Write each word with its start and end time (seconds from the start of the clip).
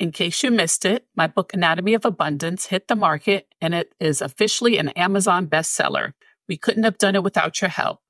In 0.00 0.12
case 0.12 0.42
you 0.42 0.50
missed 0.50 0.86
it, 0.86 1.04
my 1.14 1.26
book 1.26 1.52
Anatomy 1.52 1.92
of 1.92 2.06
Abundance 2.06 2.64
hit 2.64 2.88
the 2.88 2.96
market 2.96 3.48
and 3.60 3.74
it 3.74 3.94
is 4.00 4.22
officially 4.22 4.78
an 4.78 4.88
Amazon 4.90 5.46
bestseller. 5.46 6.14
We 6.48 6.56
couldn't 6.56 6.84
have 6.84 6.96
done 6.96 7.16
it 7.16 7.22
without 7.22 7.60
your 7.60 7.68
help. 7.68 8.00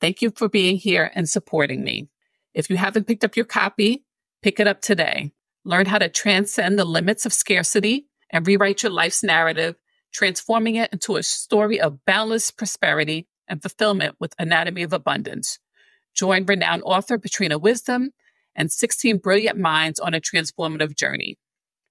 Thank 0.00 0.22
you 0.22 0.30
for 0.30 0.48
being 0.48 0.78
here 0.78 1.10
and 1.14 1.28
supporting 1.28 1.84
me. 1.84 2.08
If 2.54 2.70
you 2.70 2.78
haven't 2.78 3.06
picked 3.06 3.24
up 3.24 3.36
your 3.36 3.44
copy, 3.44 4.06
pick 4.42 4.58
it 4.58 4.66
up 4.66 4.80
today. 4.80 5.32
Learn 5.66 5.84
how 5.84 5.98
to 5.98 6.08
transcend 6.08 6.78
the 6.78 6.86
limits 6.86 7.26
of 7.26 7.34
scarcity 7.34 8.06
and 8.30 8.46
rewrite 8.46 8.82
your 8.82 8.92
life's 8.92 9.22
narrative, 9.22 9.76
transforming 10.14 10.76
it 10.76 10.90
into 10.94 11.16
a 11.16 11.22
story 11.22 11.78
of 11.78 12.02
boundless 12.06 12.50
prosperity 12.50 13.28
and 13.48 13.60
fulfillment 13.60 14.16
with 14.18 14.34
Anatomy 14.38 14.82
of 14.82 14.94
Abundance. 14.94 15.58
Join 16.14 16.46
renowned 16.46 16.84
author 16.86 17.18
Patrina 17.18 17.58
Wisdom 17.58 18.12
and 18.56 18.70
16 18.70 19.18
brilliant 19.18 19.58
minds 19.58 19.98
on 20.00 20.14
a 20.14 20.20
transformative 20.20 20.96
journey. 20.96 21.38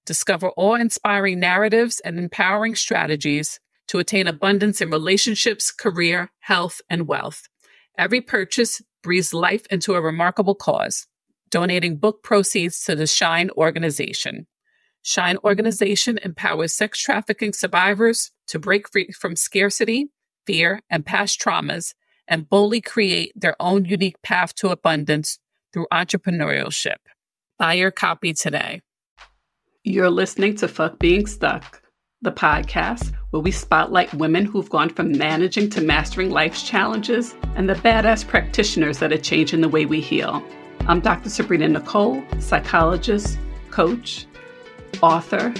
Discover 0.06 0.50
awe 0.56 0.74
inspiring 0.74 1.40
narratives 1.40 2.00
and 2.00 2.18
empowering 2.18 2.74
strategies 2.74 3.58
to 3.88 3.98
attain 3.98 4.26
abundance 4.26 4.80
in 4.80 4.90
relationships, 4.90 5.70
career, 5.70 6.30
health, 6.40 6.80
and 6.88 7.06
wealth. 7.06 7.48
Every 7.96 8.20
purchase 8.20 8.82
breathes 9.02 9.34
life 9.34 9.66
into 9.70 9.94
a 9.94 10.00
remarkable 10.00 10.54
cause, 10.54 11.06
donating 11.50 11.96
book 11.96 12.22
proceeds 12.22 12.82
to 12.84 12.96
the 12.96 13.06
Shine 13.06 13.50
organization. 13.56 14.46
Shine 15.02 15.36
organization 15.44 16.18
empowers 16.22 16.72
sex 16.72 16.98
trafficking 16.98 17.52
survivors 17.52 18.32
to 18.48 18.58
break 18.58 18.90
free 18.90 19.12
from 19.12 19.36
scarcity, 19.36 20.08
fear, 20.46 20.80
and 20.88 21.04
past 21.04 21.40
traumas 21.40 21.94
and 22.26 22.48
boldly 22.48 22.80
create 22.80 23.32
their 23.36 23.54
own 23.60 23.84
unique 23.84 24.20
path 24.22 24.54
to 24.56 24.70
abundance 24.70 25.38
through 25.74 25.86
entrepreneurship. 25.92 26.96
Buy 27.58 27.74
your 27.74 27.90
copy 27.90 28.32
today. 28.32 28.80
You're 29.82 30.08
listening 30.08 30.54
to 30.56 30.68
Fuck 30.68 30.98
Being 30.98 31.26
Stuck, 31.26 31.82
the 32.22 32.32
podcast 32.32 33.12
where 33.30 33.42
we 33.42 33.50
spotlight 33.50 34.14
women 34.14 34.46
who've 34.46 34.70
gone 34.70 34.88
from 34.88 35.18
managing 35.18 35.68
to 35.70 35.82
mastering 35.82 36.30
life's 36.30 36.62
challenges 36.62 37.34
and 37.56 37.68
the 37.68 37.74
badass 37.74 38.26
practitioners 38.26 38.98
that 39.00 39.12
are 39.12 39.18
changing 39.18 39.60
the 39.60 39.68
way 39.68 39.84
we 39.84 40.00
heal. 40.00 40.42
I'm 40.86 41.00
Dr. 41.00 41.28
Sabrina 41.28 41.68
Nicole, 41.68 42.22
psychologist, 42.38 43.36
coach, 43.70 44.26
author, 45.02 45.52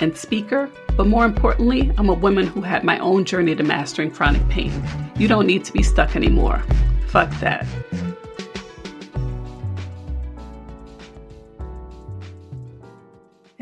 and 0.00 0.16
speaker. 0.16 0.70
But 0.96 1.06
more 1.06 1.24
importantly, 1.24 1.90
I'm 1.96 2.10
a 2.10 2.14
woman 2.14 2.46
who 2.46 2.60
had 2.60 2.84
my 2.84 2.98
own 2.98 3.24
journey 3.24 3.56
to 3.56 3.62
mastering 3.62 4.10
chronic 4.10 4.46
pain. 4.48 4.72
You 5.16 5.28
don't 5.28 5.46
need 5.46 5.64
to 5.64 5.72
be 5.72 5.82
stuck 5.82 6.14
anymore. 6.14 6.62
Fuck 7.06 7.30
that. 7.40 7.66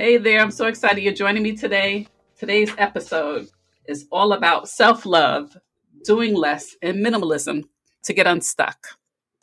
Hey 0.01 0.17
there, 0.17 0.39
I'm 0.39 0.53
so 0.53 0.69
excited 0.69 1.03
you're 1.03 1.13
joining 1.13 1.43
me 1.43 1.57
today. 1.57 2.07
Today's 2.39 2.73
episode 2.79 3.49
is 3.89 4.07
all 4.13 4.33
about 4.33 4.69
self 4.69 5.05
love, 5.05 5.57
doing 6.05 6.37
less, 6.37 6.77
and 6.81 7.05
minimalism 7.05 7.65
to 8.05 8.13
get 8.13 8.29
unstuck. 8.29 8.87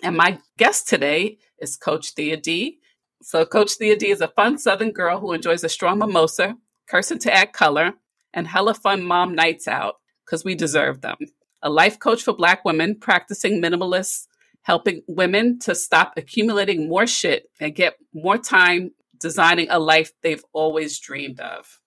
And 0.01 0.15
my 0.15 0.39
guest 0.57 0.87
today 0.87 1.39
is 1.59 1.75
Coach 1.75 2.11
Thea 2.11 2.37
D. 2.37 2.79
So, 3.21 3.43
Coach 3.45 3.73
Thea 3.73 3.97
D 3.97 4.11
is 4.11 4.21
a 4.21 4.29
fun 4.29 4.57
Southern 4.57 4.91
girl 4.91 5.19
who 5.19 5.33
enjoys 5.33 5.65
a 5.65 5.67
strong 5.67 5.99
mimosa, 5.99 6.55
cursing 6.87 7.19
to 7.19 7.33
add 7.33 7.51
color, 7.51 7.95
and 8.33 8.47
hella 8.47 8.75
fun 8.75 9.03
mom 9.03 9.35
nights 9.35 9.67
out 9.67 9.95
because 10.25 10.45
we 10.45 10.55
deserve 10.55 11.01
them. 11.01 11.17
A 11.63 11.69
life 11.69 11.99
coach 11.99 12.23
for 12.23 12.33
Black 12.33 12.63
women 12.63 12.95
practicing 12.97 13.61
minimalists, 13.61 14.27
helping 14.61 15.01
women 15.09 15.59
to 15.59 15.75
stop 15.75 16.13
accumulating 16.15 16.87
more 16.87 17.07
shit 17.07 17.49
and 17.59 17.75
get 17.75 17.97
more 18.13 18.37
time 18.37 18.91
designing 19.19 19.67
a 19.69 19.79
life 19.79 20.11
they've 20.23 20.43
always 20.53 20.99
dreamed 20.99 21.39
of. 21.39 21.79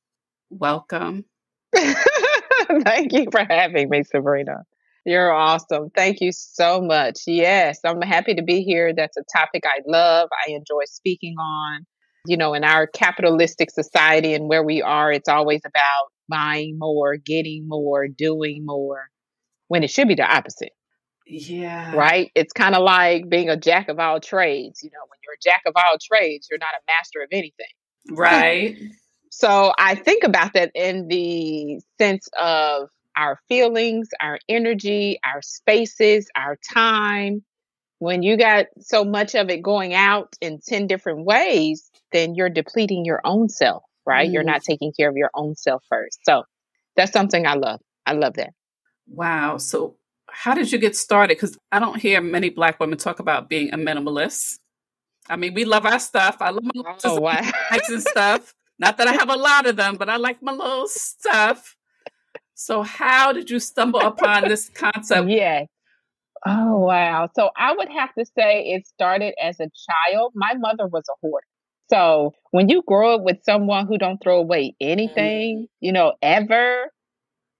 Welcome. 0.51 1.25
Thank 1.77 3.13
you 3.13 3.27
for 3.31 3.45
having 3.49 3.89
me, 3.91 4.03
Sabrina. 4.05 4.65
You're 5.05 5.33
awesome. 5.33 5.91
Thank 5.95 6.21
you 6.21 6.33
so 6.33 6.81
much. 6.81 7.21
Yes, 7.27 7.79
I'm 7.85 8.03
happy 8.03 8.35
to 8.35 8.43
be 8.43 8.63
here. 8.63 8.93
That's 8.95 9.17
a 9.17 9.23
topic 9.37 9.63
I 9.65 9.81
love. 9.87 10.29
I 10.47 10.51
enjoy 10.51 10.83
speaking 10.87 11.35
on. 11.39 11.87
You 12.27 12.37
know, 12.37 12.53
in 12.53 12.65
our 12.65 12.87
capitalistic 12.87 13.71
society 13.71 14.35
and 14.35 14.49
where 14.49 14.63
we 14.63 14.83
are, 14.83 15.11
it's 15.11 15.29
always 15.29 15.63
about 15.65 16.11
buying 16.29 16.77
more, 16.79 17.17
getting 17.17 17.67
more, 17.67 18.07
doing 18.07 18.65
more, 18.67 19.07
when 19.69 19.83
it 19.83 19.91
should 19.91 20.09
be 20.09 20.15
the 20.15 20.31
opposite. 20.31 20.73
Yeah. 21.29 21.95
Right? 21.95 22.31
It's 22.35 22.53
kind 22.53 22.75
of 22.75 22.83
like 22.83 23.29
being 23.29 23.51
a 23.51 23.57
jack 23.57 23.89
of 23.89 23.99
all 23.99 24.21
trades. 24.21 24.83
You 24.83 24.91
know, 24.91 25.01
when 25.09 25.19
you're 25.25 25.35
a 25.35 25.43
jack 25.43 25.63
of 25.67 25.75
all 25.77 25.97
trades, 26.01 26.49
you're 26.51 26.59
not 26.59 26.69
a 26.69 26.83
master 26.87 27.21
of 27.23 27.29
anything. 27.33 27.67
Right. 28.11 28.77
so 29.31 29.73
I 29.79 29.95
think 29.95 30.25
about 30.25 30.55
that 30.55 30.71
in 30.75 31.09
the 31.09 31.81
sense 31.99 32.29
of 32.39 32.89
our 33.17 33.39
feelings, 33.49 34.09
our 34.21 34.39
energy, 34.49 35.19
our 35.25 35.43
spaces, 35.43 36.29
our 36.37 36.57
time. 36.73 37.45
When 37.99 38.23
you 38.23 38.37
got 38.37 38.67
so 38.79 39.05
much 39.05 39.35
of 39.35 39.51
it 39.51 39.61
going 39.61 39.93
out 39.93 40.35
in 40.41 40.61
10 40.65 40.87
different 40.87 41.25
ways, 41.25 41.91
then 42.13 42.37
you're 42.37 42.49
depleting 42.49 43.05
your 43.05 43.21
own 43.25 43.49
self, 43.49 43.83
right? 44.07 44.31
Mm. 44.31 44.33
You're 44.33 44.45
not 44.45 44.63
taking 44.63 44.93
care 44.93 45.11
of 45.11 45.17
your 45.17 45.31
own 45.35 45.57
self 45.57 45.83
first. 45.89 46.21
So 46.23 46.45
that's 46.97 47.13
something 47.13 47.45
I 47.45 47.55
love. 47.55 47.81
I 48.07 48.13
love 48.13 48.35
that. 48.35 48.51
Wow. 49.09 49.57
So 49.57 49.97
how 50.39 50.55
did 50.55 50.71
you 50.71 50.79
get 50.79 50.95
started? 50.95 51.37
Because 51.37 51.59
I 51.73 51.81
don't 51.81 52.01
hear 52.01 52.21
many 52.21 52.49
Black 52.49 52.79
women 52.79 52.97
talk 52.97 53.19
about 53.19 53.49
being 53.49 53.75
a 53.75 53.77
minimalist. 53.77 54.61
I 55.29 55.35
mean, 55.35 55.53
we 55.53 55.65
love 55.65 55.85
our 55.85 55.99
stuff. 55.99 56.37
I 56.39 56.51
love 56.51 56.63
my 56.63 56.95
oh, 57.03 57.21
wow. 57.21 57.41
and 57.89 58.01
stuff. 58.01 58.55
Not 58.79 58.99
that 58.99 59.09
I 59.09 59.15
have 59.15 59.31
a 59.31 59.37
lot 59.37 59.67
of 59.67 59.75
them, 59.75 59.97
but 59.97 60.09
I 60.09 60.17
like 60.17 60.41
my 60.41 60.53
little 60.53 60.87
stuff. 60.87 61.75
So, 62.55 62.85
how 62.85 63.33
did 63.33 63.51
you 63.51 63.59
stumble 63.59 63.99
upon 63.99 64.45
this 64.45 64.69
concept? 64.75 65.29
Yeah. 65.29 65.65
Oh, 66.47 66.79
wow. 66.79 67.29
So, 67.35 67.51
I 67.57 67.73
would 67.73 67.89
have 67.89 68.15
to 68.15 68.25
say 68.25 68.61
it 68.69 68.87
started 68.87 69.35
as 69.43 69.59
a 69.59 69.67
child. 69.67 70.35
My 70.37 70.55
mother 70.55 70.87
was 70.87 71.03
a 71.11 71.15
hoarder. 71.21 71.47
So, 71.91 72.33
when 72.53 72.69
you 72.69 72.85
grow 72.87 73.17
up 73.17 73.23
with 73.23 73.39
someone 73.43 73.89
who 73.89 73.99
don't 73.99 74.23
throw 74.23 74.39
away 74.39 74.77
anything, 74.81 75.57
mm-hmm. 75.57 75.65
you 75.81 75.91
know, 75.91 76.13
ever, 76.23 76.93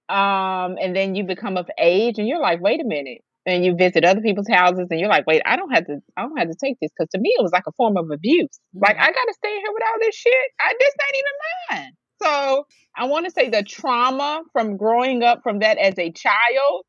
um, 0.09 0.77
and 0.81 0.95
then 0.95 1.15
you 1.15 1.23
become 1.23 1.55
of 1.55 1.69
age 1.77 2.17
and 2.17 2.27
you're 2.27 2.41
like, 2.41 2.59
wait 2.61 2.81
a 2.81 2.85
minute. 2.85 3.21
And 3.45 3.65
you 3.65 3.75
visit 3.75 4.03
other 4.03 4.21
people's 4.21 4.49
houses 4.49 4.87
and 4.91 4.99
you're 4.99 5.09
like, 5.09 5.25
wait, 5.25 5.41
I 5.45 5.55
don't 5.55 5.71
have 5.71 5.85
to, 5.85 5.99
I 6.17 6.23
don't 6.23 6.37
have 6.37 6.49
to 6.49 6.55
take 6.61 6.77
this. 6.81 6.91
Cause 6.99 7.07
to 7.13 7.19
me, 7.19 7.33
it 7.37 7.41
was 7.41 7.51
like 7.51 7.63
a 7.67 7.71
form 7.71 7.95
of 7.97 8.09
abuse. 8.11 8.45
Mm-hmm. 8.75 8.79
Like, 8.83 8.97
I 8.97 9.07
got 9.07 9.25
to 9.27 9.33
stay 9.33 9.49
here 9.49 9.73
with 9.73 9.83
all 9.83 9.99
this 10.01 10.15
shit. 10.15 10.33
I, 10.59 10.73
this 10.79 10.93
ain't 11.07 11.15
even 11.15 11.83
mine. 11.83 11.93
So 12.21 12.65
I 12.95 13.05
want 13.05 13.25
to 13.25 13.31
say 13.31 13.49
the 13.49 13.63
trauma 13.63 14.41
from 14.51 14.77
growing 14.77 15.23
up 15.23 15.41
from 15.41 15.59
that 15.59 15.77
as 15.77 15.97
a 15.97 16.11
child. 16.11 16.83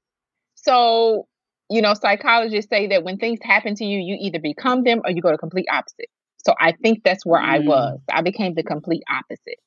So, 0.56 1.26
you 1.70 1.82
know, 1.82 1.94
psychologists 1.94 2.68
say 2.68 2.88
that 2.88 3.04
when 3.04 3.16
things 3.16 3.38
happen 3.42 3.74
to 3.76 3.84
you, 3.84 3.98
you 3.98 4.18
either 4.20 4.40
become 4.40 4.82
them 4.82 5.02
or 5.04 5.12
you 5.12 5.22
go 5.22 5.30
to 5.30 5.38
complete 5.38 5.66
opposite. 5.70 6.08
So 6.44 6.54
I 6.58 6.72
think 6.82 7.04
that's 7.04 7.24
where 7.24 7.40
mm. 7.40 7.48
I 7.48 7.58
was. 7.60 8.00
I 8.12 8.22
became 8.22 8.54
the 8.54 8.64
complete 8.64 9.02
opposite. 9.08 9.58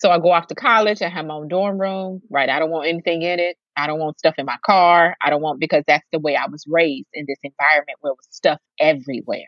So 0.00 0.10
I 0.10 0.18
go 0.18 0.32
off 0.32 0.46
to 0.48 0.54
college. 0.54 1.02
I 1.02 1.08
have 1.08 1.26
my 1.26 1.34
own 1.34 1.48
dorm 1.48 1.78
room, 1.78 2.22
right? 2.30 2.48
I 2.48 2.58
don't 2.58 2.70
want 2.70 2.88
anything 2.88 3.22
in 3.22 3.38
it. 3.38 3.56
I 3.76 3.86
don't 3.86 3.98
want 3.98 4.18
stuff 4.18 4.34
in 4.38 4.46
my 4.46 4.56
car. 4.64 5.14
I 5.22 5.30
don't 5.30 5.42
want, 5.42 5.60
because 5.60 5.84
that's 5.86 6.06
the 6.12 6.18
way 6.18 6.36
I 6.36 6.46
was 6.46 6.64
raised 6.66 7.08
in 7.12 7.26
this 7.28 7.38
environment 7.42 7.98
where 8.00 8.12
it 8.12 8.16
was 8.16 8.26
stuff 8.30 8.58
everywhere. 8.78 9.46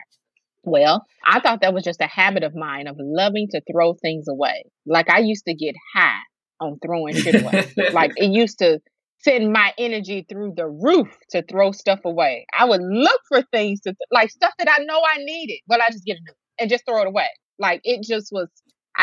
Well, 0.64 1.04
I 1.26 1.40
thought 1.40 1.62
that 1.62 1.74
was 1.74 1.84
just 1.84 2.00
a 2.00 2.06
habit 2.06 2.44
of 2.44 2.54
mine 2.54 2.86
of 2.86 2.96
loving 2.98 3.48
to 3.50 3.62
throw 3.70 3.94
things 3.94 4.26
away. 4.28 4.64
Like 4.86 5.10
I 5.10 5.18
used 5.18 5.44
to 5.46 5.54
get 5.54 5.74
high 5.94 6.20
on 6.60 6.78
throwing 6.84 7.14
shit 7.14 7.34
away. 7.34 7.72
like 7.92 8.12
it 8.16 8.30
used 8.30 8.58
to 8.60 8.78
send 9.18 9.52
my 9.52 9.72
energy 9.78 10.26
through 10.28 10.52
the 10.56 10.68
roof 10.68 11.08
to 11.30 11.42
throw 11.42 11.72
stuff 11.72 12.00
away. 12.04 12.46
I 12.56 12.64
would 12.64 12.82
look 12.82 13.20
for 13.28 13.42
things 13.52 13.80
to, 13.82 13.90
th- 13.90 14.08
like 14.10 14.30
stuff 14.30 14.52
that 14.58 14.68
I 14.68 14.84
know 14.84 15.00
I 15.00 15.18
needed, 15.18 15.60
but 15.66 15.80
I 15.80 15.88
just 15.90 16.04
get 16.04 16.16
it 16.16 16.34
and 16.60 16.70
just 16.70 16.84
throw 16.86 17.00
it 17.02 17.08
away. 17.08 17.28
Like 17.58 17.80
it 17.84 18.02
just 18.06 18.28
was 18.32 18.48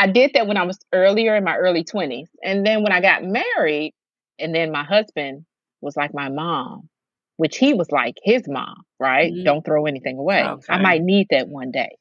I 0.00 0.06
did 0.06 0.30
that 0.32 0.46
when 0.46 0.56
I 0.56 0.62
was 0.62 0.78
earlier 0.94 1.36
in 1.36 1.44
my 1.44 1.56
early 1.56 1.84
20s. 1.84 2.28
And 2.42 2.64
then 2.64 2.82
when 2.82 2.90
I 2.90 3.02
got 3.02 3.22
married, 3.22 3.92
and 4.38 4.54
then 4.54 4.72
my 4.72 4.82
husband 4.82 5.44
was 5.82 5.94
like 5.94 6.14
my 6.14 6.30
mom, 6.30 6.88
which 7.36 7.58
he 7.58 7.74
was 7.74 7.90
like 7.92 8.14
his 8.24 8.44
mom, 8.48 8.82
right? 8.98 9.30
Mm-hmm. 9.30 9.44
Don't 9.44 9.62
throw 9.62 9.84
anything 9.84 10.16
away. 10.16 10.42
Okay. 10.42 10.72
I 10.72 10.80
might 10.80 11.02
need 11.02 11.26
that 11.30 11.48
one 11.48 11.70
day. 11.70 11.98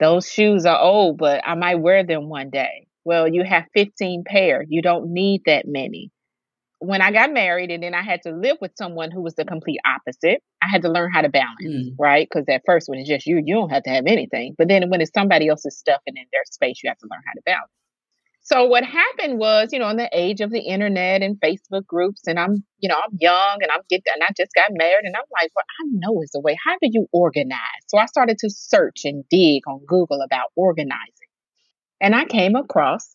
Those 0.00 0.28
shoes 0.28 0.66
are 0.66 0.80
old, 0.80 1.18
but 1.18 1.40
I 1.46 1.54
might 1.54 1.76
wear 1.76 2.04
them 2.04 2.28
one 2.28 2.50
day. 2.50 2.88
Well, 3.04 3.28
you 3.28 3.44
have 3.44 3.66
15 3.74 4.24
pair. 4.26 4.64
You 4.68 4.82
don't 4.82 5.12
need 5.12 5.42
that 5.46 5.66
many 5.68 6.10
when 6.86 7.02
I 7.02 7.10
got 7.10 7.32
married 7.32 7.70
and 7.70 7.82
then 7.82 7.94
I 7.94 8.02
had 8.02 8.22
to 8.22 8.30
live 8.30 8.56
with 8.60 8.72
someone 8.76 9.10
who 9.10 9.22
was 9.22 9.34
the 9.34 9.44
complete 9.44 9.80
opposite, 9.84 10.42
I 10.62 10.68
had 10.70 10.82
to 10.82 10.88
learn 10.90 11.10
how 11.12 11.22
to 11.22 11.28
balance, 11.28 11.66
mm. 11.66 11.90
right? 11.98 12.28
Because 12.30 12.46
at 12.48 12.62
first, 12.64 12.88
when 12.88 12.98
it's 12.98 13.08
just 13.08 13.26
you, 13.26 13.42
you 13.44 13.54
don't 13.54 13.70
have 13.70 13.82
to 13.84 13.90
have 13.90 14.04
anything. 14.06 14.54
But 14.56 14.68
then 14.68 14.88
when 14.88 15.00
it's 15.00 15.12
somebody 15.12 15.48
else's 15.48 15.78
stuff 15.78 16.00
and 16.06 16.16
in 16.16 16.24
their 16.32 16.42
space, 16.50 16.80
you 16.82 16.90
have 16.90 16.98
to 16.98 17.08
learn 17.10 17.22
how 17.26 17.32
to 17.34 17.42
balance. 17.44 17.70
So 18.42 18.66
what 18.66 18.84
happened 18.84 19.40
was, 19.40 19.70
you 19.72 19.80
know, 19.80 19.88
in 19.88 19.96
the 19.96 20.08
age 20.12 20.40
of 20.40 20.52
the 20.52 20.60
internet 20.60 21.20
and 21.20 21.36
Facebook 21.40 21.84
groups, 21.84 22.28
and 22.28 22.38
I'm, 22.38 22.62
you 22.78 22.88
know, 22.88 22.94
I'm 22.94 23.16
young 23.18 23.58
and 23.60 23.70
I'm 23.72 23.80
getting, 23.90 24.04
and 24.14 24.22
I 24.22 24.28
just 24.36 24.52
got 24.54 24.70
married, 24.70 25.02
and 25.02 25.16
I'm 25.16 25.24
like, 25.32 25.50
well, 25.56 25.64
I 25.80 25.84
know 25.90 26.22
it's 26.22 26.30
the 26.32 26.40
way. 26.40 26.56
How 26.64 26.74
do 26.80 26.88
you 26.92 27.08
organize? 27.12 27.58
So 27.88 27.98
I 27.98 28.06
started 28.06 28.38
to 28.38 28.48
search 28.48 29.00
and 29.04 29.24
dig 29.30 29.62
on 29.66 29.80
Google 29.88 30.20
about 30.24 30.50
organizing. 30.54 31.26
And 32.00 32.14
I 32.14 32.24
came 32.24 32.54
across 32.54 33.10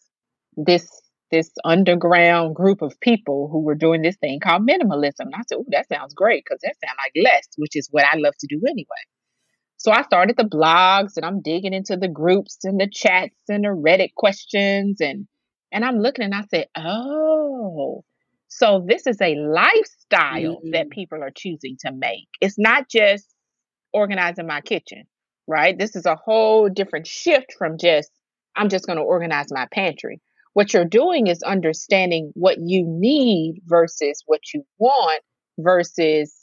this 0.57 1.00
this 1.31 1.51
underground 1.63 2.55
group 2.55 2.81
of 2.81 2.99
people 2.99 3.49
who 3.51 3.61
were 3.61 3.75
doing 3.75 4.01
this 4.01 4.17
thing 4.17 4.39
called 4.39 4.67
minimalism. 4.67 5.19
And 5.19 5.35
I 5.35 5.41
said, 5.47 5.57
"Oh, 5.59 5.65
that 5.69 5.87
sounds 5.89 6.13
great 6.13 6.43
because 6.45 6.59
that 6.63 6.75
sounds 6.83 6.97
like 7.05 7.23
less, 7.23 7.47
which 7.57 7.75
is 7.75 7.87
what 7.91 8.05
I 8.05 8.17
love 8.17 8.33
to 8.39 8.47
do 8.47 8.61
anyway." 8.67 9.03
So 9.77 9.91
I 9.91 10.03
started 10.03 10.37
the 10.37 10.43
blogs 10.43 11.17
and 11.17 11.25
I'm 11.25 11.41
digging 11.41 11.73
into 11.73 11.97
the 11.97 12.07
groups 12.07 12.59
and 12.63 12.79
the 12.79 12.87
chats 12.87 13.35
and 13.49 13.63
the 13.63 13.69
Reddit 13.69 14.13
questions 14.15 15.01
and 15.01 15.27
and 15.71 15.85
I'm 15.85 15.99
looking 15.99 16.25
and 16.25 16.35
I 16.35 16.43
said, 16.49 16.67
"Oh, 16.75 18.03
so 18.47 18.85
this 18.85 19.07
is 19.07 19.17
a 19.21 19.35
lifestyle 19.35 20.57
mm-hmm. 20.57 20.71
that 20.71 20.89
people 20.89 21.23
are 21.23 21.31
choosing 21.35 21.77
to 21.85 21.91
make. 21.93 22.27
It's 22.41 22.59
not 22.59 22.89
just 22.89 23.33
organizing 23.93 24.45
my 24.45 24.59
kitchen, 24.59 25.05
right? 25.47 25.77
This 25.77 25.95
is 25.95 26.05
a 26.05 26.17
whole 26.17 26.67
different 26.69 27.07
shift 27.07 27.53
from 27.57 27.77
just 27.77 28.11
I'm 28.55 28.69
just 28.69 28.85
going 28.85 28.97
to 28.97 29.03
organize 29.03 29.47
my 29.51 29.67
pantry. 29.71 30.19
What 30.53 30.73
you're 30.73 30.85
doing 30.85 31.27
is 31.27 31.41
understanding 31.43 32.31
what 32.33 32.57
you 32.59 32.83
need 32.85 33.61
versus 33.65 34.21
what 34.25 34.41
you 34.53 34.63
want 34.77 35.21
versus 35.57 36.33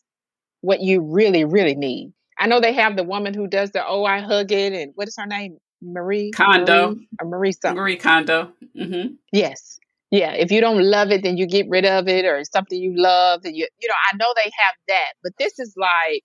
what 0.60 0.81
you 0.81 1.02
really, 1.02 1.44
really 1.44 1.75
need. 1.75 2.12
I 2.38 2.46
know 2.46 2.60
they 2.60 2.72
have 2.75 2.96
the 2.96 3.05
woman 3.05 3.34
who 3.34 3.49
does 3.49 3.72
the 3.72 3.84
oh 3.87 4.05
I 4.05 4.20
hug 4.20 4.52
it 4.52 4.72
and 4.72 4.93
what 4.94 5.08
is 5.08 5.16
her 5.19 5.26
name? 5.26 5.58
Marie 5.82 6.31
Kondo 6.32 6.90
Marie, 6.90 7.08
or 7.20 7.28
Marie 7.28 7.52
something. 7.52 7.76
Marie 7.76 7.96
Kondo. 7.96 8.52
Mm-hmm. 8.76 9.14
Yes. 9.32 9.78
Yeah. 10.10 10.32
If 10.32 10.50
you 10.50 10.60
don't 10.60 10.82
love 10.82 11.10
it, 11.10 11.22
then 11.22 11.37
you 11.37 11.46
get 11.46 11.69
rid 11.69 11.84
of 11.84 12.08
it, 12.08 12.25
or 12.25 12.43
something 12.44 12.81
you 12.81 12.94
love, 12.96 13.43
and 13.44 13.55
you 13.56 13.69
you 13.81 13.88
know 13.88 13.94
I 14.12 14.16
know 14.16 14.32
they 14.37 14.50
have 14.50 14.75
that, 14.88 15.12
but 15.22 15.32
this 15.38 15.58
is 15.58 15.75
like 15.76 16.25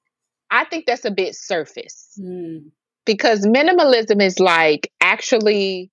I 0.50 0.66
think 0.66 0.86
that's 0.86 1.06
a 1.06 1.12
bit 1.12 1.36
surface 1.36 2.12
mm. 2.20 2.64
because 3.06 3.46
minimalism 3.46 4.22
is 4.22 4.40
like 4.40 4.92
actually 5.02 5.92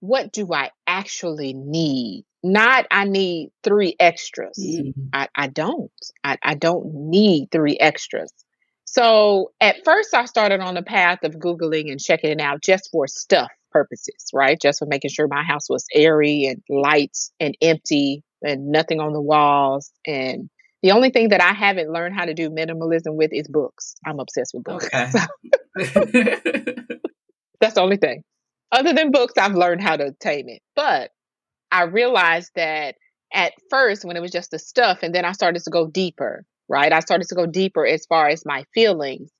what 0.00 0.32
do 0.32 0.52
I 0.52 0.70
actually 0.86 1.52
need? 1.54 2.24
Not 2.42 2.86
I 2.90 3.04
need 3.04 3.50
three 3.64 3.96
extras. 3.98 4.58
Mm. 4.58 4.92
I, 5.12 5.28
I 5.34 5.48
don't. 5.48 5.90
I, 6.22 6.38
I 6.42 6.54
don't 6.54 6.94
need 6.94 7.48
three 7.50 7.76
extras. 7.76 8.32
So 8.84 9.52
at 9.60 9.84
first, 9.84 10.14
I 10.14 10.24
started 10.24 10.60
on 10.60 10.74
the 10.74 10.82
path 10.82 11.24
of 11.24 11.34
Googling 11.34 11.90
and 11.90 12.00
checking 12.00 12.30
it 12.30 12.40
out 12.40 12.62
just 12.62 12.90
for 12.90 13.06
stuff 13.06 13.50
purposes, 13.70 14.30
right? 14.32 14.58
Just 14.60 14.78
for 14.78 14.86
making 14.86 15.10
sure 15.10 15.28
my 15.28 15.42
house 15.42 15.68
was 15.68 15.84
airy 15.92 16.46
and 16.46 16.62
light 16.70 17.16
and 17.38 17.56
empty 17.60 18.22
and 18.42 18.68
nothing 18.68 19.00
on 19.00 19.12
the 19.12 19.20
walls. 19.20 19.90
And 20.06 20.48
the 20.82 20.92
only 20.92 21.10
thing 21.10 21.30
that 21.30 21.42
I 21.42 21.52
haven't 21.52 21.92
learned 21.92 22.14
how 22.14 22.24
to 22.24 22.34
do 22.34 22.50
minimalism 22.50 23.14
with 23.14 23.32
is 23.32 23.48
books. 23.48 23.96
I'm 24.06 24.20
obsessed 24.20 24.54
with 24.54 24.64
books. 24.64 24.86
Okay. 24.86 25.10
That's 27.60 27.74
the 27.74 27.80
only 27.80 27.96
thing. 27.96 28.22
Other 28.70 28.92
than 28.92 29.10
books, 29.10 29.34
I've 29.38 29.54
learned 29.54 29.82
how 29.82 29.96
to 29.96 30.12
tame 30.20 30.48
it. 30.48 30.62
But 30.76 31.10
I 31.70 31.84
realized 31.84 32.52
that 32.54 32.96
at 33.32 33.52
first, 33.70 34.04
when 34.04 34.16
it 34.16 34.20
was 34.20 34.30
just 34.30 34.50
the 34.50 34.58
stuff, 34.58 35.02
and 35.02 35.14
then 35.14 35.24
I 35.24 35.32
started 35.32 35.62
to 35.64 35.70
go 35.70 35.86
deeper 35.86 36.44
right? 36.68 36.92
I 36.92 37.00
started 37.00 37.28
to 37.28 37.34
go 37.34 37.46
deeper 37.46 37.86
as 37.86 38.06
far 38.06 38.28
as 38.28 38.44
my 38.44 38.64
feelings 38.74 39.30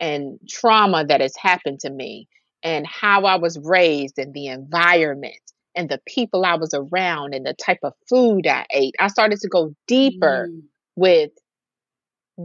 and 0.00 0.38
trauma 0.48 1.04
that 1.06 1.20
has 1.20 1.34
happened 1.36 1.80
to 1.80 1.90
me 1.90 2.28
and 2.62 2.86
how 2.86 3.24
I 3.24 3.36
was 3.36 3.58
raised 3.62 4.18
and 4.18 4.32
the 4.32 4.46
environment 4.46 5.34
and 5.74 5.88
the 5.88 6.00
people 6.06 6.44
I 6.44 6.54
was 6.54 6.72
around 6.74 7.34
and 7.34 7.44
the 7.44 7.54
type 7.54 7.80
of 7.82 7.94
food 8.08 8.46
I 8.46 8.64
ate. 8.70 8.94
I 8.98 9.08
started 9.08 9.40
to 9.40 9.48
go 9.48 9.74
deeper 9.86 10.48
mm. 10.50 10.62
with 10.96 11.30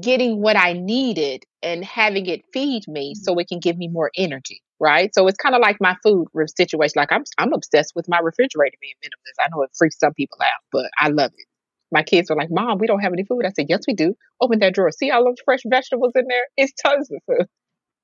getting 0.02 0.42
what 0.42 0.58
I 0.58 0.74
needed 0.74 1.44
and 1.62 1.86
having 1.86 2.26
it 2.26 2.44
feed 2.52 2.88
me 2.88 3.14
so 3.16 3.38
it 3.38 3.48
can 3.48 3.60
give 3.60 3.78
me 3.78 3.88
more 3.88 4.12
energy, 4.18 4.62
right? 4.84 5.14
So 5.16 5.28
it's 5.28 5.38
kind 5.38 5.56
of 5.56 5.62
like 5.62 5.78
my 5.80 5.96
food 6.04 6.28
situation. 6.56 6.94
Like 6.98 7.12
I'm 7.12 7.24
I'm 7.38 7.54
obsessed 7.54 7.94
with 7.96 8.08
my 8.10 8.20
refrigerator 8.20 8.78
being 8.82 8.94
minimalist. 9.04 9.44
I 9.44 9.48
know 9.50 9.64
it 9.64 9.72
freaks 9.74 9.98
some 9.98 10.14
people 10.14 10.38
out, 10.42 10.64
but 10.72 10.90
I 11.00 11.08
love 11.08 11.32
it 11.38 11.46
my 11.94 12.04
kids 12.04 12.30
were 12.30 12.36
like, 12.36 12.50
Mom, 12.52 12.80
we 12.80 12.88
don't 12.88 13.00
have 13.00 13.14
any 13.14 13.24
food. 13.24 13.46
I 13.46 13.52
said, 13.56 13.68
Yes, 13.70 13.84
we 13.88 13.94
do. 13.94 14.16
Open 14.42 14.60
that 14.60 14.74
drawer. 14.74 14.92
See 14.92 15.12
all 15.12 15.24
those 15.24 15.38
fresh 15.46 15.62
vegetables 15.66 16.12
in 16.16 16.26
there? 16.28 16.46
It's 16.58 16.74
tons 16.74 17.10
of 17.12 17.22
food. 17.28 17.48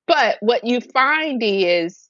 But 0.06 0.38
what 0.40 0.64
you 0.64 0.80
find 0.80 1.42
is 1.42 2.08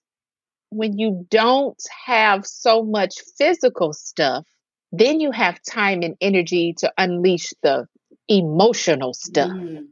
when 0.71 0.99
you 0.99 1.27
don't 1.31 1.83
have 2.07 2.47
so 2.47 2.83
much 2.83 3.15
physical 3.37 3.93
stuff, 3.93 4.45
then 4.93 5.21
you 5.21 5.33
have 5.33 5.59
time 5.69 6.03
and 6.03 6.17
energy 6.21 6.75
to 6.79 6.93
unleash 6.97 7.53
the 7.63 7.87
emotional 8.29 9.15
stuff. 9.15 9.51
Mm. 9.51 9.89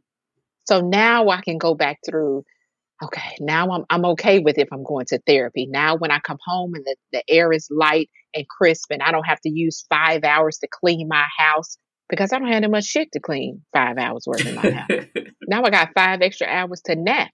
So 0.66 0.80
now 0.80 1.28
I 1.28 1.40
can 1.40 1.58
go 1.58 1.74
back 1.74 1.98
through 2.06 2.44
okay, 3.02 3.36
now 3.40 3.70
I'm 3.70 3.84
I'm 3.90 4.04
okay 4.06 4.38
with 4.38 4.58
if 4.58 4.68
I'm 4.72 4.84
going 4.84 5.06
to 5.06 5.20
therapy. 5.26 5.66
Now 5.66 5.96
when 5.96 6.10
I 6.10 6.18
come 6.20 6.38
home 6.44 6.74
and 6.74 6.84
the, 6.84 6.96
the 7.12 7.22
air 7.28 7.52
is 7.52 7.68
light 7.70 8.10
and 8.34 8.46
crisp 8.48 8.90
and 8.90 9.02
I 9.02 9.12
don't 9.12 9.26
have 9.26 9.40
to 9.42 9.50
use 9.50 9.84
five 9.88 10.24
hours 10.24 10.58
to 10.58 10.68
clean 10.70 11.08
my 11.08 11.26
house 11.36 11.78
because 12.08 12.32
I 12.32 12.38
don't 12.38 12.52
have 12.52 12.62
that 12.62 12.70
much 12.70 12.84
shit 12.84 13.12
to 13.12 13.20
clean 13.20 13.62
five 13.72 13.98
hours 13.98 14.24
worth 14.26 14.46
in 14.46 14.54
my 14.54 14.70
house. 14.70 15.06
now 15.48 15.62
I 15.62 15.70
got 15.70 15.90
five 15.94 16.20
extra 16.22 16.46
hours 16.46 16.80
to 16.86 16.96
nap. 16.96 17.32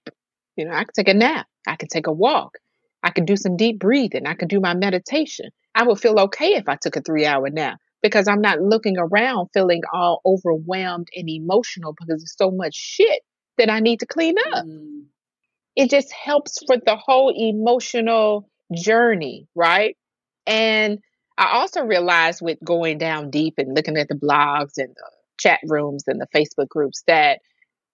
You 0.55 0.65
know, 0.65 0.71
I 0.71 0.83
can 0.83 0.93
take 0.95 1.09
a 1.09 1.13
nap. 1.13 1.47
I 1.67 1.75
can 1.75 1.89
take 1.89 2.07
a 2.07 2.11
walk. 2.11 2.57
I 3.03 3.11
can 3.11 3.25
do 3.25 3.35
some 3.35 3.57
deep 3.57 3.79
breathing. 3.79 4.25
I 4.25 4.33
can 4.33 4.47
do 4.47 4.59
my 4.59 4.73
meditation. 4.73 5.49
I 5.73 5.83
would 5.83 5.99
feel 5.99 6.19
okay 6.21 6.53
if 6.53 6.67
I 6.67 6.75
took 6.75 6.95
a 6.95 7.01
three 7.01 7.25
hour 7.25 7.49
nap 7.49 7.79
because 8.01 8.27
I'm 8.27 8.41
not 8.41 8.61
looking 8.61 8.97
around 8.97 9.49
feeling 9.53 9.81
all 9.93 10.21
overwhelmed 10.25 11.07
and 11.15 11.29
emotional 11.29 11.93
because 11.93 12.21
there's 12.21 12.35
so 12.37 12.51
much 12.51 12.75
shit 12.75 13.21
that 13.57 13.69
I 13.69 13.79
need 13.79 14.01
to 14.01 14.05
clean 14.05 14.35
up. 14.53 14.65
Mm 14.65 14.94
it 15.75 15.89
just 15.89 16.11
helps 16.11 16.59
for 16.65 16.77
the 16.77 16.95
whole 16.95 17.33
emotional 17.35 18.49
journey, 18.73 19.47
right? 19.55 19.97
And 20.47 20.99
I 21.37 21.57
also 21.57 21.81
realized 21.83 22.41
with 22.41 22.57
going 22.63 22.97
down 22.97 23.29
deep 23.29 23.55
and 23.57 23.75
looking 23.75 23.97
at 23.97 24.07
the 24.07 24.15
blogs 24.15 24.77
and 24.77 24.89
the 24.89 25.11
chat 25.37 25.59
rooms 25.67 26.05
and 26.07 26.19
the 26.21 26.27
Facebook 26.33 26.69
groups 26.69 27.03
that, 27.07 27.39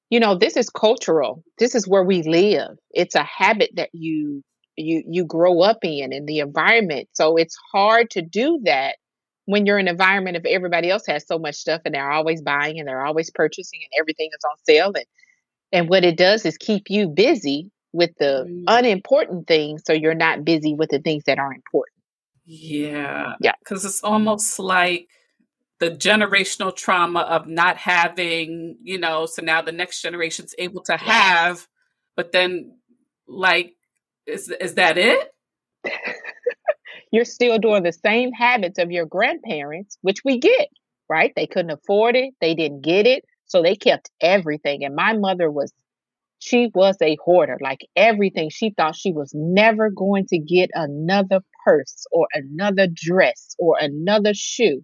you 0.10 0.20
know, 0.20 0.36
this 0.36 0.58
is 0.58 0.70
cultural. 0.70 1.44
This 1.58 1.74
is 1.76 1.88
where 1.88 2.04
we 2.04 2.22
live. 2.24 2.78
It's 2.92 3.16
a 3.16 3.24
habit 3.24 3.72
that 3.76 3.90
you 3.94 4.44
you 4.78 5.04
you 5.08 5.26
grow 5.26 5.62
up 5.62 5.80
in 5.84 6.14
in 6.14 6.26
the 6.26 6.40
environment. 6.40 7.10
So 7.14 7.38
it's 7.38 7.58
hard 7.74 8.10
to 8.12 8.22
do 8.22 8.60
that 8.66 8.96
when 9.46 9.66
you're 9.66 9.80
in 9.80 9.88
an 9.88 9.94
environment 9.94 10.38
of 10.38 10.46
everybody 10.46 10.90
else 10.90 11.06
has 11.08 11.26
so 11.28 11.40
much 11.40 11.56
stuff 11.56 11.82
and 11.86 11.96
they're 11.96 12.12
always 12.12 12.42
buying 12.42 12.80
and 12.80 12.88
they're 12.88 13.06
always 13.06 13.32
purchasing 13.32 13.80
and 13.84 14.00
everything 14.00 14.30
is 14.32 14.44
on 14.50 14.58
sale 14.66 14.92
and 14.96 15.06
and 15.72 15.90
what 15.90 16.04
it 16.04 16.18
does 16.18 16.46
is 16.46 16.58
keep 16.58 16.90
you 16.90 17.08
busy 17.08 17.71
with 17.94 18.12
the 18.20 18.46
mm. 18.48 18.64
unimportant 18.68 19.48
things 19.48 19.84
so 19.86 19.94
you're 19.94 20.14
not 20.14 20.46
busy 20.46 20.74
with 20.74 20.90
the 20.90 21.00
things 21.00 21.24
that 21.26 21.40
are 21.40 21.54
important. 21.54 21.96
Yeah. 22.46 23.34
Yeah. 23.42 23.54
Because 23.60 23.86
it's 23.86 24.04
almost 24.04 24.60
like 24.60 25.08
the 25.80 25.92
generational 25.92 26.76
trauma 26.76 27.22
of 27.22 27.48
not 27.48 27.78
having, 27.78 28.78
you 28.82 29.00
know, 29.00 29.26
so 29.26 29.42
now 29.42 29.62
the 29.62 29.72
next 29.72 30.02
generation's 30.02 30.54
able 30.58 30.84
to 30.84 30.98
have, 30.98 31.68
but 32.16 32.32
then 32.32 32.78
like 33.28 33.76
is 34.26 34.50
is 34.50 34.76
that 34.76 34.98
it? 34.98 35.34
you're 37.12 37.26
still 37.26 37.58
doing 37.60 37.84
the 37.84 37.94
same 37.94 38.32
habits 38.32 38.80
of 38.80 38.92
your 38.92 39.06
grandparents, 39.06 39.98
which 40.02 40.24
we 40.24 40.40
get, 40.40 40.70
right? 41.10 41.34
They 41.36 41.48
couldn't 41.48 41.72
afford 41.72 42.16
it, 42.16 42.34
they 42.40 42.56
didn't 42.56 42.82
get 42.82 43.06
it, 43.06 43.26
so 43.46 43.62
they 43.62 43.76
kept 43.76 44.10
everything. 44.22 44.84
And 44.84 44.96
my 44.96 45.14
mother 45.14 45.52
was 45.52 45.74
she 46.42 46.72
was 46.74 46.98
a 47.04 47.18
hoarder, 47.24 47.58
like 47.62 47.88
everything. 47.96 48.50
She 48.50 48.72
thought 48.72 48.96
she 48.96 49.12
was 49.12 49.32
never 49.34 49.92
going 49.92 50.26
to 50.30 50.40
get 50.40 50.72
another 50.74 51.42
purse 51.64 52.08
or 52.12 52.28
another 52.34 52.88
dress 52.92 53.56
or 53.60 53.78
another 53.80 54.34
shoe. 54.34 54.82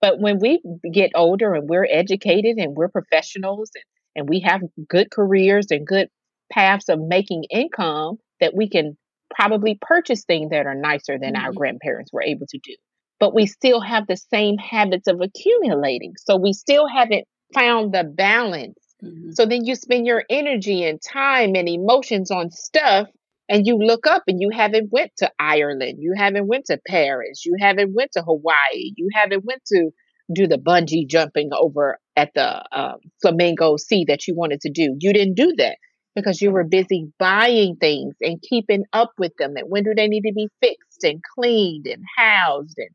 But 0.00 0.20
when 0.20 0.38
we 0.38 0.62
get 0.92 1.10
older 1.16 1.54
and 1.54 1.68
we're 1.68 1.88
educated 1.90 2.56
and 2.56 2.76
we're 2.76 2.88
professionals 2.88 3.72
and, 3.74 3.84
and 4.14 4.28
we 4.28 4.40
have 4.46 4.60
good 4.88 5.10
careers 5.10 5.66
and 5.70 5.84
good 5.84 6.08
paths 6.52 6.88
of 6.88 7.00
making 7.00 7.44
income, 7.50 8.18
that 8.40 8.54
we 8.54 8.68
can 8.68 8.96
probably 9.34 9.76
purchase 9.80 10.24
things 10.24 10.50
that 10.50 10.66
are 10.66 10.74
nicer 10.76 11.18
than 11.18 11.34
mm-hmm. 11.34 11.44
our 11.44 11.52
grandparents 11.52 12.12
were 12.12 12.22
able 12.22 12.46
to 12.48 12.58
do. 12.62 12.76
But 13.18 13.34
we 13.34 13.46
still 13.46 13.80
have 13.80 14.06
the 14.06 14.16
same 14.16 14.56
habits 14.56 15.08
of 15.08 15.20
accumulating. 15.20 16.12
So 16.16 16.36
we 16.36 16.52
still 16.52 16.86
haven't 16.86 17.24
found 17.52 17.92
the 17.92 18.04
balance 18.04 18.78
Mm-hmm. 19.02 19.32
So 19.32 19.46
then 19.46 19.64
you 19.64 19.74
spend 19.74 20.06
your 20.06 20.24
energy 20.30 20.84
and 20.84 21.00
time 21.02 21.54
and 21.54 21.68
emotions 21.68 22.30
on 22.30 22.50
stuff 22.50 23.08
and 23.48 23.66
you 23.66 23.76
look 23.76 24.06
up 24.06 24.22
and 24.28 24.40
you 24.40 24.50
haven't 24.52 24.90
went 24.92 25.12
to 25.18 25.30
Ireland, 25.38 25.98
you 25.98 26.14
haven't 26.16 26.46
went 26.46 26.66
to 26.66 26.78
Paris, 26.86 27.44
you 27.44 27.56
haven't 27.60 27.94
went 27.94 28.12
to 28.12 28.22
Hawaii, 28.22 28.92
you 28.96 29.08
haven't 29.12 29.44
went 29.44 29.62
to 29.66 29.90
do 30.32 30.46
the 30.46 30.56
bungee 30.56 31.06
jumping 31.06 31.50
over 31.52 31.98
at 32.16 32.30
the 32.34 32.64
um, 32.72 32.96
Flamingo 33.20 33.76
Sea 33.76 34.04
that 34.08 34.26
you 34.26 34.34
wanted 34.34 34.60
to 34.62 34.70
do. 34.70 34.96
You 34.98 35.12
didn't 35.12 35.34
do 35.34 35.52
that 35.58 35.76
because 36.14 36.40
you 36.40 36.50
were 36.50 36.64
busy 36.64 37.08
buying 37.18 37.76
things 37.76 38.14
and 38.20 38.42
keeping 38.42 38.84
up 38.92 39.12
with 39.18 39.32
them. 39.38 39.56
And 39.56 39.66
when 39.68 39.82
do 39.82 39.94
they 39.94 40.08
need 40.08 40.22
to 40.22 40.32
be 40.34 40.48
fixed 40.60 41.02
and 41.04 41.20
cleaned 41.34 41.86
and 41.86 42.02
housed? 42.16 42.78
And 42.78 42.90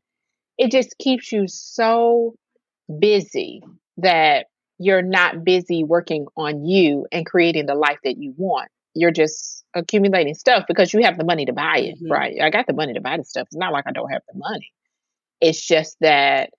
it 0.56 0.70
just 0.70 0.96
keeps 0.98 1.30
you 1.32 1.44
so 1.46 2.34
busy 2.98 3.60
that 3.98 4.46
you're 4.78 5.02
not 5.02 5.44
busy 5.44 5.84
working 5.84 6.26
on 6.36 6.64
you 6.64 7.06
and 7.12 7.26
creating 7.26 7.66
the 7.66 7.74
life 7.74 7.98
that 8.04 8.18
you 8.18 8.34
want. 8.36 8.70
you're 8.94 9.10
just 9.12 9.64
accumulating 9.74 10.34
stuff 10.34 10.64
because 10.66 10.92
you 10.92 11.02
have 11.04 11.18
the 11.18 11.24
money 11.24 11.44
to 11.44 11.52
buy 11.52 11.78
it, 11.78 11.96
mm-hmm. 11.96 12.10
right? 12.10 12.36
I 12.42 12.50
got 12.50 12.66
the 12.66 12.72
money 12.72 12.94
to 12.94 13.00
buy 13.00 13.16
the 13.16 13.24
stuff. 13.24 13.46
It's 13.46 13.56
not 13.56 13.72
like 13.72 13.84
I 13.86 13.92
don't 13.92 14.10
have 14.10 14.22
the 14.32 14.38
money. 14.38 14.72
It's 15.40 15.64
just 15.64 15.96
that 16.00 16.50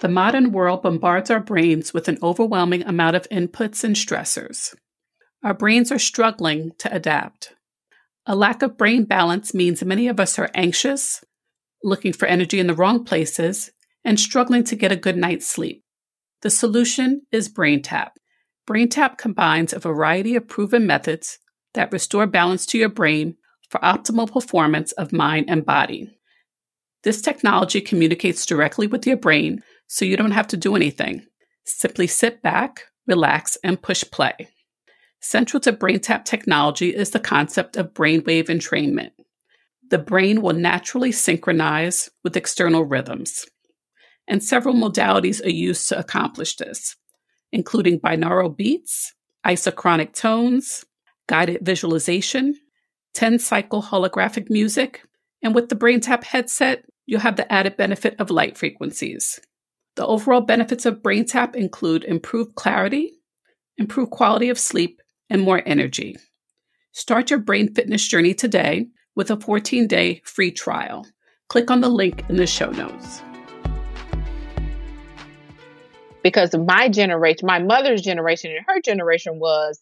The 0.00 0.08
modern 0.08 0.50
world 0.50 0.82
bombards 0.82 1.30
our 1.30 1.38
brains 1.38 1.94
with 1.94 2.08
an 2.08 2.18
overwhelming 2.24 2.82
amount 2.82 3.14
of 3.14 3.28
inputs 3.28 3.84
and 3.84 3.94
stressors. 3.94 4.74
Our 5.44 5.54
brains 5.54 5.92
are 5.92 5.98
struggling 6.00 6.72
to 6.78 6.92
adapt. 6.92 7.54
A 8.26 8.34
lack 8.34 8.62
of 8.62 8.76
brain 8.76 9.04
balance 9.04 9.54
means 9.54 9.84
many 9.84 10.08
of 10.08 10.18
us 10.18 10.40
are 10.40 10.50
anxious, 10.54 11.24
looking 11.82 12.12
for 12.12 12.26
energy 12.26 12.58
in 12.58 12.66
the 12.66 12.74
wrong 12.74 13.04
places, 13.04 13.70
and 14.04 14.18
struggling 14.18 14.64
to 14.64 14.76
get 14.76 14.92
a 14.92 14.96
good 14.96 15.16
night's 15.16 15.46
sleep. 15.46 15.84
The 16.42 16.50
solution 16.50 17.22
is 17.30 17.48
BrainTap. 17.48 18.10
BrainTap 18.68 19.18
combines 19.18 19.72
a 19.72 19.78
variety 19.78 20.36
of 20.36 20.48
proven 20.48 20.86
methods 20.86 21.38
that 21.74 21.92
restore 21.92 22.26
balance 22.26 22.66
to 22.66 22.78
your 22.78 22.88
brain 22.88 23.36
for 23.70 23.78
optimal 23.80 24.30
performance 24.30 24.92
of 24.92 25.12
mind 25.12 25.46
and 25.48 25.64
body. 25.64 26.10
This 27.02 27.22
technology 27.22 27.80
communicates 27.80 28.46
directly 28.46 28.86
with 28.86 29.06
your 29.06 29.16
brain 29.16 29.62
so 29.86 30.04
you 30.04 30.16
don't 30.16 30.32
have 30.32 30.48
to 30.48 30.56
do 30.56 30.76
anything. 30.76 31.24
Simply 31.64 32.06
sit 32.06 32.42
back, 32.42 32.84
relax, 33.06 33.56
and 33.64 33.80
push 33.80 34.04
play. 34.10 34.48
Central 35.20 35.60
to 35.60 35.72
BrainTap 35.72 36.24
technology 36.24 36.94
is 36.94 37.10
the 37.10 37.20
concept 37.20 37.76
of 37.76 37.94
brainwave 37.94 38.46
entrainment. 38.46 39.10
The 39.92 39.98
brain 39.98 40.40
will 40.40 40.54
naturally 40.54 41.12
synchronize 41.12 42.08
with 42.24 42.34
external 42.34 42.82
rhythms, 42.82 43.44
and 44.26 44.42
several 44.42 44.74
modalities 44.74 45.44
are 45.44 45.50
used 45.50 45.86
to 45.90 45.98
accomplish 45.98 46.56
this, 46.56 46.96
including 47.52 48.00
binaural 48.00 48.56
beats, 48.56 49.12
isochronic 49.46 50.14
tones, 50.14 50.86
guided 51.28 51.58
visualization, 51.60 52.54
10 53.12 53.38
cycle 53.38 53.82
holographic 53.82 54.48
music, 54.48 55.02
and 55.42 55.54
with 55.54 55.68
the 55.68 55.76
BrainTap 55.76 56.24
headset, 56.24 56.86
you'll 57.04 57.20
have 57.20 57.36
the 57.36 57.52
added 57.52 57.76
benefit 57.76 58.16
of 58.18 58.30
light 58.30 58.56
frequencies. 58.56 59.40
The 59.96 60.06
overall 60.06 60.40
benefits 60.40 60.86
of 60.86 61.02
BrainTap 61.02 61.54
include 61.54 62.04
improved 62.04 62.54
clarity, 62.54 63.12
improved 63.76 64.10
quality 64.10 64.48
of 64.48 64.58
sleep, 64.58 65.02
and 65.28 65.42
more 65.42 65.60
energy. 65.66 66.16
Start 66.92 67.28
your 67.28 67.40
brain 67.40 67.74
fitness 67.74 68.08
journey 68.08 68.32
today 68.32 68.86
with 69.14 69.30
a 69.30 69.36
14 69.36 69.86
day 69.86 70.20
free 70.24 70.50
trial. 70.50 71.06
Click 71.48 71.70
on 71.70 71.80
the 71.80 71.88
link 71.88 72.24
in 72.28 72.36
the 72.36 72.46
show 72.46 72.70
notes. 72.70 73.22
Because 76.22 76.54
my 76.56 76.88
generation, 76.88 77.46
my 77.46 77.58
mother's 77.58 78.02
generation, 78.02 78.52
and 78.52 78.64
her 78.66 78.80
generation 78.80 79.38
was 79.38 79.80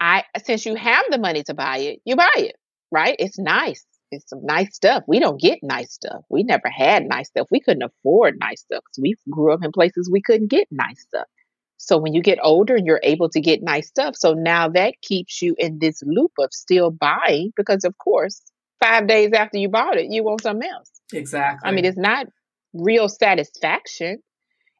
I 0.00 0.24
since 0.44 0.66
you 0.66 0.74
have 0.74 1.04
the 1.10 1.18
money 1.18 1.44
to 1.44 1.54
buy 1.54 1.78
it, 1.78 2.00
you 2.04 2.16
buy 2.16 2.34
it, 2.36 2.56
right? 2.90 3.16
It's 3.18 3.38
nice 3.38 3.84
it's 4.12 4.28
some 4.28 4.44
nice 4.44 4.74
stuff. 4.74 5.02
We 5.08 5.18
don't 5.18 5.40
get 5.40 5.58
nice 5.62 5.92
stuff. 5.94 6.22
We 6.28 6.44
never 6.44 6.68
had 6.68 7.04
nice 7.04 7.28
stuff. 7.28 7.48
We 7.50 7.60
couldn't 7.60 7.82
afford 7.82 8.36
nice 8.38 8.60
stuff 8.60 8.84
we 9.00 9.16
grew 9.30 9.52
up 9.52 9.64
in 9.64 9.72
places 9.72 10.10
we 10.12 10.22
couldn't 10.22 10.50
get 10.50 10.68
nice 10.70 11.00
stuff. 11.00 11.26
So 11.84 11.98
when 11.98 12.14
you 12.14 12.22
get 12.22 12.38
older, 12.42 12.76
and 12.76 12.86
you're 12.86 13.00
able 13.02 13.28
to 13.30 13.40
get 13.40 13.62
nice 13.62 13.88
stuff. 13.88 14.14
So 14.16 14.34
now 14.34 14.68
that 14.70 14.94
keeps 15.02 15.42
you 15.42 15.54
in 15.58 15.78
this 15.78 16.02
loop 16.04 16.32
of 16.38 16.50
still 16.52 16.90
buying 16.90 17.52
because, 17.56 17.84
of 17.84 17.96
course, 17.98 18.40
five 18.82 19.06
days 19.06 19.32
after 19.32 19.58
you 19.58 19.68
bought 19.68 19.96
it, 19.96 20.06
you 20.10 20.24
want 20.24 20.42
something 20.42 20.68
else. 20.68 20.90
Exactly. 21.12 21.68
I 21.68 21.72
mean, 21.72 21.84
it's 21.84 21.98
not 21.98 22.26
real 22.72 23.08
satisfaction. 23.08 24.18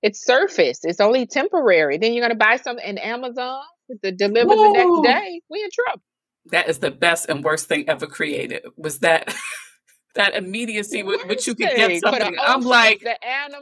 It's 0.03 0.25
surface. 0.25 0.81
It's 0.83 1.01
only 1.01 1.27
temporary. 1.27 1.99
Then 1.99 2.13
you're 2.13 2.23
going 2.23 2.39
to 2.39 2.45
buy 2.45 2.57
something 2.57 2.87
in 2.87 2.99
Amazon 2.99 3.63
to 4.05 4.13
deliver 4.13 4.55
Whoa. 4.55 4.73
the 4.73 5.03
next 5.03 5.03
day. 5.03 5.41
We 5.51 5.63
in 5.63 5.71
trouble 5.73 6.03
that 6.47 6.69
is 6.69 6.79
the 6.79 6.91
best 6.91 7.29
and 7.29 7.45
worst 7.45 7.69
thing 7.69 7.89
ever 7.89 8.07
created 8.07 8.65
was 8.77 9.01
that 9.01 9.35
that 10.15 10.35
immediacy 10.35 11.03
with 11.03 11.27
which 11.27 11.47
you 11.47 11.55
could 11.55 11.71
get 11.75 12.01
something. 12.01 12.37
I'm 12.41 12.63
like, 12.63 13.05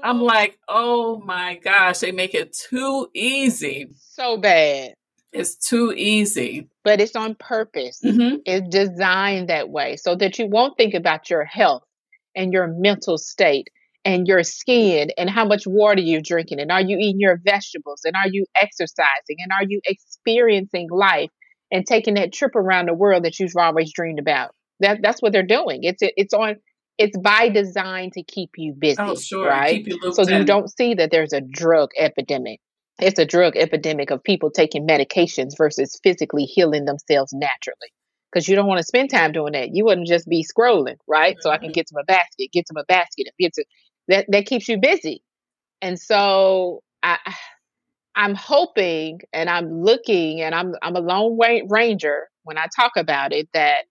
I'm 0.03 0.21
like, 0.21 0.59
oh 0.69 1.21
my 1.21 1.57
gosh, 1.57 1.99
they 1.99 2.13
make 2.13 2.35
it 2.35 2.53
too 2.53 3.09
easy. 3.15 3.89
So 3.97 4.37
bad. 4.37 4.95
It's 5.33 5.55
too 5.57 5.93
easy. 5.97 6.69
But 6.83 7.01
it's 7.01 7.15
on 7.15 7.37
purpose. 7.37 8.01
Mm-hmm. 8.05 8.39
It's 8.45 8.69
designed 8.69 9.49
that 9.49 9.71
way 9.71 9.97
so 9.97 10.17
that 10.17 10.39
you 10.39 10.49
won't 10.49 10.77
think 10.77 10.95
about 10.95 11.31
your 11.31 11.45
health 11.45 11.85
and 12.35 12.53
your 12.53 12.67
mental 12.67 13.17
state 13.17 13.69
and 14.05 14.27
your 14.27 14.43
skin 14.43 15.11
and 15.17 15.31
how 15.31 15.45
much 15.45 15.67
water 15.67 16.01
you're 16.01 16.23
drinking 16.23 16.59
and 16.59 16.73
are 16.73 16.81
you 16.81 16.97
eating 16.97 17.21
your 17.21 17.39
vegetables 17.45 18.01
and 18.05 18.15
are 18.17 18.31
you 18.31 18.47
exercising 18.61 19.37
and 19.39 19.53
are 19.53 19.65
you 19.69 19.81
experiencing 19.85 20.89
life 20.91 21.31
and 21.71 21.87
taking 21.87 22.15
that 22.15 22.33
trip 22.33 22.57
around 22.57 22.87
the 22.87 22.95
world 22.95 23.25
that 23.25 23.39
you've 23.39 23.57
always 23.57 23.93
dreamed 23.93 24.19
about. 24.19 24.51
That 24.81 25.01
that's 25.03 25.23
what 25.23 25.33
they're 25.33 25.43
doing. 25.43 25.85
It's 25.85 26.01
it's 26.03 26.35
on 26.35 26.57
it's 26.99 27.17
by 27.17 27.49
design 27.49 28.11
to 28.13 28.23
keep 28.23 28.51
you 28.57 28.75
busy, 28.79 28.97
oh, 28.99 29.17
sure. 29.17 29.49
right? 29.49 29.85
You 29.87 30.13
so 30.13 30.23
in. 30.23 30.41
you 30.41 30.45
don't 30.45 30.69
see 30.69 30.95
that 30.95 31.11
there's 31.11 31.33
a 31.33 31.41
drug 31.41 31.91
epidemic. 31.99 32.61
It's 33.01 33.19
a 33.19 33.25
drug 33.25 33.57
epidemic 33.57 34.11
of 34.11 34.23
people 34.23 34.51
taking 34.51 34.87
medications 34.87 35.57
versus 35.57 35.99
physically 36.03 36.45
healing 36.45 36.85
themselves 36.85 37.33
naturally. 37.33 37.93
Because 38.31 38.47
you 38.47 38.55
don't 38.55 38.67
want 38.67 38.79
to 38.79 38.85
spend 38.85 39.11
time 39.11 39.33
doing 39.33 39.55
that. 39.55 39.71
You 39.73 39.87
wouldn't 39.87 40.07
just 40.07 40.29
be 40.29 40.45
scrolling, 40.45 40.99
right? 41.09 41.35
Mm-hmm. 41.35 41.41
So 41.41 41.51
I 41.51 41.57
can 41.57 41.69
mm-hmm. 41.69 41.73
get 41.73 41.87
to 41.89 41.95
my 41.95 42.03
basket, 42.07 42.51
get 42.53 42.67
to 42.67 42.75
my 42.75 42.85
basket, 42.87 43.27
and 43.27 43.35
get 43.41 43.55
to 43.55 43.65
that. 44.09 44.27
That 44.29 44.47
keeps 44.47 44.69
you 44.69 44.79
busy. 44.79 45.23
And 45.81 45.99
so 45.99 46.83
I 47.03 47.19
I'm 48.15 48.35
hoping 48.35 49.21
and 49.33 49.49
I'm 49.49 49.83
looking 49.83 50.43
and 50.43 50.55
I'm 50.55 50.75
I'm 50.83 50.97
a 50.97 51.01
lone 51.01 51.39
ranger 51.69 52.29
when 52.43 52.59
I 52.59 52.67
talk 52.77 52.93
about 52.97 53.33
it 53.33 53.49
that 53.55 53.85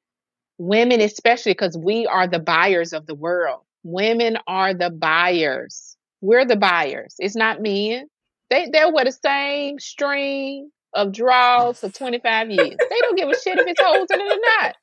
women 0.60 1.02
especially 1.02 1.54
because 1.54 1.76
we 1.76 2.06
are 2.06 2.28
the 2.28 2.40
buyers 2.40 2.94
of 2.94 3.08
the 3.08 3.16
world. 3.16 3.62
Women 3.84 4.38
are 4.46 4.74
the 4.74 4.92
buyers. 4.92 5.96
We're 6.22 6.46
the 6.46 6.58
buyers. 6.58 7.16
It's 7.18 7.36
not 7.36 7.62
men. 7.62 8.08
They 8.50 8.70
they're 8.72 8.92
with 8.92 9.06
the 9.06 9.12
same 9.12 9.80
string 9.80 10.70
of 10.94 11.14
draws 11.14 11.80
for 11.80 11.90
25 11.90 12.52
years. 12.52 12.76
they 12.80 13.00
don't 13.02 13.18
give 13.18 13.30
a 13.30 13.40
shit 13.40 13.58
if 13.58 13.68
it's 13.68 13.82
holes 13.82 14.08
in 14.12 14.20
it 14.20 14.24
or 14.24 14.42
not. 14.60 14.76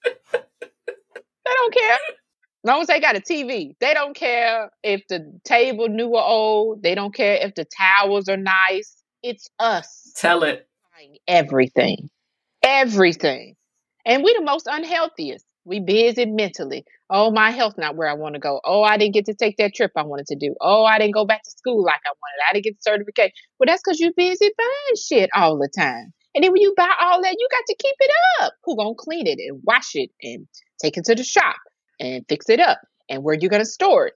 They 1.45 1.52
don't 1.52 1.75
care. 1.75 1.92
As 1.92 2.68
long 2.68 2.80
as 2.80 2.87
they 2.88 3.00
got 3.00 3.16
a 3.16 3.21
TV, 3.21 3.76
they 3.78 3.95
don't 3.95 4.16
care 4.16 4.71
if 4.83 5.02
the 5.09 5.38
table 5.45 5.88
new 5.88 6.09
or 6.09 6.25
old. 6.25 6.83
They 6.83 6.97
don't 6.97 7.14
care 7.14 7.38
if 7.40 7.54
the 7.54 7.64
towels 7.64 8.28
are 8.28 8.37
nice. 8.37 8.97
It's 9.23 9.49
us. 9.61 10.12
Tell 10.16 10.42
it. 10.42 10.66
Everything. 11.28 12.09
Everything. 12.62 13.54
And 14.04 14.25
we 14.25 14.35
the 14.35 14.42
most 14.42 14.66
unhealthiest. 14.66 15.46
We 15.67 15.81
busy 15.81 16.27
mentally. 16.27 16.85
Oh, 17.11 17.33
my 17.33 17.51
health 17.51 17.75
not 17.77 17.97
where 17.97 18.09
I 18.09 18.15
want 18.15 18.35
to 18.35 18.41
go. 18.41 18.61
Oh, 18.65 18.83
I 18.83 18.97
didn't 18.99 19.15
get 19.15 19.27
to 19.27 19.35
take 19.35 19.57
that 19.57 19.75
trip 19.75 19.91
I 19.97 20.05
wanted 20.05 20.27
to 20.27 20.37
do. 20.37 20.55
Oh, 20.61 20.85
I 20.85 20.99
didn't 20.99 21.15
go 21.15 21.27
back 21.27 21.43
to 21.43 21.51
school 21.51 21.85
like 21.85 22.01
I 22.07 22.11
wanted. 22.11 22.49
I 22.49 22.53
didn't 22.53 22.65
get 22.65 22.77
the 22.77 22.91
certificate. 22.91 23.33
Well, 23.59 23.67
that's 23.67 23.83
because 23.85 23.99
you're 23.99 24.13
busy 24.17 24.49
buying 24.57 24.97
shit 24.97 25.29
all 25.35 25.59
the 25.59 25.69
time. 25.77 26.13
And 26.37 26.45
then 26.45 26.53
when 26.53 26.63
you 26.63 26.73
buy 26.77 26.89
all 27.01 27.21
that, 27.21 27.37
you 27.37 27.49
got 27.51 27.65
to 27.67 27.77
keep 27.77 27.95
it 27.99 28.11
up. 28.41 28.53
Who 28.65 28.77
gonna 28.77 28.95
clean 28.97 29.27
it 29.27 29.39
and 29.41 29.61
wash 29.65 29.95
it 29.95 30.11
and 30.23 30.47
take 30.81 30.97
it 30.97 31.05
to 31.07 31.17
the 31.17 31.25
shop 31.25 31.57
and 31.99 32.25
fix 32.29 32.49
it 32.49 32.61
up? 32.61 32.79
And 33.09 33.25
where 33.25 33.37
you 33.39 33.49
gonna 33.49 33.65
store 33.65 34.07
it? 34.07 34.15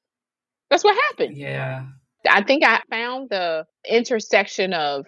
That's 0.71 0.85
what 0.85 0.97
happened. 1.09 1.37
Yeah. 1.37 1.87
I 2.29 2.43
think 2.45 2.65
I 2.65 2.81
found 2.91 3.31
the 3.31 3.65
intersection 3.89 4.73
of 4.73 5.05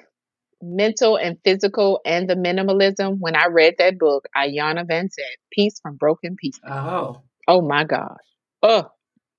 mental 0.62 1.16
and 1.16 1.38
physical 1.44 2.00
and 2.06 2.30
the 2.30 2.34
minimalism 2.34 3.16
when 3.18 3.36
I 3.36 3.46
read 3.46 3.74
that 3.78 3.98
book, 3.98 4.26
Iyanla 4.36 4.86
said, 4.88 5.36
Peace 5.50 5.80
from 5.82 5.96
Broken 5.96 6.36
Pieces. 6.36 6.62
Oh. 6.66 7.22
Oh 7.48 7.60
my 7.60 7.84
gosh. 7.84 8.16
Oh, 8.62 8.88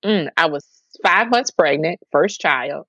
mm, 0.04 0.28
I 0.36 0.46
was 0.46 0.66
five 1.02 1.30
months 1.30 1.50
pregnant, 1.50 2.00
first 2.12 2.40
child. 2.40 2.86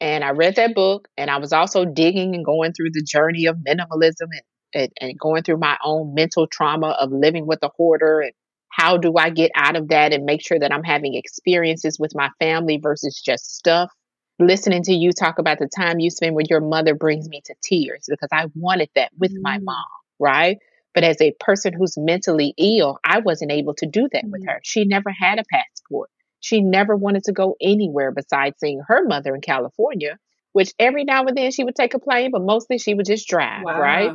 And 0.00 0.24
I 0.24 0.30
read 0.30 0.56
that 0.56 0.74
book 0.74 1.08
and 1.16 1.30
I 1.30 1.38
was 1.38 1.52
also 1.52 1.84
digging 1.84 2.34
and 2.34 2.44
going 2.44 2.72
through 2.72 2.90
the 2.92 3.06
journey 3.08 3.46
of 3.46 3.56
minimalism 3.56 4.28
and, 4.30 4.42
and, 4.74 4.92
and 5.00 5.18
going 5.18 5.44
through 5.44 5.58
my 5.58 5.78
own 5.84 6.14
mental 6.14 6.46
trauma 6.46 6.88
of 7.00 7.12
living 7.12 7.46
with 7.46 7.60
a 7.62 7.70
hoarder 7.76 8.20
and 8.20 8.32
how 8.68 8.96
do 8.96 9.14
I 9.16 9.30
get 9.30 9.52
out 9.54 9.76
of 9.76 9.88
that 9.88 10.12
and 10.12 10.24
make 10.24 10.44
sure 10.44 10.58
that 10.58 10.72
I'm 10.72 10.82
having 10.82 11.14
experiences 11.14 11.96
with 11.98 12.12
my 12.14 12.28
family 12.40 12.80
versus 12.82 13.22
just 13.24 13.54
stuff? 13.54 13.90
Listening 14.38 14.82
to 14.84 14.92
you 14.92 15.12
talk 15.12 15.38
about 15.38 15.58
the 15.58 15.68
time 15.68 16.00
you 16.00 16.10
spend 16.10 16.34
with 16.34 16.50
your 16.50 16.60
mother 16.60 16.94
brings 16.94 17.28
me 17.28 17.40
to 17.44 17.54
tears 17.62 18.06
because 18.08 18.30
I 18.32 18.46
wanted 18.54 18.90
that 18.96 19.12
with 19.16 19.32
mm. 19.32 19.42
my 19.42 19.58
mom, 19.58 19.84
right? 20.18 20.58
But 20.92 21.04
as 21.04 21.20
a 21.20 21.34
person 21.38 21.72
who's 21.72 21.96
mentally 21.96 22.54
ill, 22.58 22.98
I 23.04 23.20
wasn't 23.20 23.52
able 23.52 23.74
to 23.74 23.86
do 23.86 24.08
that 24.12 24.24
mm. 24.24 24.32
with 24.32 24.46
her. 24.46 24.60
She 24.62 24.84
never 24.84 25.10
had 25.10 25.38
a 25.38 25.44
passport. 25.50 26.10
She 26.40 26.60
never 26.60 26.96
wanted 26.96 27.24
to 27.24 27.32
go 27.32 27.56
anywhere 27.60 28.12
besides 28.12 28.56
seeing 28.58 28.82
her 28.86 29.04
mother 29.06 29.34
in 29.34 29.40
California, 29.40 30.18
which 30.52 30.72
every 30.78 31.04
now 31.04 31.24
and 31.24 31.36
then 31.36 31.52
she 31.52 31.64
would 31.64 31.74
take 31.74 31.94
a 31.94 31.98
plane, 31.98 32.30
but 32.32 32.42
mostly 32.42 32.78
she 32.78 32.94
would 32.94 33.06
just 33.06 33.28
drive, 33.28 33.62
wow. 33.64 33.80
right? 33.80 34.10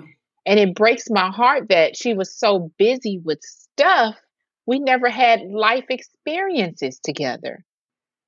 And 0.46 0.60
it 0.60 0.76
breaks 0.76 1.10
my 1.10 1.32
heart 1.32 1.70
that 1.70 1.96
she 1.96 2.14
was 2.14 2.38
so 2.38 2.72
busy 2.78 3.20
with 3.24 3.40
stuff 3.42 4.16
we 4.66 4.80
never 4.80 5.10
had 5.10 5.42
life 5.42 5.86
experiences 5.90 7.00
together. 7.04 7.66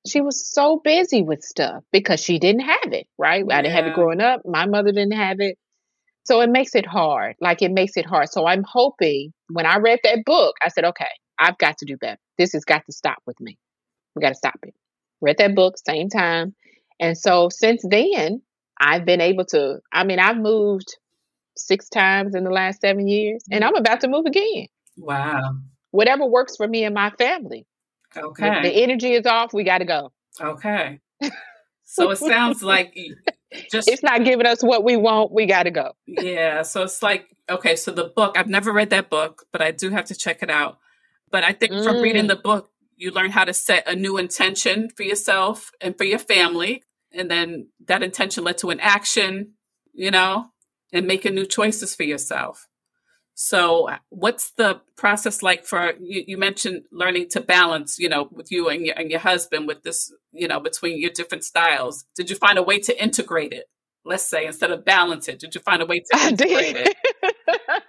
She 0.06 0.20
was 0.20 0.52
so 0.52 0.80
busy 0.82 1.22
with 1.22 1.42
stuff 1.42 1.84
because 1.92 2.20
she 2.20 2.38
didn't 2.38 2.62
have 2.62 2.92
it, 2.92 3.06
right? 3.18 3.44
I 3.50 3.62
didn't 3.62 3.74
have 3.74 3.86
it 3.86 3.94
growing 3.94 4.20
up. 4.20 4.42
My 4.44 4.66
mother 4.66 4.90
didn't 4.92 5.12
have 5.12 5.36
it. 5.38 5.56
So 6.24 6.40
it 6.40 6.50
makes 6.50 6.74
it 6.74 6.86
hard. 6.86 7.36
Like 7.40 7.62
it 7.62 7.72
makes 7.72 7.96
it 7.96 8.06
hard. 8.06 8.28
So 8.30 8.46
I'm 8.46 8.64
hoping 8.66 9.32
when 9.48 9.66
I 9.66 9.78
read 9.78 10.00
that 10.04 10.24
book, 10.24 10.54
I 10.64 10.68
said, 10.68 10.84
okay, 10.86 11.06
I've 11.38 11.58
got 11.58 11.78
to 11.78 11.86
do 11.86 11.96
better. 11.96 12.18
This 12.38 12.52
has 12.52 12.64
got 12.64 12.84
to 12.86 12.92
stop 12.92 13.18
with 13.26 13.40
me. 13.40 13.58
We 14.14 14.22
got 14.22 14.30
to 14.30 14.34
stop 14.34 14.58
it. 14.62 14.74
Read 15.20 15.38
that 15.38 15.54
book, 15.54 15.74
same 15.78 16.08
time. 16.08 16.54
And 17.00 17.16
so 17.16 17.48
since 17.50 17.84
then, 17.88 18.42
I've 18.80 19.04
been 19.04 19.20
able 19.20 19.44
to, 19.46 19.78
I 19.92 20.04
mean, 20.04 20.18
I've 20.18 20.36
moved 20.36 20.96
six 21.56 21.88
times 21.88 22.34
in 22.34 22.44
the 22.44 22.50
last 22.50 22.80
seven 22.80 23.06
years, 23.08 23.44
and 23.50 23.62
mm. 23.62 23.66
I'm 23.66 23.76
about 23.76 24.00
to 24.00 24.08
move 24.08 24.26
again. 24.26 24.66
Wow. 24.96 25.56
Whatever 25.90 26.26
works 26.26 26.56
for 26.56 26.66
me 26.66 26.84
and 26.84 26.94
my 26.94 27.10
family. 27.10 27.66
Okay. 28.16 28.48
If 28.48 28.62
the 28.62 28.82
energy 28.82 29.12
is 29.12 29.26
off, 29.26 29.52
we 29.52 29.64
got 29.64 29.78
to 29.78 29.84
go. 29.84 30.12
Okay. 30.40 31.00
So 31.92 32.10
it 32.10 32.16
sounds 32.16 32.62
like 32.62 32.96
just 33.70 33.86
it's 33.86 34.02
not 34.02 34.24
giving 34.24 34.46
us 34.46 34.62
what 34.62 34.82
we 34.82 34.96
want. 34.96 35.30
We 35.30 35.44
got 35.44 35.64
to 35.64 35.70
go. 35.70 35.92
Yeah. 36.06 36.62
So 36.62 36.84
it's 36.84 37.02
like 37.02 37.26
okay. 37.50 37.76
So 37.76 37.90
the 37.90 38.04
book 38.04 38.38
I've 38.38 38.48
never 38.48 38.72
read 38.72 38.88
that 38.90 39.10
book, 39.10 39.44
but 39.52 39.60
I 39.60 39.72
do 39.72 39.90
have 39.90 40.06
to 40.06 40.14
check 40.14 40.42
it 40.42 40.48
out. 40.48 40.78
But 41.30 41.44
I 41.44 41.52
think 41.52 41.72
mm. 41.72 41.84
from 41.84 42.00
reading 42.00 42.24
mm. 42.24 42.28
the 42.28 42.36
book, 42.36 42.70
you 42.96 43.10
learn 43.10 43.30
how 43.30 43.44
to 43.44 43.52
set 43.52 43.86
a 43.86 43.94
new 43.94 44.16
intention 44.16 44.88
for 44.88 45.02
yourself 45.02 45.70
and 45.82 45.94
for 45.98 46.04
your 46.04 46.18
family, 46.18 46.82
and 47.12 47.30
then 47.30 47.68
that 47.88 48.02
intention 48.02 48.42
led 48.42 48.56
to 48.58 48.70
an 48.70 48.80
action. 48.80 49.52
You 49.92 50.10
know, 50.10 50.46
and 50.90 51.06
making 51.06 51.34
new 51.34 51.44
choices 51.44 51.94
for 51.94 52.04
yourself. 52.04 52.68
So, 53.34 53.88
what's 54.10 54.52
the 54.52 54.80
process 54.96 55.42
like 55.42 55.64
for 55.64 55.94
you? 56.00 56.22
You 56.26 56.38
mentioned 56.38 56.82
learning 56.92 57.28
to 57.30 57.40
balance, 57.40 57.98
you 57.98 58.08
know, 58.08 58.28
with 58.30 58.52
you 58.52 58.68
and 58.68 58.84
your, 58.86 58.94
and 58.98 59.10
your 59.10 59.20
husband 59.20 59.66
with 59.66 59.82
this, 59.82 60.12
you 60.32 60.46
know, 60.46 60.60
between 60.60 61.00
your 61.00 61.10
different 61.10 61.44
styles. 61.44 62.04
Did 62.14 62.28
you 62.28 62.36
find 62.36 62.58
a 62.58 62.62
way 62.62 62.78
to 62.80 63.02
integrate 63.02 63.52
it? 63.52 63.66
Let's 64.04 64.28
say 64.28 64.46
instead 64.46 64.70
of 64.70 64.84
balance 64.84 65.28
it, 65.28 65.38
did 65.38 65.54
you 65.54 65.60
find 65.60 65.80
a 65.80 65.86
way 65.86 66.00
to 66.00 66.26
integrate 66.26 66.76
it? 66.76 66.96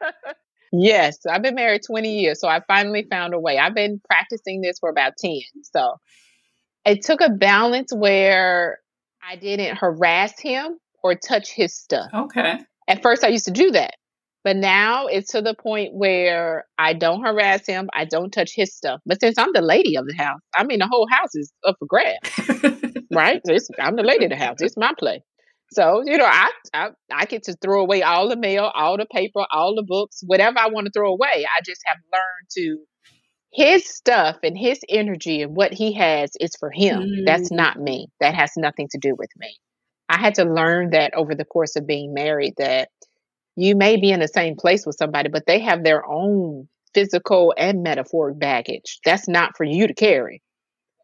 yes, 0.71 1.17
I've 1.29 1.41
been 1.41 1.55
married 1.55 1.81
20 1.85 2.19
years, 2.19 2.39
so 2.39 2.47
I 2.47 2.61
finally 2.67 3.05
found 3.09 3.33
a 3.33 3.39
way. 3.39 3.57
I've 3.57 3.75
been 3.75 3.99
practicing 4.09 4.61
this 4.61 4.79
for 4.79 4.89
about 4.89 5.13
10. 5.17 5.41
So, 5.63 5.97
it 6.85 7.03
took 7.03 7.21
a 7.21 7.29
balance 7.29 7.93
where 7.93 8.79
I 9.27 9.35
didn't 9.35 9.77
harass 9.77 10.39
him 10.39 10.77
or 11.03 11.15
touch 11.15 11.51
his 11.51 11.75
stuff. 11.75 12.09
Okay. 12.13 12.59
At 12.87 13.01
first, 13.01 13.23
I 13.23 13.29
used 13.29 13.45
to 13.45 13.51
do 13.51 13.71
that. 13.71 13.95
But 14.43 14.57
now 14.57 15.07
it's 15.07 15.31
to 15.31 15.41
the 15.41 15.53
point 15.53 15.93
where 15.93 16.65
I 16.77 16.93
don't 16.93 17.23
harass 17.23 17.65
him. 17.65 17.89
I 17.93 18.05
don't 18.05 18.31
touch 18.31 18.51
his 18.53 18.75
stuff. 18.75 18.99
But 19.05 19.21
since 19.21 19.37
I'm 19.37 19.53
the 19.53 19.61
lady 19.61 19.95
of 19.95 20.05
the 20.05 20.15
house, 20.15 20.41
I 20.55 20.65
mean, 20.65 20.79
the 20.79 20.87
whole 20.87 21.07
house 21.09 21.33
is 21.33 21.53
up 21.65 21.77
for 21.79 21.85
grabs, 21.87 22.97
right? 23.11 23.41
It's, 23.45 23.69
I'm 23.79 23.95
the 23.95 24.03
lady 24.03 24.25
of 24.25 24.31
the 24.31 24.37
house. 24.37 24.57
It's 24.59 24.75
my 24.75 24.93
play. 24.97 25.23
So, 25.71 26.03
you 26.05 26.17
know, 26.17 26.25
I, 26.25 26.51
I 26.73 26.89
I 27.11 27.25
get 27.25 27.43
to 27.43 27.55
throw 27.61 27.81
away 27.81 28.03
all 28.03 28.29
the 28.29 28.37
mail, 28.37 28.71
all 28.75 28.97
the 28.97 29.07
paper, 29.11 29.45
all 29.49 29.75
the 29.75 29.83
books, 29.83 30.21
whatever 30.25 30.59
I 30.59 30.69
want 30.69 30.85
to 30.85 30.91
throw 30.91 31.11
away. 31.11 31.45
I 31.45 31.61
just 31.65 31.81
have 31.85 31.97
learned 32.11 32.49
to 32.57 32.83
his 33.51 33.87
stuff 33.87 34.37
and 34.43 34.57
his 34.57 34.81
energy 34.89 35.41
and 35.41 35.55
what 35.55 35.73
he 35.73 35.93
has 35.93 36.31
is 36.39 36.55
for 36.59 36.71
him. 36.71 37.01
Mm. 37.01 37.25
That's 37.25 37.51
not 37.51 37.79
me. 37.79 38.09
That 38.19 38.35
has 38.35 38.51
nothing 38.57 38.87
to 38.91 38.97
do 38.99 39.15
with 39.17 39.29
me. 39.37 39.55
I 40.09 40.17
had 40.17 40.35
to 40.35 40.43
learn 40.43 40.91
that 40.91 41.13
over 41.15 41.33
the 41.33 41.45
course 41.45 41.75
of 41.75 41.87
being 41.87 42.13
married 42.13 42.53
that 42.57 42.89
you 43.55 43.75
may 43.75 43.97
be 43.97 44.11
in 44.11 44.19
the 44.19 44.27
same 44.27 44.55
place 44.55 44.85
with 44.85 44.95
somebody, 44.97 45.29
but 45.29 45.45
they 45.45 45.59
have 45.59 45.83
their 45.83 46.05
own 46.05 46.67
physical 46.93 47.53
and 47.57 47.83
metaphoric 47.83 48.39
baggage. 48.39 48.99
That's 49.05 49.27
not 49.27 49.55
for 49.57 49.63
you 49.63 49.87
to 49.87 49.93
carry. 49.93 50.41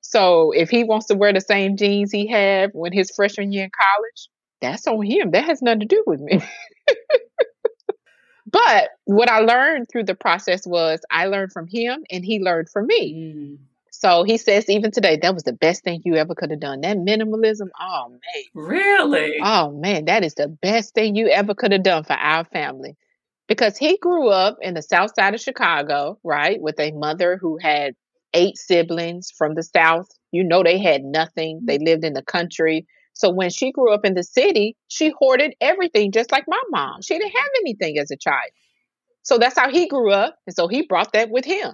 So 0.02 0.52
if 0.52 0.70
he 0.70 0.84
wants 0.84 1.08
to 1.08 1.16
wear 1.16 1.34
the 1.34 1.42
same 1.42 1.78
jeans 1.78 2.12
he 2.12 2.28
had 2.28 2.72
when 2.74 2.94
his 2.94 3.12
freshman 3.16 3.52
year 3.52 3.66
in 3.66 3.70
college, 3.70 4.30
that's 4.62 4.88
on 4.88 5.06
him. 5.06 5.32
That 5.32 5.46
has 5.46 5.62
nothing 5.62 5.82
to 5.82 5.86
do 5.86 6.04
with 6.06 6.20
me. 6.20 6.42
but 8.52 8.90
what 9.06 9.30
I 9.30 9.40
learned 9.40 9.88
through 9.92 10.06
the 10.06 10.16
process 10.16 10.66
was 10.66 11.00
I 11.12 11.28
learned 11.28 11.52
from 11.52 11.68
him 11.68 12.04
and 12.10 12.26
he 12.26 12.40
learned 12.40 12.70
from 12.70 12.88
me. 12.88 13.14
Mm. 13.14 13.58
So 14.00 14.24
he 14.24 14.38
says, 14.38 14.70
even 14.70 14.92
today, 14.92 15.20
that 15.22 15.34
was 15.34 15.44
the 15.44 15.52
best 15.52 15.84
thing 15.84 16.04
you 16.06 16.16
ever 16.16 16.34
could 16.34 16.52
have 16.52 16.62
done. 16.62 16.80
That 16.82 16.96
minimalism, 16.96 17.68
oh 17.78 18.08
man. 18.12 18.44
Really? 18.54 19.36
Oh 19.44 19.72
man, 19.72 20.06
that 20.06 20.24
is 20.24 20.36
the 20.36 20.48
best 20.48 20.94
thing 20.94 21.16
you 21.16 21.28
ever 21.28 21.54
could 21.54 21.74
have 21.74 21.84
done 21.84 22.06
for 22.06 22.14
our 22.14 22.46
family. 22.46 22.96
Because 23.50 23.78
he 23.78 23.98
grew 23.98 24.30
up 24.30 24.58
in 24.62 24.74
the 24.74 24.82
south 24.82 25.12
side 25.20 25.34
of 25.36 25.42
Chicago, 25.42 26.18
right, 26.24 26.62
with 26.62 26.80
a 26.80 26.92
mother 26.92 27.38
who 27.42 27.58
had 27.62 27.94
eight 28.34 28.58
siblings 28.58 29.34
from 29.38 29.54
the 29.54 29.64
south. 29.64 30.08
You 30.32 30.46
know, 30.46 30.64
they 30.64 30.80
had 30.80 31.04
nothing, 31.04 31.64
they 31.66 31.76
mm-hmm. 31.76 31.88
lived 31.88 32.06
in 32.06 32.14
the 32.14 32.24
country. 32.24 32.88
So 33.12 33.34
when 33.34 33.50
she 33.50 33.74
grew 33.74 33.94
up 33.94 34.06
in 34.06 34.14
the 34.14 34.24
city, 34.24 34.78
she 34.88 35.12
hoarded 35.20 35.56
everything 35.60 36.14
just 36.14 36.32
like 36.32 36.46
my 36.48 36.62
mom. 36.70 37.02
She 37.02 37.18
didn't 37.18 37.36
have 37.36 37.50
anything 37.60 38.00
as 38.00 38.12
a 38.12 38.16
child. 38.16 38.52
So 39.24 39.40
that's 39.40 39.60
how 39.60 39.70
he 39.70 39.90
grew 39.90 40.14
up. 40.14 40.38
And 40.48 40.56
so 40.56 40.70
he 40.70 40.84
brought 40.88 41.12
that 41.12 41.30
with 41.30 41.44
him. 41.44 41.74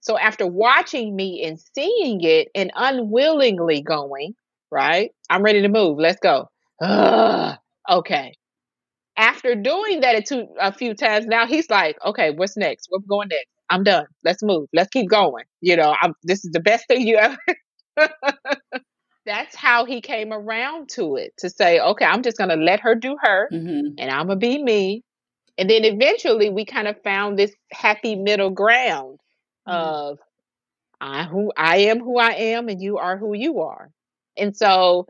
So 0.00 0.18
after 0.18 0.46
watching 0.46 1.14
me 1.14 1.44
and 1.44 1.58
seeing 1.74 2.20
it 2.22 2.48
and 2.54 2.70
unwillingly 2.74 3.82
going, 3.82 4.34
right? 4.70 5.10
I'm 5.28 5.42
ready 5.42 5.62
to 5.62 5.68
move. 5.68 5.98
Let's 5.98 6.20
go. 6.20 6.48
Ugh, 6.80 7.56
okay. 7.90 8.34
After 9.16 9.56
doing 9.56 10.00
that 10.00 10.14
a, 10.14 10.22
two, 10.22 10.46
a 10.60 10.72
few 10.72 10.94
times, 10.94 11.26
now 11.26 11.46
he's 11.46 11.68
like, 11.68 11.96
okay, 12.04 12.30
what's 12.30 12.56
next? 12.56 12.86
What's 12.88 13.06
going 13.06 13.28
next? 13.28 13.48
I'm 13.68 13.82
done. 13.82 14.06
Let's 14.24 14.42
move. 14.42 14.68
Let's 14.72 14.90
keep 14.90 15.10
going. 15.10 15.44
You 15.60 15.76
know, 15.76 15.94
I'm, 16.00 16.14
this 16.22 16.44
is 16.44 16.52
the 16.52 16.60
best 16.60 16.86
thing 16.86 17.06
you 17.06 17.16
ever. 17.16 17.38
That's 19.26 19.54
how 19.54 19.84
he 19.84 20.00
came 20.00 20.32
around 20.32 20.88
to 20.90 21.16
it 21.16 21.32
to 21.38 21.50
say, 21.50 21.78
okay, 21.80 22.04
I'm 22.04 22.22
just 22.22 22.38
going 22.38 22.48
to 22.48 22.56
let 22.56 22.80
her 22.80 22.94
do 22.94 23.16
her 23.20 23.48
mm-hmm. 23.52 23.94
and 23.98 24.10
I'm 24.10 24.26
going 24.26 24.40
to 24.40 24.46
be 24.46 24.62
me. 24.62 25.02
And 25.58 25.68
then 25.68 25.84
eventually 25.84 26.48
we 26.48 26.64
kind 26.64 26.88
of 26.88 27.02
found 27.02 27.38
this 27.38 27.52
happy 27.72 28.14
middle 28.14 28.50
ground. 28.50 29.18
Of 29.68 30.18
I 31.00 31.24
who 31.24 31.52
I 31.56 31.78
am 31.78 32.00
who 32.00 32.18
I 32.18 32.30
am 32.30 32.68
and 32.68 32.80
you 32.80 32.98
are 32.98 33.16
who 33.16 33.34
you 33.34 33.60
are. 33.60 33.90
And 34.36 34.56
so 34.56 35.06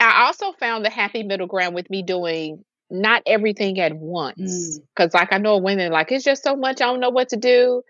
I 0.00 0.26
also 0.26 0.52
found 0.52 0.84
the 0.84 0.90
happy 0.90 1.22
middle 1.22 1.46
ground 1.46 1.74
with 1.74 1.90
me 1.90 2.02
doing 2.02 2.64
not 2.90 3.22
everything 3.26 3.78
at 3.80 3.94
once. 3.94 4.78
Mm. 4.78 4.84
Cause 4.96 5.14
like 5.14 5.32
I 5.32 5.38
know 5.38 5.58
women 5.58 5.92
like 5.92 6.12
it's 6.12 6.24
just 6.24 6.42
so 6.42 6.56
much 6.56 6.80
I 6.80 6.86
don't 6.86 7.00
know 7.00 7.10
what 7.10 7.30
to 7.30 7.36
do. 7.36 7.82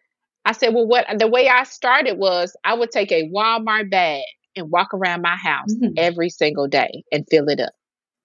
I 0.45 0.53
said, 0.53 0.73
well, 0.73 0.87
what 0.87 1.07
the 1.19 1.29
way 1.29 1.49
I 1.49 1.65
started 1.65 2.17
was 2.17 2.57
I 2.65 2.75
would 2.75 2.91
take 2.91 3.13
a 3.13 3.29
Walmart 3.29 3.91
bag 3.91 4.23
and 4.57 4.71
walk 4.71 4.95
around 4.95 5.21
my 5.21 5.37
house 5.37 5.75
mm-hmm. 5.75 5.93
every 5.97 6.31
single 6.31 6.67
day 6.69 7.05
and 7.13 7.27
fill 7.31 7.49
it 7.49 7.61
up. 7.61 7.73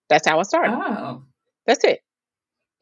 That's 0.10 0.28
how 0.28 0.40
I 0.40 0.44
started. 0.44 0.74
Oh. 0.74 1.24
That's 1.66 1.84
it. 1.84 2.00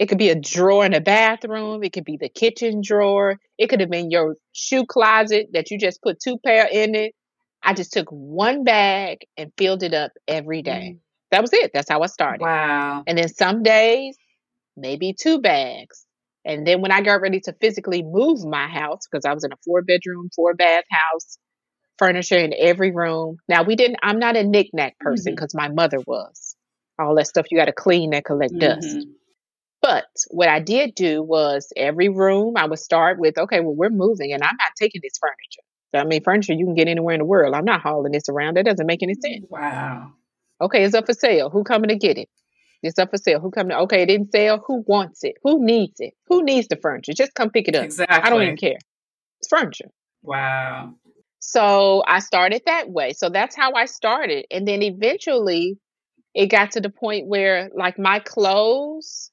It 0.02 0.10
could 0.10 0.18
be 0.18 0.32
a 0.32 0.36
drawer 0.36 0.84
in 0.84 0.96
a 0.96 1.00
bathroom. 1.00 1.84
It 1.84 1.94
could 1.94 2.06
be 2.06 2.18
the 2.18 2.28
kitchen 2.28 2.82
drawer. 2.84 3.40
It 3.60 3.68
could 3.68 3.82
have 3.82 3.92
been 3.92 4.10
your 4.10 4.36
shoe 4.52 4.84
closet 4.84 5.50
that 5.54 5.70
you 5.70 5.78
just 5.78 6.02
put 6.02 6.20
two 6.20 6.40
pair 6.44 6.68
in 6.72 6.96
it. 6.96 7.14
I 7.62 7.76
just 7.76 7.94
took 7.94 8.10
one 8.10 8.64
bag 8.64 9.20
and 9.38 9.52
filled 9.60 9.84
it 9.84 9.94
up 9.94 10.10
every 10.28 10.64
day. 10.64 10.96
Mm. 10.96 11.00
That 11.30 11.42
was 11.42 11.54
it. 11.54 11.70
That's 11.72 11.88
how 11.88 12.02
I 12.02 12.08
started. 12.08 12.42
Wow. 12.42 13.04
And 13.06 13.16
then 13.16 13.30
some 13.30 13.62
days, 13.62 14.18
maybe 14.76 15.14
two 15.14 15.40
bags. 15.40 16.04
And 16.44 16.66
then 16.66 16.82
when 16.82 16.92
I 16.92 17.02
got 17.02 17.22
ready 17.22 17.40
to 17.42 17.54
physically 17.62 18.02
move 18.02 18.44
my 18.44 18.68
house, 18.68 19.02
because 19.06 19.24
I 19.24 19.36
was 19.36 19.44
in 19.44 19.52
a 19.52 19.58
four 19.64 19.84
bedroom, 19.84 20.32
four 20.36 20.56
bath 20.56 20.86
house, 20.90 21.38
furniture 22.00 22.40
in 22.40 22.56
every 22.58 22.90
room. 22.90 23.38
Now 23.48 23.62
we 23.62 23.76
didn't, 23.76 24.00
I'm 24.02 24.18
not 24.18 24.36
a 24.36 24.44
knickknack 24.44 24.98
person 24.98 25.36
because 25.36 25.54
mm-hmm. 25.54 25.74
my 25.76 25.84
mother 25.84 26.00
was. 26.08 26.56
All 26.98 27.14
that 27.18 27.28
stuff 27.28 27.46
you 27.52 27.58
got 27.60 27.66
to 27.66 27.72
clean 27.72 28.16
and 28.16 28.26
collect 28.26 28.54
mm-hmm. 28.54 28.80
dust. 28.80 29.08
But 29.82 30.06
what 30.30 30.48
I 30.48 30.60
did 30.60 30.94
do 30.96 31.24
was 31.24 31.74
every 31.76 32.10
room 32.10 32.54
I 32.56 32.68
would 32.68 32.80
start 32.80 33.20
with, 33.20 33.38
okay, 33.38 33.62
well, 33.62 33.76
we're 33.76 33.90
moving 33.90 34.32
and 34.32 34.44
I'm 34.44 34.56
not 34.58 34.72
taking 34.80 35.02
this 35.04 35.18
furniture. 35.20 35.64
So, 35.94 36.00
I 36.00 36.04
mean, 36.06 36.24
furniture 36.24 36.54
you 36.54 36.66
can 36.66 36.76
get 36.76 36.88
anywhere 36.88 37.16
in 37.16 37.20
the 37.20 37.26
world. 37.26 37.56
I'm 37.56 37.66
not 37.66 37.82
hauling 37.82 38.12
this 38.12 38.30
around. 38.30 38.58
That 38.58 38.66
doesn't 38.66 38.86
make 38.86 39.02
any 39.04 39.16
mm, 39.16 39.22
sense. 39.22 39.46
Wow. 39.50 40.12
Okay, 40.62 40.84
it's 40.84 40.94
up 40.94 41.08
for 41.08 41.14
sale. 41.14 41.50
Who 41.50 41.64
coming 41.64 41.90
to 41.90 41.96
get 41.96 42.18
it? 42.18 42.30
It's 42.84 43.00
up 43.00 43.10
for 43.10 43.18
sale. 43.18 43.40
Who 43.40 43.52
coming? 43.52 43.72
To, 43.72 43.84
okay, 43.84 44.04
it 44.04 44.06
didn't 44.06 44.32
sell. 44.32 44.64
Who 44.68 44.84
wants 44.88 45.24
it? 45.24 45.36
Who 45.44 45.66
needs 45.66 46.00
it? 46.00 46.14
Who 46.28 46.44
needs 46.44 46.68
the 46.68 46.76
furniture? 46.76 47.14
Just 47.14 47.34
come 47.34 47.50
pick 47.50 47.68
it 47.68 47.76
up. 47.76 47.84
Exactly. 47.84 48.22
I 48.22 48.30
don't 48.30 48.44
even 48.44 48.58
care. 48.58 48.78
It's 49.40 49.50
furniture. 49.50 49.90
Wow. 50.22 50.94
So 51.40 52.04
I 52.08 52.20
started 52.20 52.62
that 52.68 52.90
way. 52.90 53.14
So 53.14 53.30
that's 53.30 53.56
how 53.56 53.74
I 53.74 53.86
started. 53.86 54.46
And 54.52 54.68
then 54.68 54.84
eventually 54.84 55.78
it 56.36 56.48
got 56.48 56.72
to 56.72 56.82
the 56.82 56.90
point 56.90 57.28
where 57.28 57.70
like 57.76 57.98
my 57.98 58.20
clothes 58.20 59.31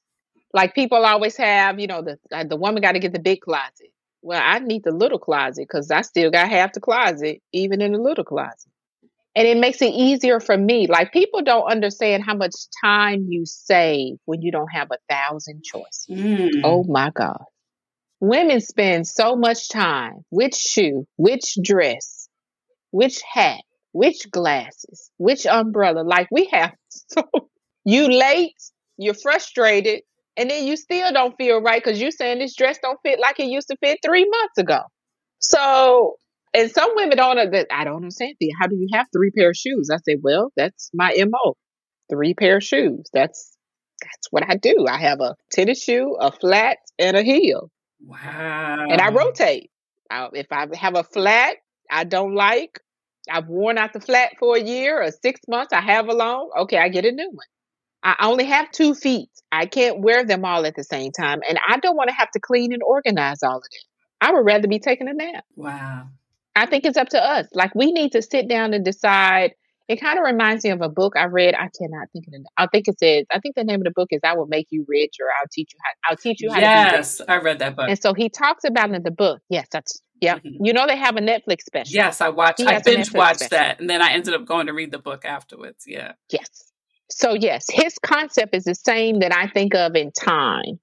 like 0.53 0.73
people 0.73 1.05
always 1.05 1.37
have, 1.37 1.79
you 1.79 1.87
know, 1.87 2.01
the 2.01 2.17
the 2.45 2.55
woman 2.55 2.81
got 2.81 2.93
to 2.93 2.99
get 2.99 3.13
the 3.13 3.19
big 3.19 3.41
closet. 3.41 3.91
Well, 4.21 4.41
I 4.43 4.59
need 4.59 4.83
the 4.83 4.91
little 4.91 5.19
closet 5.19 5.67
because 5.67 5.91
I 5.91 6.01
still 6.01 6.31
got 6.31 6.49
half 6.49 6.73
the 6.73 6.81
closet, 6.81 7.41
even 7.53 7.81
in 7.81 7.93
the 7.93 7.99
little 7.99 8.25
closet. 8.25 8.71
And 9.35 9.47
it 9.47 9.57
makes 9.57 9.81
it 9.81 9.93
easier 9.93 10.39
for 10.39 10.57
me. 10.57 10.87
Like 10.87 11.13
people 11.13 11.41
don't 11.43 11.71
understand 11.71 12.23
how 12.25 12.35
much 12.35 12.55
time 12.83 13.27
you 13.29 13.45
save 13.45 14.17
when 14.25 14.41
you 14.41 14.51
don't 14.51 14.71
have 14.71 14.89
a 14.91 14.97
thousand 15.09 15.63
choices. 15.63 16.07
Mm. 16.09 16.49
Oh 16.63 16.83
my 16.83 17.11
God. 17.11 17.43
Women 18.19 18.59
spend 18.59 19.07
so 19.07 19.35
much 19.37 19.69
time 19.69 20.25
which 20.29 20.55
shoe, 20.55 21.07
which 21.15 21.55
dress, 21.63 22.27
which 22.91 23.21
hat, 23.21 23.61
which 23.93 24.29
glasses, 24.29 25.09
which 25.17 25.45
umbrella. 25.45 26.01
Like 26.01 26.27
we 26.31 26.49
have 26.51 26.73
so 26.89 27.23
you 27.85 28.09
late, 28.09 28.61
you're 28.97 29.13
frustrated, 29.13 30.01
and 30.39 30.49
then 30.49 30.65
you 30.65 30.77
still 30.77 31.11
don't 31.11 31.35
feel 31.37 31.61
right 31.61 31.83
because 31.83 31.99
you're 32.01 32.11
saying 32.11 32.39
this 32.39 32.55
dress 32.55 32.79
don't 32.81 32.99
fit 33.03 33.19
like 33.19 33.39
it 33.39 33.47
used 33.47 33.67
to 33.67 33.77
fit 33.83 33.99
three 34.03 34.27
months 34.29 34.57
ago. 34.57 34.79
So 35.39 36.15
and 36.53 36.71
some 36.71 36.91
women 36.95 37.17
don't 37.17 37.37
uh, 37.37 37.45
that 37.51 37.67
I 37.71 37.83
don't 37.83 37.97
understand. 37.97 38.35
How 38.59 38.67
do 38.67 38.75
you 38.75 38.87
have 38.93 39.07
three 39.13 39.31
pair 39.31 39.49
of 39.49 39.55
shoes? 39.55 39.89
I 39.91 39.97
say, 39.97 40.17
well, 40.21 40.51
that's 40.55 40.89
my 40.93 41.13
mo. 41.17 41.55
Three 42.09 42.33
pair 42.33 42.57
of 42.57 42.63
shoes. 42.63 43.07
That's 43.13 43.55
that's 44.01 44.27
what 44.31 44.49
I 44.49 44.55
do. 44.55 44.85
I 44.89 44.97
have 44.97 45.19
a 45.19 45.35
tennis 45.51 45.83
shoe, 45.83 46.15
a 46.19 46.31
flat, 46.31 46.77
and 46.97 47.17
a 47.17 47.21
heel. 47.21 47.69
Wow. 48.01 48.87
And 48.89 49.01
I 49.01 49.09
rotate. 49.11 49.69
I, 50.09 50.29
if 50.33 50.47
I 50.51 50.65
have 50.75 50.95
a 50.95 51.03
flat 51.03 51.57
I 51.89 52.03
don't 52.03 52.35
like, 52.35 52.79
I've 53.29 53.47
worn 53.47 53.77
out 53.77 53.93
the 53.93 53.99
flat 53.99 54.33
for 54.39 54.55
a 54.55 54.61
year 54.61 55.01
or 55.01 55.11
six 55.11 55.41
months, 55.47 55.73
I 55.73 55.81
have 55.81 56.07
a 56.07 56.13
long, 56.13 56.51
okay, 56.61 56.77
I 56.77 56.89
get 56.89 57.05
a 57.05 57.11
new 57.11 57.29
one. 57.29 57.47
I 58.03 58.15
only 58.21 58.45
have 58.45 58.71
two 58.71 58.95
feet. 58.95 59.29
I 59.51 59.65
can't 59.65 59.99
wear 60.01 60.25
them 60.25 60.45
all 60.45 60.65
at 60.65 60.75
the 60.75 60.83
same 60.83 61.11
time. 61.11 61.41
And 61.47 61.59
I 61.67 61.79
don't 61.79 61.95
want 61.95 62.09
to 62.09 62.15
have 62.15 62.31
to 62.31 62.39
clean 62.39 62.71
and 62.71 62.81
organize 62.83 63.43
all 63.43 63.57
of 63.57 63.63
it. 63.69 63.83
I 64.21 64.31
would 64.31 64.45
rather 64.45 64.67
be 64.67 64.79
taking 64.79 65.07
a 65.07 65.13
nap. 65.13 65.43
Wow. 65.55 66.07
I 66.55 66.65
think 66.65 66.85
it's 66.85 66.97
up 66.97 67.09
to 67.09 67.23
us. 67.23 67.47
Like 67.53 67.73
we 67.75 67.91
need 67.91 68.11
to 68.13 68.21
sit 68.21 68.47
down 68.47 68.73
and 68.73 68.83
decide. 68.83 69.53
It 69.87 69.99
kind 69.99 70.19
of 70.19 70.25
reminds 70.25 70.63
me 70.63 70.69
of 70.69 70.81
a 70.81 70.89
book 70.89 71.13
I 71.15 71.25
read. 71.25 71.55
I 71.55 71.67
cannot 71.75 72.11
think 72.13 72.27
of 72.27 72.33
it. 72.33 72.41
I 72.57 72.67
think 72.67 72.87
it 72.87 72.99
says. 72.99 73.25
I 73.31 73.39
think 73.39 73.55
the 73.55 73.63
name 73.63 73.79
of 73.79 73.85
the 73.85 73.91
book 73.91 74.09
is 74.11 74.19
"I 74.23 74.35
Will 74.35 74.45
Make 74.45 74.67
You 74.69 74.85
Rich" 74.87 75.15
or 75.19 75.25
"I'll 75.27 75.47
Teach 75.51 75.71
You 75.73 75.79
How." 75.83 76.11
I'll 76.11 76.17
teach 76.17 76.41
you 76.41 76.51
how. 76.51 76.59
Yes, 76.59 77.21
I 77.27 77.37
read 77.37 77.57
that 77.59 77.75
book. 77.75 77.89
And 77.89 77.99
so 77.99 78.13
he 78.13 78.29
talks 78.29 78.65
about 78.65 78.91
in 78.91 79.01
the 79.01 79.09
book. 79.09 79.41
Yes, 79.49 79.67
that's 79.71 79.99
yeah. 80.21 80.35
Mm-hmm. 80.35 80.63
You 80.63 80.73
know 80.73 80.85
they 80.85 80.95
have 80.95 81.15
a 81.15 81.21
Netflix 81.21 81.61
special. 81.61 81.95
Yes, 81.95 82.21
I 82.21 82.29
watched. 82.29 82.61
I 82.61 82.79
binge 82.79 83.11
watched 83.13 83.49
that, 83.49 83.79
and 83.79 83.89
then 83.89 84.03
I 84.03 84.11
ended 84.11 84.35
up 84.35 84.45
going 84.45 84.67
to 84.67 84.73
read 84.73 84.91
the 84.91 84.99
book 84.99 85.25
afterwards. 85.25 85.85
Yeah. 85.87 86.11
Yes. 86.29 86.68
So 87.09 87.33
yes, 87.33 87.65
his 87.69 87.97
concept 87.99 88.55
is 88.55 88.63
the 88.65 88.75
same 88.75 89.19
that 89.19 89.35
I 89.35 89.47
think 89.47 89.75
of 89.75 89.95
in 89.95 90.11
time. 90.11 90.79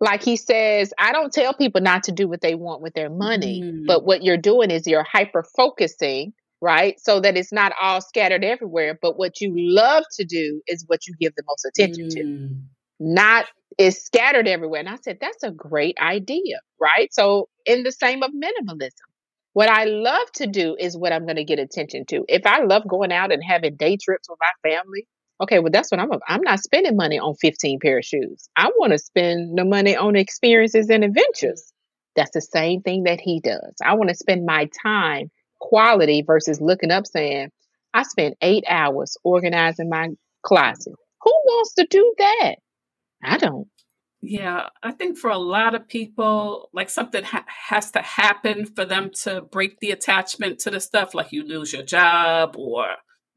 Like 0.00 0.22
he 0.22 0.36
says, 0.36 0.92
I 0.98 1.12
don't 1.12 1.32
tell 1.32 1.54
people 1.54 1.80
not 1.80 2.04
to 2.04 2.12
do 2.12 2.28
what 2.28 2.40
they 2.40 2.54
want 2.54 2.82
with 2.82 2.94
their 2.94 3.10
money, 3.10 3.62
mm. 3.62 3.86
but 3.86 4.04
what 4.04 4.22
you're 4.22 4.36
doing 4.36 4.70
is 4.70 4.86
you're 4.86 5.04
hyper 5.04 5.44
focusing, 5.56 6.32
right? 6.60 6.98
So 7.00 7.20
that 7.20 7.36
it's 7.36 7.52
not 7.52 7.72
all 7.80 8.00
scattered 8.00 8.44
everywhere, 8.44 8.98
but 9.00 9.16
what 9.16 9.40
you 9.40 9.52
love 9.56 10.04
to 10.18 10.24
do 10.24 10.60
is 10.66 10.84
what 10.86 11.06
you 11.06 11.14
give 11.20 11.34
the 11.36 11.44
most 11.46 11.64
attention 11.64 12.08
mm. 12.08 12.14
to. 12.14 12.56
Not 13.00 13.46
is 13.78 14.04
scattered 14.04 14.46
everywhere. 14.46 14.80
And 14.80 14.88
I 14.88 14.96
said, 14.96 15.18
that's 15.20 15.42
a 15.42 15.50
great 15.50 15.96
idea, 16.00 16.58
right? 16.80 17.12
So, 17.12 17.48
in 17.66 17.82
the 17.82 17.92
same 17.92 18.22
of 18.22 18.30
minimalism, 18.30 18.90
what 19.52 19.68
I 19.68 19.84
love 19.84 20.30
to 20.34 20.46
do 20.46 20.76
is 20.78 20.96
what 20.96 21.12
I'm 21.12 21.24
going 21.24 21.36
to 21.36 21.44
get 21.44 21.58
attention 21.58 22.04
to. 22.08 22.24
If 22.28 22.46
I 22.46 22.64
love 22.64 22.86
going 22.88 23.12
out 23.12 23.32
and 23.32 23.42
having 23.42 23.76
day 23.76 23.96
trips 23.96 24.28
with 24.28 24.38
my 24.40 24.70
family, 24.70 25.06
okay, 25.44 25.60
well, 25.60 25.70
that's 25.70 25.90
what 25.90 26.00
I'm. 26.00 26.10
I'm 26.26 26.42
not 26.42 26.60
spending 26.60 26.96
money 26.96 27.18
on 27.18 27.34
15 27.34 27.78
pair 27.80 27.98
of 27.98 28.04
shoes. 28.04 28.48
I 28.56 28.70
want 28.76 28.92
to 28.92 28.98
spend 28.98 29.56
the 29.56 29.64
money 29.64 29.96
on 29.96 30.16
experiences 30.16 30.90
and 30.90 31.04
adventures. 31.04 31.72
That's 32.16 32.32
the 32.32 32.40
same 32.40 32.82
thing 32.82 33.04
that 33.04 33.20
he 33.20 33.40
does. 33.40 33.74
I 33.82 33.94
want 33.94 34.10
to 34.10 34.16
spend 34.16 34.44
my 34.44 34.68
time 34.82 35.30
quality 35.60 36.22
versus 36.26 36.60
looking 36.60 36.90
up 36.90 37.06
saying, 37.06 37.50
I 37.92 38.02
spent 38.02 38.36
eight 38.42 38.64
hours 38.68 39.16
organizing 39.24 39.88
my 39.88 40.08
closet. 40.42 40.94
Who 41.22 41.30
wants 41.30 41.74
to 41.74 41.86
do 41.88 42.14
that? 42.18 42.56
I 43.22 43.38
don't. 43.38 43.68
Yeah, 44.20 44.68
I 44.82 44.92
think 44.92 45.18
for 45.18 45.30
a 45.30 45.38
lot 45.38 45.74
of 45.74 45.86
people, 45.86 46.70
like 46.72 46.88
something 46.88 47.24
ha- 47.24 47.44
has 47.46 47.90
to 47.92 48.00
happen 48.00 48.64
for 48.64 48.84
them 48.84 49.10
to 49.22 49.42
break 49.42 49.80
the 49.80 49.90
attachment 49.90 50.60
to 50.60 50.70
the 50.70 50.80
stuff, 50.80 51.14
like 51.14 51.30
you 51.30 51.46
lose 51.46 51.72
your 51.72 51.82
job 51.82 52.56
or 52.56 52.86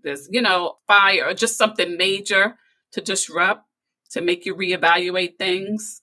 there's, 0.07 0.27
you 0.31 0.41
know, 0.41 0.77
fire 0.87 1.25
or 1.27 1.33
just 1.33 1.57
something 1.57 1.97
major 1.97 2.55
to 2.93 3.01
disrupt, 3.01 3.65
to 4.11 4.21
make 4.21 4.45
you 4.45 4.55
reevaluate 4.55 5.37
things. 5.37 6.01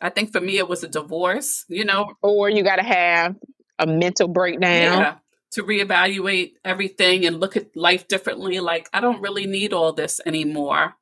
I 0.00 0.10
think 0.10 0.32
for 0.32 0.40
me, 0.40 0.58
it 0.58 0.68
was 0.68 0.84
a 0.84 0.88
divorce, 0.88 1.64
you 1.68 1.84
know. 1.84 2.14
Or 2.20 2.50
you 2.50 2.62
got 2.62 2.76
to 2.76 2.82
have 2.82 3.36
a 3.78 3.86
mental 3.86 4.28
breakdown. 4.28 4.98
Yeah, 4.98 5.14
to 5.52 5.62
reevaluate 5.62 6.54
everything 6.64 7.24
and 7.24 7.40
look 7.40 7.56
at 7.56 7.76
life 7.76 8.08
differently. 8.08 8.60
Like, 8.60 8.88
I 8.92 9.00
don't 9.00 9.22
really 9.22 9.46
need 9.46 9.72
all 9.72 9.92
this 9.92 10.20
anymore. 10.26 10.94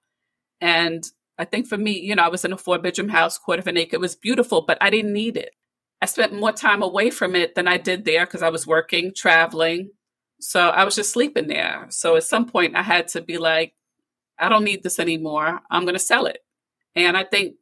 And 0.60 1.02
I 1.38 1.44
think 1.46 1.66
for 1.66 1.78
me, 1.78 1.98
you 1.98 2.14
know, 2.14 2.22
I 2.22 2.28
was 2.28 2.44
in 2.44 2.52
a 2.52 2.58
four 2.58 2.78
bedroom 2.78 3.08
house, 3.08 3.38
quarter 3.38 3.60
of 3.60 3.66
an 3.66 3.78
acre. 3.78 3.96
It 3.96 4.00
was 4.00 4.14
beautiful, 4.14 4.62
but 4.62 4.78
I 4.80 4.90
didn't 4.90 5.12
need 5.12 5.36
it. 5.36 5.54
I 6.00 6.06
spent 6.06 6.34
more 6.34 6.52
time 6.52 6.82
away 6.82 7.10
from 7.10 7.34
it 7.34 7.54
than 7.54 7.66
I 7.66 7.78
did 7.78 8.04
there 8.04 8.26
because 8.26 8.42
I 8.42 8.50
was 8.50 8.66
working, 8.66 9.12
traveling. 9.16 9.90
So 10.42 10.68
I 10.68 10.84
was 10.84 10.96
just 10.96 11.12
sleeping 11.12 11.46
there. 11.46 11.86
So 11.90 12.16
at 12.16 12.24
some 12.24 12.46
point, 12.46 12.76
I 12.76 12.82
had 12.82 13.08
to 13.08 13.20
be 13.20 13.38
like, 13.38 13.74
I 14.38 14.48
don't 14.48 14.64
need 14.64 14.82
this 14.82 14.98
anymore. 14.98 15.60
I'm 15.70 15.82
going 15.84 15.94
to 15.94 16.00
sell 16.00 16.26
it. 16.26 16.38
And 16.96 17.16
I 17.16 17.22
think, 17.24 17.54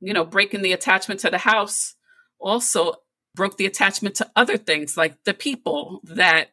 you 0.00 0.12
know, 0.12 0.24
breaking 0.24 0.62
the 0.62 0.72
attachment 0.72 1.20
to 1.20 1.30
the 1.30 1.38
house 1.38 1.94
also 2.38 2.94
broke 3.34 3.56
the 3.56 3.66
attachment 3.66 4.16
to 4.16 4.30
other 4.36 4.58
things 4.58 4.96
like 4.96 5.24
the 5.24 5.32
people 5.32 6.00
that 6.04 6.50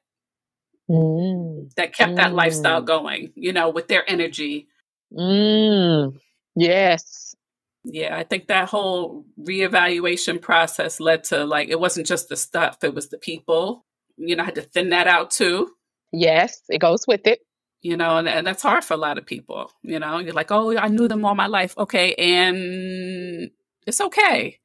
mm. 0.89 1.69
that 1.75 1.93
kept 1.93 2.13
mm. 2.13 2.15
that 2.15 2.33
lifestyle 2.33 2.81
mm. 2.81 2.85
going, 2.85 3.33
you 3.35 3.51
know, 3.51 3.69
with 3.69 3.89
their 3.89 4.09
energy. 4.09 4.69
Mm. 5.13 6.17
Yes. 6.55 7.35
Yeah, 7.83 8.15
I 8.15 8.23
think 8.23 8.47
that 8.47 8.69
whole 8.69 9.25
reevaluation 9.39 10.41
process 10.41 10.99
led 10.99 11.25
to 11.25 11.45
like 11.45 11.69
it 11.69 11.79
wasn't 11.79 12.07
just 12.07 12.29
the 12.29 12.35
stuff, 12.37 12.77
it 12.83 12.93
was 12.93 13.09
the 13.09 13.17
people. 13.17 13.85
You 14.19 14.35
know, 14.35 14.43
I 14.43 14.45
had 14.45 14.55
to 14.55 14.61
thin 14.61 14.89
that 14.89 15.07
out 15.07 15.31
too. 15.31 15.71
Yes, 16.11 16.61
it 16.69 16.79
goes 16.79 17.05
with 17.07 17.25
it. 17.25 17.39
You 17.81 17.95
know, 17.95 18.17
and, 18.17 18.27
and 18.27 18.45
that's 18.45 18.61
hard 18.61 18.83
for 18.83 18.93
a 18.93 18.97
lot 18.97 19.17
of 19.17 19.25
people. 19.25 19.71
You 19.83 19.99
know, 19.99 20.19
you're 20.19 20.33
like, 20.33 20.51
oh, 20.51 20.77
I 20.77 20.89
knew 20.89 21.07
them 21.07 21.23
all 21.23 21.35
my 21.35 21.47
life. 21.47 21.77
Okay. 21.77 22.13
And 22.15 23.51
it's 23.87 24.01
okay. 24.01 24.59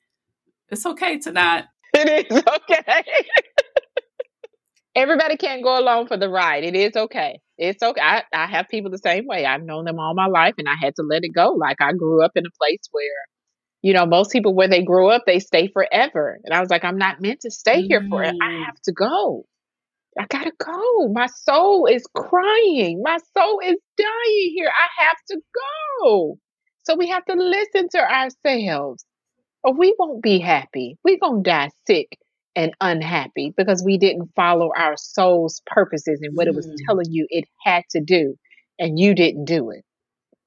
It's 0.68 0.84
okay 0.84 1.18
to 1.20 1.32
not. 1.32 1.66
It 1.96 2.26
is 2.28 2.42
okay. 2.42 3.04
Everybody 4.96 5.36
can't 5.36 5.62
go 5.62 5.78
along 5.78 6.08
for 6.08 6.16
the 6.16 6.28
ride. 6.28 6.64
It 6.64 6.74
is 6.74 6.96
okay 6.96 7.40
it's 7.58 7.82
okay. 7.82 8.00
I, 8.00 8.22
I 8.32 8.46
have 8.46 8.68
people 8.68 8.90
the 8.90 8.98
same 8.98 9.26
way. 9.26 9.46
I've 9.46 9.62
known 9.62 9.84
them 9.84 9.98
all 9.98 10.14
my 10.14 10.26
life 10.26 10.54
and 10.58 10.68
I 10.68 10.74
had 10.74 10.96
to 10.96 11.02
let 11.02 11.24
it 11.24 11.32
go. 11.34 11.52
Like 11.52 11.80
I 11.80 11.92
grew 11.92 12.24
up 12.24 12.32
in 12.34 12.44
a 12.46 12.50
place 12.58 12.80
where, 12.90 13.04
you 13.84 13.92
know, 13.92 14.06
most 14.06 14.32
people 14.32 14.54
where 14.54 14.66
they 14.66 14.82
grow 14.82 15.10
up, 15.10 15.24
they 15.26 15.38
stay 15.38 15.68
forever. 15.68 16.38
And 16.42 16.54
I 16.54 16.60
was 16.60 16.70
like, 16.70 16.84
I'm 16.84 16.96
not 16.96 17.20
meant 17.20 17.40
to 17.40 17.50
stay 17.50 17.82
mm. 17.82 17.86
here 17.86 18.02
forever. 18.08 18.34
I 18.40 18.52
mm. 18.52 18.64
have 18.64 18.80
to 18.84 18.92
go. 18.92 19.44
I 20.18 20.24
gotta 20.26 20.52
go. 20.58 21.08
My 21.12 21.26
soul 21.26 21.84
is 21.84 22.02
crying. 22.16 23.02
My 23.04 23.18
soul 23.36 23.60
is 23.62 23.76
dying 23.98 24.54
here. 24.56 24.70
I 24.70 25.04
have 25.04 25.16
to 25.28 25.40
go. 26.00 26.38
So 26.84 26.96
we 26.96 27.08
have 27.08 27.26
to 27.26 27.34
listen 27.34 27.90
to 27.90 27.98
ourselves 27.98 29.04
or 29.62 29.74
we 29.74 29.94
won't 29.98 30.22
be 30.22 30.38
happy. 30.38 30.96
We're 31.04 31.18
gonna 31.20 31.42
die 31.42 31.68
sick 31.86 32.16
and 32.56 32.72
unhappy 32.80 33.52
because 33.54 33.82
we 33.84 33.98
didn't 33.98 34.30
follow 34.34 34.70
our 34.74 34.96
soul's 34.96 35.60
purposes 35.66 36.20
and 36.22 36.34
what 36.34 36.46
mm. 36.46 36.52
it 36.52 36.56
was 36.56 36.66
mm. 36.66 36.76
telling 36.86 37.10
you 37.10 37.26
it 37.28 37.44
had 37.62 37.82
to 37.90 38.00
do, 38.00 38.34
and 38.78 38.98
you 38.98 39.14
didn't 39.14 39.44
do 39.44 39.72
it. 39.72 39.84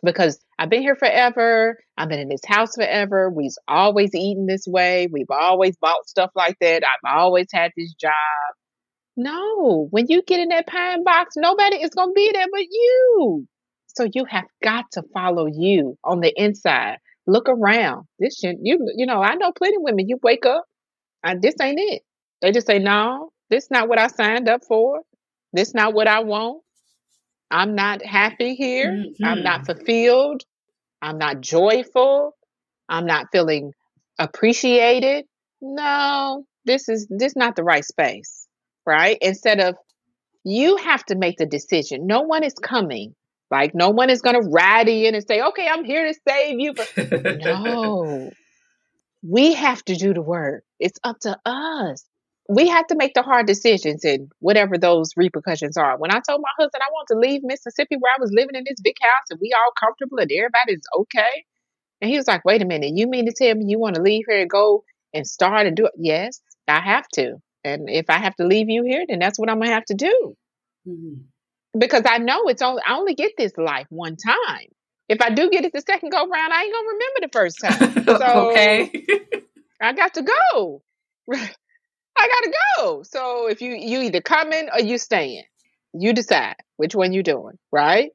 Because 0.04 0.39
I've 0.60 0.70
been 0.70 0.82
here 0.82 0.96
forever, 0.96 1.78
I've 1.98 2.10
been 2.10 2.20
in 2.20 2.30
this 2.30 2.46
house 2.46 2.76
forever, 2.76 3.30
we've 3.30 3.52
always 3.67 4.15
eaten 4.15 4.48
this 4.48 4.65
way, 4.67 5.08
we've 5.12 5.30
always 5.30 5.78
bought 5.78 6.08
stuff 6.08 6.32
like 6.36 6.58
that, 6.62 6.84
I've 6.84 7.17
always 7.17 7.48
had 7.54 7.72
this 7.78 7.93
job. 7.93 8.12
No, 9.15 9.88
when 9.91 10.06
you 10.10 10.22
get 10.22 10.39
in 10.39 10.50
that 10.50 10.67
pine 10.67 11.04
box, 11.04 11.36
nobody 11.36 11.78
is 11.78 11.91
going 11.91 12.10
to 12.10 12.13
be 12.13 12.32
there 12.34 12.46
but 12.52 12.62
you. 12.62 13.48
So 13.88 14.08
you 14.13 14.26
have 14.26 14.46
got 14.63 14.86
to 14.93 15.04
follow 15.13 15.48
you 15.48 15.98
on 16.04 16.20
the 16.20 16.32
inside. 16.36 16.98
Look 17.26 17.50
around. 17.50 18.06
This 18.20 18.38
shit, 18.38 18.58
you 18.62 18.78
you 18.96 19.08
know, 19.08 19.22
I 19.22 19.34
know 19.36 19.52
plenty 19.52 19.78
of 19.78 19.82
women. 19.82 20.08
You 20.08 20.20
wake 20.22 20.46
up, 20.46 20.63
and 21.24 21.41
this 21.41 21.56
ain't 21.60 21.80
it. 21.80 22.04
They 22.41 22.52
just 22.52 22.67
say, 22.67 22.78
no, 22.78 23.32
this 23.50 23.70
not 23.72 23.89
what 23.89 24.00
I 24.00 24.08
signed 24.08 24.48
up 24.48 24.62
for. 24.67 25.02
This 25.52 25.74
not 25.74 25.93
what 25.96 26.08
I 26.08 26.20
want. 26.20 26.62
I'm 27.50 27.76
not 27.76 28.06
happy 28.06 28.56
here. 28.56 28.92
Mm-hmm. 28.92 29.26
I'm 29.26 29.44
not 29.44 29.62
mm-hmm. 29.62 29.78
fulfilled. 29.78 30.44
I'm 31.02 31.18
not 31.18 31.42
joyful. 31.42 32.36
I'm 32.90 33.06
not 33.06 33.28
feeling 33.32 33.72
appreciated. 34.20 35.26
No, 35.62 36.46
this 36.66 36.90
is 36.90 37.08
this 37.10 37.36
not 37.36 37.56
the 37.56 37.64
right 37.64 37.86
space, 37.86 38.48
right? 38.86 39.18
Instead 39.22 39.60
of 39.60 39.76
you 40.44 40.78
have 40.78 41.04
to 41.06 41.16
make 41.16 41.38
the 41.38 41.46
decision. 41.46 42.08
No 42.08 42.22
one 42.22 42.44
is 42.44 42.54
coming. 42.54 43.16
Like 43.50 43.74
no 43.74 43.90
one 43.90 44.10
is 44.10 44.22
going 44.22 44.42
to 44.42 44.50
ride 44.50 44.90
in 44.90 45.16
and 45.16 45.26
say, 45.26 45.42
"Okay, 45.42 45.68
I'm 45.68 45.86
here 45.86 46.06
to 46.06 46.20
save 46.28 46.60
you." 46.60 46.74
But 46.74 46.92
no, 47.44 48.30
we 49.24 49.54
have 49.54 49.84
to 49.86 49.96
do 49.96 50.14
the 50.14 50.22
work. 50.22 50.64
It's 50.80 51.00
up 51.04 51.20
to 51.22 51.38
us. 51.46 52.04
We 52.50 52.68
have 52.70 52.88
to 52.88 52.96
make 52.96 53.14
the 53.14 53.24
hard 53.24 53.46
decisions 53.46 54.06
and 54.06 54.32
whatever 54.40 54.78
those 54.78 55.12
repercussions 55.18 55.76
are. 55.78 55.98
When 55.98 56.12
I 56.12 56.22
told 56.28 56.42
my 56.42 56.64
husband 56.64 56.82
I 56.82 56.92
want 56.92 57.08
to 57.10 57.20
leave 57.20 57.42
Mississippi 57.44 57.98
where 58.00 58.14
I 58.16 58.22
was 58.22 58.32
living 58.32 58.56
in 58.56 58.64
this 58.66 58.80
big 58.82 58.96
house 59.02 59.26
and 59.30 59.40
we 59.42 59.54
all 59.54 59.72
comfortable 59.80 60.20
and 60.20 60.32
everybody's 60.32 60.86
okay. 61.00 61.46
And 62.02 62.10
he 62.10 62.18
was 62.18 62.28
like, 62.28 62.46
wait 62.46 62.62
a 62.62 62.66
minute, 62.66 62.94
you 62.96 63.08
mean 63.08 63.26
to 63.26 63.34
tell 63.34 63.56
me 63.56 63.66
you 63.68 63.80
want 63.80 63.96
to 63.96 64.02
leave 64.02 64.26
here 64.28 64.40
and 64.40 64.50
go 64.50 64.84
and 65.14 65.28
start 65.28 65.66
and 65.68 65.76
do 65.76 65.88
it? 65.88 65.94
Yes, 65.98 66.40
I 66.68 66.80
have 66.80 67.08
to. 67.16 67.36
And 67.64 67.90
if 67.90 68.10
I 68.10 68.20
have 68.20 68.36
to 68.36 68.46
leave 68.46 68.70
you 68.70 68.84
here, 68.84 69.04
then 69.08 69.20
that's 69.20 69.38
what 69.38 69.50
I'm 69.50 69.58
going 69.58 69.70
to 69.70 69.74
have 69.74 69.86
to 69.86 69.96
do. 69.96 70.36
Mm-hmm. 70.88 71.80
because 71.80 72.04
I 72.06 72.18
know 72.18 72.48
it's 72.48 72.62
only 72.62 72.82
I 72.88 72.96
only 72.96 73.14
get 73.14 73.34
this 73.38 73.52
life 73.58 73.88
one 73.90 74.16
time. 74.16 74.68
If 75.10 75.22
I 75.22 75.32
do 75.32 75.50
get 75.50 75.66
it 75.66 75.74
the 75.74 75.82
second 75.82 76.12
go 76.12 76.26
round, 76.28 76.54
I 76.54 76.64
ain't 76.64 76.74
gonna 76.74 76.88
remember 76.88 77.20
the 77.22 77.30
first 77.34 77.60
time. 77.60 78.04
So 78.20 78.52
okay. 78.52 78.92
I 79.82 79.92
got 79.94 80.14
to 80.14 80.22
go. 80.24 80.82
I 82.18 82.28
gotta 82.28 82.54
go. 82.78 83.04
So 83.04 83.48
if 83.50 83.62
you 83.62 83.74
you 83.76 84.02
either 84.02 84.22
coming 84.22 84.70
or 84.74 84.80
you 84.80 84.98
staying, 84.98 85.44
you 85.94 86.14
decide 86.14 86.56
which 86.78 86.96
one 86.96 87.14
you 87.14 87.24
doing, 87.24 87.58
right? 87.72 88.12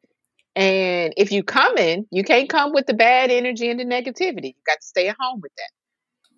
And 0.56 1.14
if 1.16 1.32
you 1.32 1.42
coming, 1.42 2.06
you 2.10 2.24
can't 2.24 2.48
come 2.48 2.72
with 2.72 2.86
the 2.86 2.94
bad 2.94 3.30
energy 3.30 3.70
and 3.70 3.80
the 3.80 3.84
negativity. 3.84 4.48
You 4.48 4.62
got 4.66 4.80
to 4.80 4.86
stay 4.86 5.08
at 5.08 5.16
home 5.18 5.40
with 5.42 5.52
that. 5.56 5.70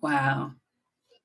Wow. 0.01 0.51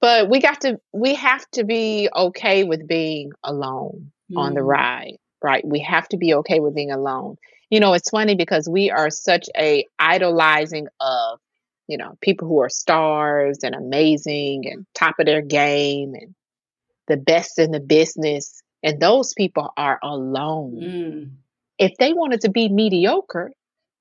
But 0.00 0.28
we 0.30 0.40
got 0.40 0.62
to 0.62 0.78
we 0.92 1.14
have 1.14 1.48
to 1.52 1.64
be 1.64 2.08
okay 2.14 2.64
with 2.64 2.88
being 2.88 3.32
alone 3.44 4.10
on 4.36 4.54
the 4.54 4.60
Mm. 4.60 4.66
ride, 4.68 5.16
right? 5.42 5.66
We 5.66 5.80
have 5.80 6.08
to 6.08 6.16
be 6.16 6.34
okay 6.34 6.60
with 6.60 6.74
being 6.74 6.90
alone. 6.90 7.36
You 7.70 7.80
know, 7.80 7.92
it's 7.92 8.10
funny 8.10 8.34
because 8.34 8.68
we 8.68 8.90
are 8.90 9.10
such 9.10 9.48
a 9.56 9.84
idolizing 9.98 10.88
of, 11.00 11.38
you 11.90 11.96
know, 11.96 12.16
people 12.20 12.46
who 12.46 12.60
are 12.60 12.68
stars 12.68 13.58
and 13.62 13.74
amazing 13.74 14.62
and 14.66 14.86
top 14.94 15.18
of 15.18 15.26
their 15.26 15.42
game 15.42 16.14
and 16.14 16.34
the 17.08 17.16
best 17.16 17.58
in 17.58 17.72
the 17.72 17.80
business. 17.80 18.62
And 18.82 19.00
those 19.00 19.34
people 19.34 19.72
are 19.76 19.98
alone. 20.02 20.80
Mm. 20.80 21.30
If 21.78 21.92
they 21.98 22.12
wanted 22.12 22.42
to 22.42 22.50
be 22.50 22.68
mediocre, 22.68 23.50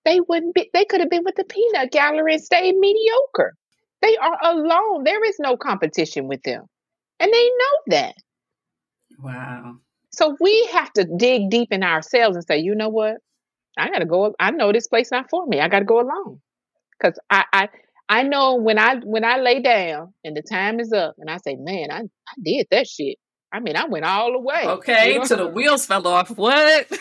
they 0.06 0.20
wouldn't 0.22 0.54
be 0.54 0.70
they 0.74 0.86
could 0.86 1.02
have 1.02 1.10
been 1.10 1.24
with 1.26 1.36
the 1.36 1.44
peanut 1.44 1.92
gallery 1.92 2.36
and 2.36 2.44
stayed 2.44 2.76
mediocre. 2.78 3.56
They 4.02 4.16
are 4.18 4.38
alone. 4.42 5.04
There 5.04 5.24
is 5.26 5.36
no 5.40 5.58
competition 5.58 6.28
with 6.28 6.44
them. 6.44 6.66
And 7.20 7.34
they 7.34 7.46
know 7.46 7.98
that. 7.98 8.16
Wow. 9.22 9.76
So 10.12 10.38
we 10.40 10.70
have 10.72 10.92
to 10.94 11.06
dig 11.06 11.50
deep 11.50 11.70
in 11.72 11.84
ourselves 11.84 12.36
and 12.36 12.46
say, 12.46 12.60
you 12.60 12.76
know 12.76 12.90
what? 12.90 13.18
I 13.78 13.90
gotta 13.90 14.06
go. 14.06 14.34
I 14.40 14.52
know 14.52 14.72
this 14.72 14.88
place 14.88 15.12
not 15.12 15.30
for 15.30 15.46
me. 15.48 15.60
I 15.60 15.68
gotta 15.68 15.86
go 15.86 16.00
alone. 16.00 16.42
Cause 17.02 17.18
I, 17.30 17.46
I 17.54 17.70
I 18.10 18.24
know 18.24 18.56
when 18.56 18.80
I 18.80 18.96
when 18.98 19.24
I 19.24 19.38
lay 19.38 19.62
down 19.62 20.14
and 20.24 20.36
the 20.36 20.42
time 20.42 20.80
is 20.80 20.92
up 20.92 21.16
and 21.20 21.30
I 21.30 21.38
say, 21.38 21.56
man, 21.56 21.92
I, 21.92 22.00
I 22.00 22.34
did 22.44 22.68
that 22.72 22.88
shit. 22.88 23.18
I 23.54 23.60
mean, 23.60 23.76
I 23.76 23.86
went 23.86 24.06
all 24.06 24.32
the 24.32 24.40
way. 24.40 24.64
Okay, 24.66 25.14
You 25.14 25.20
know? 25.20 25.26
till 25.26 25.38
the 25.38 25.48
wheels 25.48 25.86
fell 25.86 26.08
off. 26.08 26.30
What? 26.32 26.88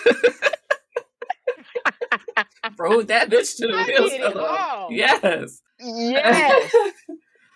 Rode 2.79 3.09
that 3.09 3.29
bitch 3.31 3.57
to 3.57 3.67
the 3.67 3.75
I 3.75 3.85
wheels 3.87 4.17
fell 4.17 4.39
off. 4.45 4.91
Yes. 4.91 5.61
yes, 5.81 6.73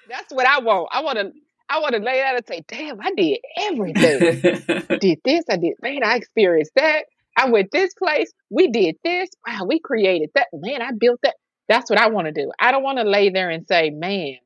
that's 0.09 0.33
what 0.33 0.47
I 0.47 0.61
want. 0.61 0.89
I 0.93 1.03
want 1.03 1.19
to. 1.19 1.33
I 1.69 1.79
want 1.79 1.95
to 1.95 2.03
lay 2.03 2.19
down 2.19 2.37
and 2.37 2.47
say, 2.47 2.63
damn, 2.69 3.01
I 3.01 3.13
did 3.17 3.39
everything. 3.59 4.85
I 4.91 4.97
did 5.01 5.21
this. 5.25 5.45
I 5.49 5.57
did 5.57 5.75
man. 5.81 6.03
I 6.05 6.17
experienced 6.17 6.73
that. 6.77 7.05
I 7.37 7.49
went 7.49 7.71
this 7.73 7.95
place. 7.95 8.31
We 8.51 8.69
did 8.69 8.97
this. 9.05 9.31
Wow, 9.47 9.65
we 9.67 9.81
created 9.81 10.31
that. 10.35 10.49
Man, 10.53 10.83
I 10.83 10.91
built 10.99 11.21
that. 11.23 11.35
That's 11.73 11.89
what 11.89 11.99
I 11.99 12.09
want 12.11 12.27
to 12.27 12.33
do. 12.33 12.53
I 12.61 12.71
don't 12.71 12.83
want 12.83 12.99
to 12.99 13.05
lay 13.05 13.31
there 13.31 13.49
and 13.49 13.67
say, 13.67 13.89
man, 13.89 14.37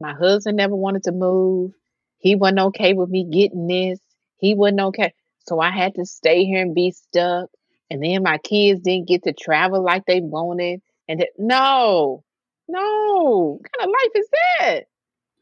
my 0.00 0.12
husband 0.12 0.56
never 0.56 0.74
wanted 0.74 1.04
to 1.04 1.12
move. 1.12 1.70
He 2.18 2.34
wasn't 2.34 2.58
okay 2.58 2.94
with 2.94 3.08
me 3.08 3.28
getting 3.30 3.68
this. 3.68 4.00
He 4.38 4.56
wasn't 4.56 4.80
okay. 4.80 5.14
So 5.46 5.60
I 5.60 5.70
had 5.70 5.94
to 5.94 6.04
stay 6.04 6.44
here 6.44 6.62
and 6.62 6.74
be 6.74 6.90
stuck. 6.90 7.48
And 7.90 8.02
then 8.02 8.24
my 8.24 8.38
kids 8.38 8.80
didn't 8.80 9.06
get 9.06 9.22
to 9.22 9.32
travel 9.32 9.84
like 9.84 10.04
they 10.06 10.20
wanted. 10.20 10.80
And 11.06 11.20
that, 11.20 11.28
no, 11.38 12.24
no. 12.66 13.58
What 13.60 13.70
kind 13.70 13.88
of 13.88 13.94
life 14.02 14.12
is 14.16 14.28
that? 14.32 14.80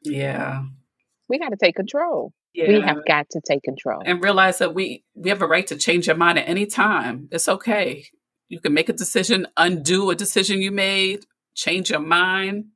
yeah. 0.02 0.64
We 1.28 1.38
got 1.38 1.48
to 1.48 1.56
take 1.56 1.76
control. 1.76 2.34
Yeah. 2.52 2.68
We 2.68 2.80
have 2.82 3.06
got 3.08 3.30
to 3.30 3.40
take 3.40 3.62
control. 3.62 4.02
and 4.04 4.22
realize 4.22 4.58
that 4.58 4.74
we 4.74 5.02
we 5.14 5.30
have 5.30 5.40
a 5.40 5.46
right 5.46 5.66
to 5.68 5.76
change 5.76 6.08
your 6.08 6.16
mind 6.16 6.38
at 6.38 6.46
any 6.46 6.66
time. 6.66 7.28
It's 7.32 7.48
okay. 7.48 8.04
You 8.52 8.60
can 8.60 8.74
make 8.74 8.90
a 8.90 8.92
decision, 8.92 9.46
undo 9.56 10.10
a 10.10 10.14
decision 10.14 10.60
you 10.60 10.72
made, 10.72 11.24
change 11.54 11.88
your 11.88 12.00
mind. 12.00 12.66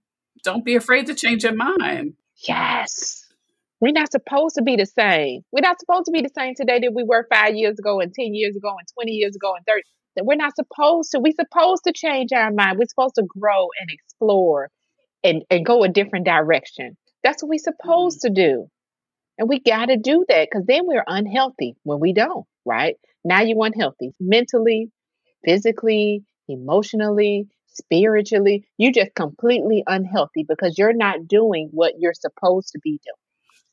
Don't 0.43 0.65
be 0.65 0.75
afraid 0.75 1.05
to 1.09 1.15
change 1.15 1.45
your 1.45 1.55
mind. 1.55 2.15
Yes. 2.49 3.27
We're 3.79 3.93
not 3.93 4.11
supposed 4.11 4.55
to 4.55 4.63
be 4.63 4.77
the 4.77 4.87
same. 4.87 5.43
We're 5.53 5.61
not 5.61 5.79
supposed 5.79 6.07
to 6.07 6.13
be 6.13 6.23
the 6.23 6.31
same 6.35 6.55
today 6.55 6.79
that 6.81 6.95
we 6.95 7.05
were 7.05 7.27
five 7.31 7.57
years 7.57 7.79
ago 7.79 8.01
and 8.01 8.11
10 8.11 8.35
years 8.35 8.57
ago 8.57 8.71
and 8.71 8.89
20 8.95 9.13
years 9.13 9.37
ago 9.37 9.53
and 9.55 9.67
30. 9.67 9.83
That 10.15 10.25
we're 10.25 10.37
not 10.37 10.57
supposed 10.57 11.11
to. 11.13 11.19
We're 11.21 11.35
supposed 11.39 11.85
to 11.85 11.93
change 11.93 12.33
our 12.33 12.51
mind. 12.51 12.79
We're 12.79 12.87
supposed 12.89 13.17
to 13.17 13.25
grow 13.29 13.67
and 13.79 13.91
explore 13.91 14.71
and, 15.23 15.43
and 15.51 15.67
go 15.67 15.85
a 15.85 15.91
different 15.91 16.25
direction. 16.25 16.97
That's 17.23 17.43
what 17.43 17.51
we're 17.51 17.59
supposed 17.59 18.23
to 18.23 18.31
do. 18.31 18.69
And 19.37 19.47
we 19.47 19.61
got 19.61 19.91
to 19.91 19.99
do 19.99 20.25
that 20.31 20.49
because 20.51 20.65
then 20.65 20.87
we're 20.87 21.05
unhealthy 21.07 21.77
when 21.83 22.01
we 22.01 22.15
don't, 22.15 22.47
right? 22.65 22.97
Now 23.27 23.43
you're 23.43 23.63
unhealthy 23.63 24.15
mentally, 24.19 24.91
physically, 25.47 26.25
emotionally, 26.49 27.47
spiritually. 27.69 28.67
You're 28.79 28.93
just 28.93 29.15
completely 29.15 29.83
unhealthy 29.87 30.45
because 30.47 30.77
you're 30.77 30.93
not 30.93 31.27
doing 31.29 31.69
what 31.73 31.95
you're 31.99 32.15
supposed 32.15 32.73
to 32.73 32.79
be 32.83 32.93
doing. 33.05 33.23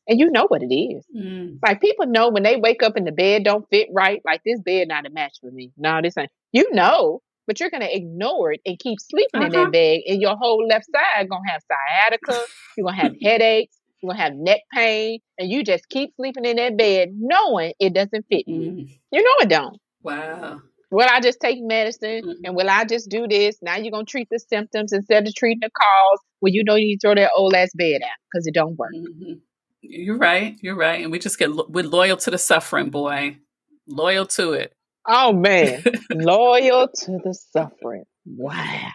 And 0.08 0.20
you 0.20 0.30
know 0.30 0.44
what 0.48 0.62
it 0.62 0.74
is. 0.74 1.04
Mm. 1.16 1.58
Like 1.62 1.80
people 1.80 2.06
know 2.06 2.28
when 2.28 2.42
they 2.42 2.56
wake 2.56 2.82
up 2.82 2.96
and 2.96 3.06
the 3.06 3.12
bed 3.12 3.44
don't 3.44 3.66
fit 3.70 3.88
right, 3.92 4.20
like 4.24 4.42
this 4.44 4.60
bed 4.60 4.88
not 4.88 5.06
a 5.06 5.10
match 5.10 5.38
for 5.40 5.50
me. 5.50 5.72
No, 5.78 6.00
this 6.02 6.16
ain't. 6.18 6.30
You 6.52 6.72
know, 6.74 7.22
but 7.46 7.58
you're 7.58 7.70
gonna 7.70 7.88
ignore 7.90 8.52
it 8.52 8.60
and 8.66 8.78
keep 8.78 9.00
sleeping 9.00 9.42
in 9.42 9.54
Uh-huh. 9.54 9.64
that 9.64 9.72
bed, 9.72 10.00
and 10.06 10.20
your 10.20 10.36
whole 10.36 10.66
left 10.66 10.86
side 10.90 11.28
gonna 11.28 11.50
have 11.50 11.62
sciatica. 11.70 12.38
You're 12.76 12.84
gonna 12.86 12.96
have 13.02 13.14
headaches. 13.22 13.78
You're 14.02 14.12
gonna 14.12 14.22
have 14.22 14.34
neck 14.34 14.60
pain, 14.74 15.20
and 15.38 15.50
you 15.50 15.64
just 15.64 15.88
keep 15.88 16.14
sleeping 16.16 16.44
in 16.44 16.56
that 16.56 16.76
bed, 16.76 17.10
knowing 17.18 17.72
it 17.80 17.94
doesn't 17.94 18.26
fit 18.30 18.46
you. 18.46 18.60
Mm. 18.72 18.98
You 19.10 19.22
know 19.22 19.34
it 19.40 19.48
don't. 19.48 19.78
Wow. 20.02 20.60
Will 20.94 21.08
I 21.10 21.20
just 21.20 21.40
take 21.40 21.58
medicine 21.62 22.22
Mhm. 22.24 22.34
and 22.44 22.56
will 22.56 22.70
I 22.70 22.84
just 22.84 23.08
do 23.10 23.26
this? 23.28 23.56
Now 23.62 23.76
you're 23.76 23.90
gonna 23.90 24.04
treat 24.04 24.28
the 24.30 24.38
symptoms 24.38 24.92
instead 24.92 25.26
of 25.26 25.34
treating 25.34 25.60
the 25.60 25.70
cause. 25.70 26.20
Well, 26.40 26.52
you 26.52 26.62
know 26.64 26.76
you 26.76 26.86
need 26.86 27.00
to 27.00 27.08
throw 27.08 27.14
that 27.16 27.32
old 27.36 27.54
ass 27.54 27.70
bed 27.74 28.02
out 28.02 28.18
because 28.32 28.46
it 28.46 28.54
don't 28.54 28.76
work. 28.78 28.92
Mhm. 28.94 29.40
You're 29.82 30.18
right. 30.18 30.56
You're 30.62 30.76
right. 30.76 31.02
And 31.02 31.10
we 31.12 31.18
just 31.18 31.38
get 31.38 31.50
lo- 31.50 31.66
we're 31.68 31.84
loyal 31.84 32.16
to 32.18 32.30
the 32.30 32.38
suffering, 32.38 32.90
boy. 32.90 33.38
Loyal 33.86 34.26
to 34.26 34.52
it. 34.52 34.72
Oh 35.06 35.32
man, 35.32 35.82
loyal 36.10 36.88
to 36.88 37.18
the 37.24 37.34
suffering. 37.34 38.04
Wow. 38.24 38.88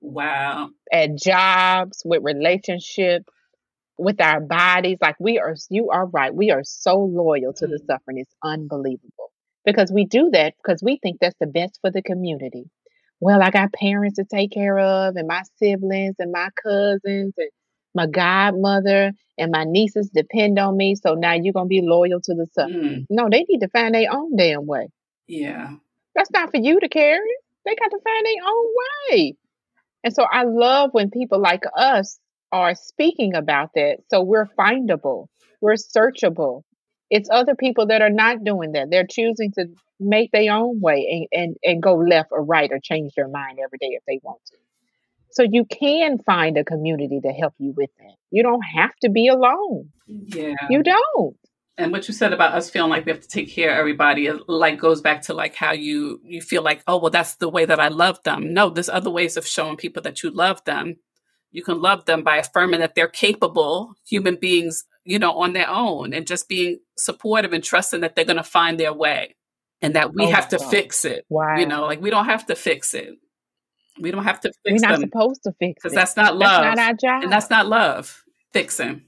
Wow. 0.00 0.70
At 0.92 1.16
jobs, 1.16 2.02
with 2.04 2.22
relationships, 2.24 3.26
with 3.98 4.20
our 4.20 4.40
bodies, 4.40 4.98
like 5.02 5.16
we 5.20 5.38
are. 5.38 5.54
You 5.70 5.90
are 5.90 6.06
right. 6.06 6.34
We 6.34 6.50
are 6.50 6.62
so 6.64 6.98
loyal 6.98 7.52
to 7.54 7.66
the 7.66 7.78
Mhm. 7.78 7.86
suffering. 7.86 8.18
It's 8.18 8.34
unbelievable 8.42 9.31
because 9.64 9.90
we 9.92 10.04
do 10.04 10.30
that 10.32 10.54
because 10.62 10.82
we 10.82 10.98
think 11.02 11.18
that's 11.20 11.36
the 11.40 11.46
best 11.46 11.78
for 11.80 11.90
the 11.90 12.02
community. 12.02 12.64
Well, 13.20 13.42
I 13.42 13.50
got 13.50 13.72
parents 13.72 14.16
to 14.16 14.24
take 14.24 14.50
care 14.50 14.78
of, 14.78 15.14
and 15.16 15.28
my 15.28 15.42
siblings, 15.58 16.16
and 16.18 16.32
my 16.32 16.48
cousins, 16.60 17.34
and 17.36 17.50
my 17.94 18.06
godmother, 18.06 19.12
and 19.38 19.52
my 19.52 19.64
nieces 19.64 20.10
depend 20.10 20.58
on 20.58 20.76
me. 20.76 20.96
So 20.96 21.14
now 21.14 21.34
you're 21.34 21.52
gonna 21.52 21.66
be 21.66 21.82
loyal 21.82 22.20
to 22.20 22.34
the 22.34 22.46
suffering. 22.52 22.82
Mm. 22.82 23.06
No, 23.10 23.28
they 23.30 23.44
need 23.48 23.60
to 23.60 23.68
find 23.68 23.94
their 23.94 24.12
own 24.12 24.36
damn 24.36 24.66
way. 24.66 24.88
Yeah. 25.28 25.74
That's 26.14 26.30
not 26.32 26.50
for 26.50 26.58
you 26.58 26.80
to 26.80 26.88
carry. 26.88 27.20
They 27.64 27.74
got 27.74 27.90
to 27.90 27.98
find 28.02 28.26
their 28.26 28.44
own 28.46 28.66
way. 28.76 29.36
And 30.04 30.14
so 30.14 30.24
I 30.24 30.44
love 30.44 30.90
when 30.92 31.10
people 31.10 31.40
like 31.40 31.62
us 31.76 32.18
are 32.50 32.74
speaking 32.74 33.34
about 33.34 33.70
that. 33.74 33.98
So 34.10 34.22
we're 34.22 34.48
findable, 34.58 35.26
we're 35.60 35.74
searchable. 35.74 36.62
It's 37.12 37.28
other 37.30 37.54
people 37.54 37.86
that 37.88 38.00
are 38.00 38.10
not 38.24 38.42
doing 38.42 38.72
that. 38.72 38.90
They're 38.90 39.06
choosing 39.06 39.52
to 39.52 39.66
make 40.00 40.32
their 40.32 40.52
own 40.52 40.80
way 40.80 41.28
and, 41.32 41.42
and, 41.42 41.56
and 41.62 41.82
go 41.82 41.94
left 41.94 42.30
or 42.32 42.42
right 42.42 42.70
or 42.72 42.80
change 42.82 43.12
their 43.14 43.28
mind 43.28 43.58
every 43.62 43.78
day 43.78 43.90
if 43.90 44.02
they 44.06 44.18
want 44.22 44.40
to. 44.46 44.56
So 45.30 45.42
you 45.42 45.64
can 45.66 46.18
find 46.18 46.56
a 46.56 46.64
community 46.64 47.20
to 47.22 47.32
help 47.32 47.54
you 47.58 47.74
with 47.76 47.90
that. 47.98 48.14
You 48.30 48.42
don't 48.42 48.62
have 48.62 48.96
to 49.02 49.10
be 49.10 49.28
alone. 49.28 49.90
Yeah. 50.06 50.54
You 50.70 50.82
don't. 50.82 51.36
and 51.78 51.92
what 51.92 52.08
you 52.08 52.14
said 52.14 52.32
about 52.32 52.54
us 52.54 52.70
feeling 52.70 52.90
like 52.90 53.04
we 53.06 53.12
have 53.12 53.20
to 53.20 53.28
take 53.28 53.50
care 53.50 53.72
of 53.72 53.78
everybody 53.78 54.26
it, 54.26 54.48
like 54.48 54.78
goes 54.78 55.00
back 55.00 55.22
to 55.22 55.34
like 55.34 55.54
how 55.54 55.72
you 55.72 56.20
you 56.24 56.40
feel 56.40 56.62
like 56.62 56.82
oh 56.86 56.98
well 56.98 57.10
that's 57.10 57.36
the 57.36 57.48
way 57.48 57.64
that 57.64 57.80
i 57.80 57.88
love 57.88 58.18
them 58.24 58.52
no 58.52 58.68
there's 58.68 58.88
other 58.90 59.10
ways 59.10 59.36
of 59.36 59.46
showing 59.46 59.76
people 59.76 60.02
that 60.02 60.22
you 60.22 60.30
love 60.30 60.62
them 60.64 60.96
you 61.50 61.62
can 61.62 61.80
love 61.80 62.04
them 62.04 62.22
by 62.22 62.36
affirming 62.36 62.80
that 62.80 62.94
they're 62.94 63.08
capable 63.08 63.94
human 64.06 64.36
beings 64.36 64.84
you 65.04 65.18
know 65.18 65.32
on 65.38 65.52
their 65.52 65.68
own 65.68 66.12
and 66.12 66.26
just 66.26 66.48
being 66.48 66.78
supportive 66.96 67.52
and 67.52 67.64
trusting 67.64 68.00
that 68.00 68.14
they're 68.16 68.24
going 68.24 68.36
to 68.36 68.42
find 68.42 68.78
their 68.78 68.92
way 68.92 69.34
and 69.80 69.94
that 69.96 70.14
we 70.14 70.24
Oh 70.24 70.30
have 70.30 70.48
to 70.48 70.58
God. 70.58 70.70
fix 70.70 71.04
it 71.04 71.24
Wow. 71.28 71.56
you 71.58 71.66
know 71.66 71.84
like 71.86 72.00
we 72.00 72.10
don't 72.10 72.26
have 72.26 72.46
to 72.46 72.54
fix 72.54 72.94
it 72.94 73.14
we 74.00 74.10
don't 74.10 74.24
have 74.24 74.40
to 74.40 74.52
fix 74.64 74.80
We're 74.82 74.88
not 74.88 75.00
them 75.00 75.10
supposed 75.10 75.42
to 75.44 75.52
fix 75.58 75.82
because 75.82 75.92
it. 75.92 75.96
that's 75.96 76.16
not 76.16 76.36
love 76.36 76.62
That's 76.62 76.76
not 76.76 76.88
our 76.88 76.94
job. 76.94 77.22
and 77.24 77.32
that's 77.32 77.50
not 77.50 77.66
love 77.66 78.22
fixing 78.52 79.02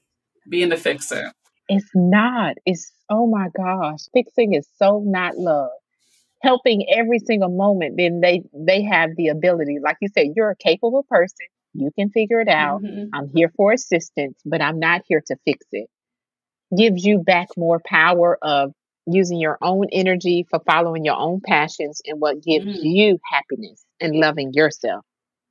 being 0.48 0.68
the 0.68 0.76
fixer 0.76 1.32
It's 1.68 1.90
not. 1.94 2.56
It's 2.66 2.92
oh 3.08 3.26
my 3.26 3.48
gosh. 3.56 4.00
Fixing 4.12 4.52
is 4.54 4.68
so 4.76 5.02
not 5.06 5.36
love. 5.38 5.70
Helping 6.42 6.84
every 6.94 7.18
single 7.20 7.48
moment, 7.48 7.94
then 7.96 8.20
they 8.20 8.42
they 8.54 8.82
have 8.82 9.10
the 9.16 9.28
ability. 9.28 9.78
Like 9.82 9.96
you 10.02 10.08
said, 10.14 10.26
you're 10.36 10.50
a 10.50 10.56
capable 10.56 11.02
person. 11.08 11.46
You 11.74 11.90
can 11.98 12.10
figure 12.10 12.40
it 12.40 12.48
out. 12.48 12.82
Mhm. 12.82 13.08
I'm 13.12 13.30
here 13.34 13.50
for 13.56 13.72
assistance, 13.72 14.40
but 14.44 14.62
I'm 14.62 14.78
not 14.78 15.02
here 15.08 15.22
to 15.26 15.36
fix 15.44 15.66
it. 15.72 15.88
Gives 16.76 17.04
you 17.04 17.18
back 17.18 17.48
more 17.56 17.80
power 17.84 18.38
of 18.40 18.72
using 19.06 19.38
your 19.38 19.58
own 19.60 19.86
energy 19.92 20.46
for 20.48 20.60
following 20.60 21.04
your 21.04 21.16
own 21.16 21.40
passions 21.44 22.00
and 22.06 22.20
what 22.20 22.42
gives 22.42 22.64
mm. 22.64 22.78
you 22.82 23.18
happiness 23.30 23.84
and 24.00 24.16
loving 24.16 24.52
yourself. 24.54 25.04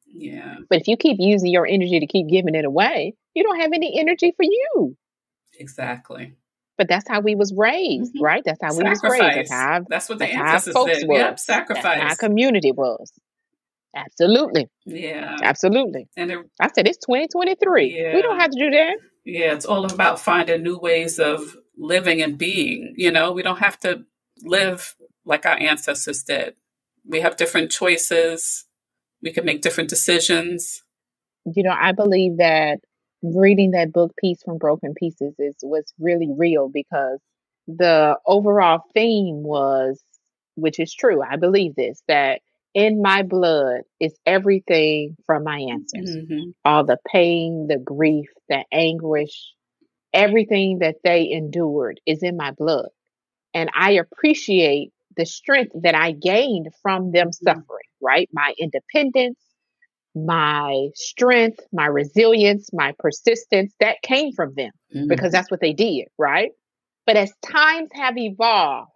Yeah. 0.07 0.57
But 0.69 0.81
if 0.81 0.87
you 0.87 0.97
keep 0.97 1.17
using 1.19 1.51
your 1.51 1.67
energy 1.67 1.99
to 1.99 2.07
keep 2.07 2.27
giving 2.27 2.55
it 2.55 2.65
away, 2.65 3.15
you 3.33 3.43
don't 3.43 3.59
have 3.59 3.71
any 3.73 3.99
energy 3.99 4.33
for 4.35 4.43
you. 4.43 4.95
Exactly. 5.59 6.35
But 6.77 6.87
that's 6.87 7.07
how 7.07 7.19
we 7.21 7.35
was 7.35 7.53
raised, 7.55 8.15
mm-hmm. 8.15 8.23
right? 8.23 8.41
That's 8.43 8.59
how 8.61 8.71
sacrifice. 8.71 9.01
we 9.03 9.09
was 9.09 9.19
raised. 9.19 9.37
That's 9.37 9.51
how 9.51 9.85
that's 9.87 10.09
what 10.09 10.19
the 10.19 10.25
that's 10.25 10.67
ancestors 10.67 10.99
did. 10.99 11.07
Was. 11.07 11.19
Yep, 11.19 11.39
sacrifice. 11.39 11.83
That's 11.83 12.23
our 12.23 12.27
community 12.27 12.71
was. 12.71 13.11
Absolutely. 13.95 14.69
Yeah. 14.85 15.35
Absolutely. 15.41 16.07
And 16.17 16.31
it, 16.31 16.39
I 16.59 16.69
said 16.73 16.87
it's 16.87 17.05
2023. 17.05 17.95
Yeah. 17.95 18.15
We 18.15 18.21
don't 18.21 18.39
have 18.39 18.51
to 18.51 18.59
do 18.59 18.71
that. 18.71 18.97
Yeah, 19.25 19.53
it's 19.53 19.65
all 19.65 19.85
about 19.85 20.19
finding 20.19 20.63
new 20.63 20.77
ways 20.77 21.19
of 21.19 21.55
living 21.77 22.21
and 22.21 22.37
being. 22.37 22.93
You 22.97 23.11
know, 23.11 23.31
we 23.31 23.43
don't 23.43 23.59
have 23.59 23.79
to 23.79 24.03
live 24.41 24.95
like 25.25 25.45
our 25.45 25.57
ancestors 25.57 26.23
did. 26.23 26.55
We 27.05 27.21
have 27.21 27.37
different 27.37 27.71
choices. 27.71 28.65
We 29.21 29.31
can 29.31 29.45
make 29.45 29.61
different 29.61 29.89
decisions. 29.89 30.83
You 31.45 31.63
know, 31.63 31.75
I 31.77 31.93
believe 31.93 32.37
that 32.37 32.79
reading 33.21 33.71
that 33.71 33.93
book 33.93 34.11
Peace 34.19 34.41
from 34.43 34.57
Broken 34.57 34.93
Pieces 34.93 35.35
is 35.39 35.55
was 35.61 35.93
really 35.99 36.29
real 36.37 36.69
because 36.69 37.19
the 37.67 38.17
overall 38.25 38.81
theme 38.93 39.43
was 39.43 40.03
which 40.55 40.79
is 40.79 40.93
true 40.93 41.21
i 41.21 41.35
believe 41.35 41.73
this 41.75 42.01
that 42.07 42.41
in 42.73 43.01
my 43.01 43.23
blood 43.23 43.81
is 43.99 44.13
everything 44.25 45.15
from 45.25 45.43
my 45.43 45.59
ancestors 45.59 46.25
mm-hmm. 46.25 46.49
all 46.65 46.85
the 46.85 46.97
pain 47.11 47.67
the 47.67 47.77
grief 47.77 48.27
the 48.49 48.63
anguish 48.71 49.53
everything 50.13 50.79
that 50.79 50.95
they 51.03 51.29
endured 51.31 51.99
is 52.05 52.23
in 52.23 52.37
my 52.37 52.51
blood 52.51 52.89
and 53.53 53.69
i 53.75 53.91
appreciate 53.91 54.91
the 55.17 55.25
strength 55.25 55.71
that 55.81 55.95
i 55.95 56.11
gained 56.11 56.67
from 56.81 57.11
them 57.11 57.27
mm-hmm. 57.27 57.45
suffering 57.45 57.87
right 58.01 58.29
my 58.33 58.53
independence 58.59 59.37
my 60.15 60.89
strength, 60.95 61.59
my 61.71 61.85
resilience, 61.85 62.69
my 62.71 62.93
persistence, 62.99 63.73
that 63.79 64.01
came 64.03 64.31
from 64.31 64.53
them 64.55 64.71
mm-hmm. 64.95 65.07
because 65.07 65.31
that's 65.31 65.49
what 65.49 65.59
they 65.59 65.73
did, 65.73 66.07
right? 66.17 66.51
But 67.05 67.17
as 67.17 67.33
times 67.41 67.89
have 67.93 68.17
evolved, 68.17 68.91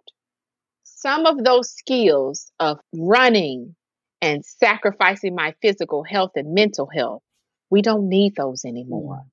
some 1.00 1.26
of 1.26 1.42
those 1.42 1.70
skills 1.70 2.50
of 2.58 2.78
running 2.94 3.74
and 4.20 4.44
sacrificing 4.44 5.34
my 5.34 5.54
physical 5.62 6.02
health 6.02 6.32
and 6.34 6.54
mental 6.54 6.88
health, 6.92 7.22
we 7.70 7.82
don't 7.82 8.08
need 8.08 8.34
those 8.36 8.64
anymore. 8.64 9.22
Mm. 9.24 9.30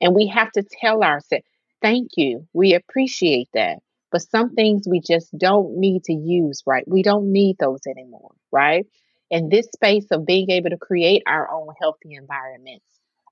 And 0.00 0.14
we 0.14 0.28
have 0.28 0.50
to 0.52 0.64
tell 0.80 1.02
ourselves, 1.02 1.44
thank 1.82 2.10
you. 2.16 2.46
We 2.52 2.74
appreciate 2.74 3.48
that. 3.54 3.78
But 4.10 4.22
some 4.22 4.54
things 4.54 4.86
we 4.88 5.00
just 5.00 5.36
don't 5.36 5.78
need 5.78 6.04
to 6.04 6.12
use, 6.12 6.62
right? 6.66 6.84
We 6.86 7.02
don't 7.02 7.32
need 7.32 7.56
those 7.58 7.80
anymore, 7.86 8.32
right? 8.52 8.86
in 9.30 9.48
this 9.48 9.66
space 9.74 10.06
of 10.12 10.26
being 10.26 10.50
able 10.50 10.70
to 10.70 10.76
create 10.76 11.22
our 11.26 11.50
own 11.50 11.68
healthy 11.80 12.14
environments, 12.14 12.84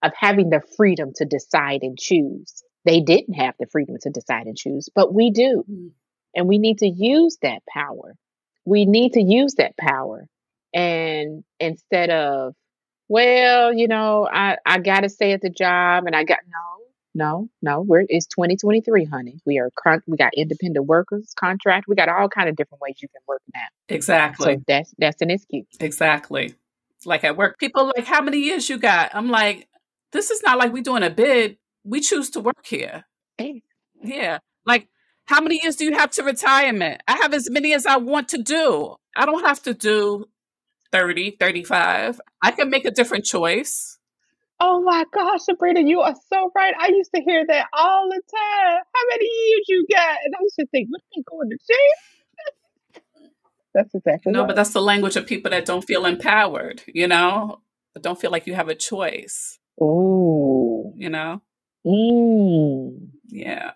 of 0.03 0.13
having 0.17 0.51
the 0.51 0.61
freedom 0.77 1.13
to 1.15 1.25
decide 1.25 1.81
and 1.83 1.99
choose. 1.99 2.65
They 2.85 3.01
didn't 3.01 3.35
have 3.35 3.55
the 3.61 3.67
freedom 3.71 3.97
to 4.03 4.11
decide 4.11 4.47
and 4.47 4.57
choose, 4.57 4.89
but 4.95 5.15
we 5.15 5.31
do. 5.31 5.65
Mm. 5.71 5.91
And 6.35 6.49
we 6.49 6.59
need 6.59 6.79
to 6.79 6.89
use 6.89 7.39
that 7.43 7.63
power. 7.73 8.15
We 8.65 8.87
need 8.87 9.15
to 9.15 9.23
use 9.23 9.55
that 9.55 9.77
power. 9.77 10.27
And 10.73 11.45
instead 11.61 12.11
of, 12.11 12.55
well, 13.09 13.75
you 13.75 13.89
know, 13.89 14.27
I, 14.31 14.57
I 14.65 14.79
got 14.79 15.01
to 15.01 15.09
stay 15.09 15.33
at 15.33 15.43
the 15.43 15.51
job 15.51 16.05
and 16.07 16.17
I 16.17 16.25
got, 16.25 16.39
no, 16.49 16.73
no, 17.15 17.49
no. 17.61 17.81
We're 17.83 18.05
it's 18.09 18.27
2023, 18.27 19.05
honey. 19.05 19.39
We 19.45 19.59
are 19.59 19.71
we 20.07 20.17
got 20.17 20.33
independent 20.35 20.87
workers 20.87 21.33
contract. 21.39 21.87
We 21.89 21.95
got 21.95 22.09
all 22.09 22.29
kind 22.29 22.49
of 22.49 22.57
different 22.57 22.81
ways 22.81 22.95
you 23.03 23.09
can 23.09 23.21
work 23.29 23.43
now. 23.55 23.61
Exactly. 23.89 24.55
So 24.55 24.63
that's 24.67 24.95
that's 24.99 25.21
an 25.21 25.31
excuse. 25.31 25.67
Exactly. 25.81 26.55
Like 27.05 27.25
at 27.25 27.37
work, 27.37 27.59
people 27.59 27.93
like, 27.97 28.07
how 28.07 28.23
many 28.23 28.39
years 28.39 28.69
you 28.71 28.79
got? 28.79 29.11
I'm 29.15 29.29
like, 29.29 29.69
this 30.13 30.31
is 30.31 30.43
not 30.43 30.59
like 30.59 30.73
we 30.73 30.81
doing 30.81 31.03
a 31.03 31.11
bid. 31.11 31.59
We 31.85 32.01
choose 32.01 32.31
to 32.31 32.41
work 32.41 32.65
here. 32.65 33.05
Hey. 33.37 33.63
Yeah. 34.03 34.39
Like, 34.65 34.89
how 35.27 35.41
many 35.41 35.61
years 35.63 35.77
do 35.77 35.85
you 35.85 35.97
have 35.97 36.11
to 36.13 36.23
retirement? 36.23 37.03
I 37.07 37.17
have 37.23 37.33
as 37.33 37.49
many 37.51 37.75
as 37.75 37.87
I 37.87 37.97
want 37.97 38.29
to 38.31 38.39
do. 38.39 38.97
I 39.17 39.27
don't 39.27 39.45
have 39.45 39.63
to 39.63 39.75
do 39.75 40.27
30, 40.91 41.37
35. 41.39 42.21
I 42.43 42.51
can 42.51 42.71
make 42.71 42.85
a 42.85 42.91
different 42.91 43.25
choice. 43.25 43.99
Oh 44.61 44.81
my 44.83 45.05
gosh, 45.13 45.41
Sabrina, 45.43 45.81
you 45.81 46.01
are 46.01 46.15
so 46.33 46.51
right. 46.55 46.75
I 46.79 46.89
used 46.89 47.11
to 47.15 47.21
hear 47.21 47.45
that 47.49 47.67
all 47.73 48.09
the 48.09 48.21
time. 48.21 48.83
How 48.95 49.03
many 49.11 49.25
years 49.25 49.65
you 49.69 49.87
got? 49.91 50.19
And 50.25 50.35
I 50.39 50.43
used 50.43 50.57
to 50.61 50.67
think, 50.67 50.89
what 50.91 51.01
are 51.01 51.17
they 51.17 51.23
going 51.29 51.51
to 51.51 51.59
jail? 51.69 53.33
that's 53.75 53.95
exactly 53.95 54.33
no, 54.33 54.41
right. 54.41 54.47
but 54.47 54.57
that's 54.57 54.71
the 54.71 54.83
language 54.83 55.17
of 55.17 55.27
people 55.27 55.51
that 55.51 55.65
don't 55.65 55.83
feel 55.83 56.07
empowered. 56.07 56.83
You 56.87 57.09
know, 57.09 57.61
that 57.95 58.03
don't 58.03 58.21
feel 58.21 58.31
like 58.31 58.47
you 58.47 58.55
have 58.55 58.69
a 58.69 58.75
choice. 58.75 59.59
Oh, 59.81 60.93
you 60.97 61.09
know. 61.09 61.43
Mm. 61.85 63.09
Yeah. 63.29 63.73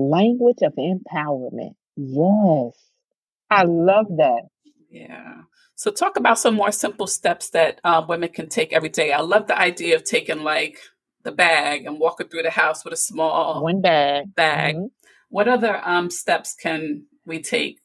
Language 0.00 0.58
of 0.62 0.74
empowerment. 0.76 1.74
Yes, 1.96 2.74
I 3.50 3.64
love 3.64 4.06
that. 4.16 4.42
Yeah. 4.90 5.42
So, 5.74 5.90
talk 5.90 6.16
about 6.16 6.38
some 6.38 6.54
more 6.54 6.72
simple 6.72 7.06
steps 7.06 7.50
that 7.50 7.80
um, 7.84 8.06
women 8.06 8.30
can 8.30 8.48
take 8.48 8.72
every 8.72 8.88
day. 8.88 9.12
I 9.12 9.20
love 9.20 9.46
the 9.46 9.58
idea 9.58 9.96
of 9.96 10.04
taking 10.04 10.42
like 10.42 10.78
the 11.22 11.32
bag 11.32 11.84
and 11.86 11.98
walking 11.98 12.28
through 12.28 12.42
the 12.42 12.50
house 12.50 12.84
with 12.84 12.94
a 12.94 12.98
small 12.98 13.62
one 13.62 13.80
bag. 13.80 14.34
Bag. 14.34 14.76
Mm-hmm. 14.76 14.86
What 15.28 15.48
other 15.48 15.80
um, 15.86 16.10
steps 16.10 16.54
can 16.54 17.06
we 17.24 17.40
take? 17.42 17.78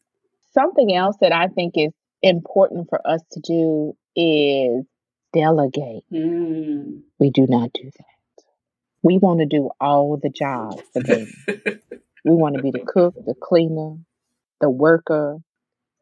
Something 0.54 0.96
else 0.96 1.18
that 1.22 1.32
I 1.32 1.48
think 1.48 1.74
is 1.76 1.92
important 2.22 2.90
for 2.90 3.06
us 3.06 3.22
to 3.34 3.40
do 3.42 3.96
is 4.16 4.86
delegate. 5.34 6.04
Mm. 6.12 7.02
We 7.20 7.30
do 7.30 7.46
not 7.48 7.72
do 7.74 7.84
that. 7.84 8.44
We 9.04 9.20
want 9.20 9.42
to 9.42 9.46
do 9.46 9.70
all 9.80 10.18
the 10.22 10.30
jobs 10.30 10.82
for 10.94 11.04
them. 11.04 11.28
we 12.26 12.36
want 12.36 12.56
to 12.56 12.62
be 12.62 12.72
the 12.72 12.84
cook, 12.86 13.14
the 13.26 13.36
cleaner, 13.40 13.98
the 14.60 14.70
worker, 14.70 15.38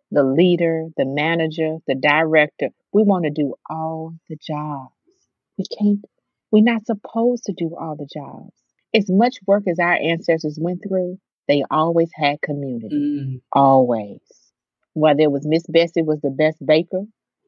the 0.09 0.23
leader, 0.23 0.87
the 0.95 1.05
manager, 1.05 1.77
the 1.85 1.95
director. 1.95 2.69
We 2.93 3.03
want 3.03 3.25
to 3.25 3.29
do 3.29 3.55
all 3.69 4.15
the 4.29 4.37
jobs. 4.37 4.93
We 5.57 5.65
can't, 5.65 6.03
we're 6.49 6.63
not 6.63 6.85
supposed 6.85 7.43
to 7.45 7.53
do 7.53 7.75
all 7.79 7.97
the 7.97 8.07
jobs. 8.11 8.53
As 8.95 9.09
much 9.09 9.37
work 9.45 9.63
as 9.67 9.79
our 9.79 9.95
ancestors 9.95 10.57
went 10.61 10.81
through, 10.87 11.19
they 11.47 11.63
always 11.69 12.09
had 12.15 12.41
community. 12.41 12.95
Mm. 12.95 13.41
Always. 13.51 14.21
Whether 14.93 15.23
it 15.23 15.31
was 15.31 15.45
Miss 15.45 15.65
Bessie 15.67 16.03
was 16.03 16.21
the 16.21 16.29
best 16.29 16.63
baker 16.65 17.03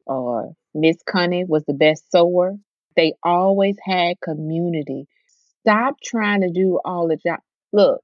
or 0.06 0.52
Miss 0.74 0.96
Connie 1.06 1.44
was 1.44 1.64
the 1.64 1.72
best 1.72 2.10
sewer, 2.12 2.56
they 2.96 3.14
always 3.22 3.76
had 3.82 4.20
community. 4.20 5.06
Stop 5.60 5.96
trying 6.04 6.42
to 6.42 6.50
do 6.50 6.78
all 6.84 7.08
the 7.08 7.16
jobs. 7.16 7.42
Look, 7.72 8.00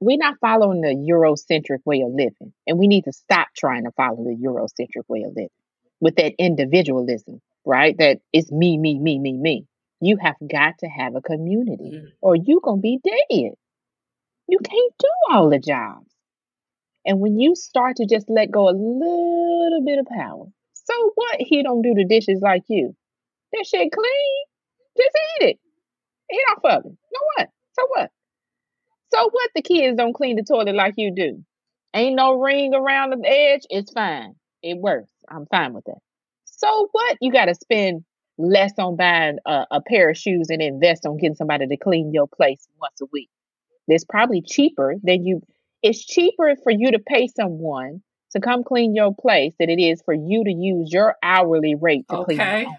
we're 0.00 0.18
not 0.18 0.38
following 0.40 0.80
the 0.80 0.94
Eurocentric 0.94 1.78
way 1.84 2.02
of 2.02 2.10
living, 2.10 2.52
and 2.66 2.78
we 2.78 2.88
need 2.88 3.04
to 3.04 3.12
stop 3.12 3.48
trying 3.56 3.84
to 3.84 3.90
follow 3.92 4.24
the 4.24 4.36
Eurocentric 4.36 5.04
way 5.08 5.22
of 5.22 5.30
living 5.30 5.48
with 6.00 6.16
that 6.16 6.34
individualism, 6.38 7.40
right? 7.64 7.96
That 7.98 8.18
it's 8.32 8.50
me, 8.50 8.78
me, 8.78 8.98
me, 8.98 9.18
me, 9.18 9.32
me. 9.32 9.66
You 10.00 10.18
have 10.20 10.36
got 10.50 10.74
to 10.80 10.86
have 10.86 11.16
a 11.16 11.22
community, 11.22 11.92
mm-hmm. 11.94 12.06
or 12.20 12.36
you 12.36 12.60
gonna 12.62 12.80
be 12.80 12.98
dead. 13.02 13.52
You 14.48 14.58
can't 14.62 14.94
do 14.98 15.08
all 15.30 15.50
the 15.50 15.58
jobs. 15.58 16.06
And 17.04 17.20
when 17.20 17.38
you 17.38 17.54
start 17.54 17.96
to 17.96 18.06
just 18.06 18.28
let 18.28 18.50
go 18.50 18.68
a 18.68 18.74
little 18.74 19.82
bit 19.84 19.98
of 19.98 20.06
power, 20.06 20.46
so 20.74 21.12
what? 21.14 21.36
He 21.38 21.62
don't 21.62 21.82
do 21.82 21.94
the 21.94 22.04
dishes 22.04 22.40
like 22.42 22.62
you. 22.68 22.94
That 23.52 23.66
shit 23.66 23.92
clean. 23.92 24.44
Just 24.96 25.10
eat 25.40 25.48
it. 25.48 25.58
Eat 26.32 26.44
off 26.50 26.64
of 26.64 26.84
it. 26.86 26.88
know 27.12 27.26
what? 27.36 27.48
So 27.72 27.86
what? 27.88 28.10
So 29.16 29.30
what 29.32 29.50
the 29.54 29.62
kids 29.62 29.96
don't 29.96 30.12
clean 30.12 30.36
the 30.36 30.42
toilet 30.42 30.74
like 30.74 30.94
you 30.98 31.14
do? 31.14 31.42
Ain't 31.94 32.16
no 32.16 32.38
ring 32.38 32.74
around 32.74 33.10
the 33.10 33.26
edge. 33.26 33.62
It's 33.70 33.90
fine. 33.90 34.34
It 34.62 34.76
works. 34.78 35.10
I'm 35.30 35.46
fine 35.46 35.72
with 35.72 35.84
that. 35.86 35.98
So 36.44 36.88
what? 36.92 37.16
You 37.22 37.32
got 37.32 37.46
to 37.46 37.54
spend 37.54 38.04
less 38.36 38.72
on 38.78 38.96
buying 38.96 39.38
a, 39.46 39.66
a, 39.70 39.80
pair 39.80 40.10
of 40.10 40.18
shoes 40.18 40.48
and 40.50 40.60
invest 40.60 41.06
on 41.06 41.16
getting 41.16 41.34
somebody 41.34 41.66
to 41.66 41.76
clean 41.78 42.12
your 42.12 42.26
place 42.28 42.66
once 42.78 43.00
a 43.00 43.06
week. 43.10 43.30
It's 43.88 44.04
probably 44.04 44.42
cheaper 44.42 44.96
than 45.02 45.24
you. 45.24 45.40
It's 45.82 46.04
cheaper 46.04 46.54
for 46.62 46.70
you 46.70 46.90
to 46.90 46.98
pay 46.98 47.28
someone 47.28 48.02
to 48.32 48.40
come 48.40 48.64
clean 48.64 48.94
your 48.94 49.14
place 49.14 49.54
than 49.58 49.70
it 49.70 49.80
is 49.80 50.02
for 50.02 50.12
you 50.12 50.44
to 50.44 50.52
use 50.52 50.92
your 50.92 51.14
hourly 51.22 51.74
rate 51.74 52.04
to 52.10 52.16
okay. 52.16 52.24
clean 52.24 52.38
your 52.38 52.48
own 52.48 52.64
place. 52.64 52.78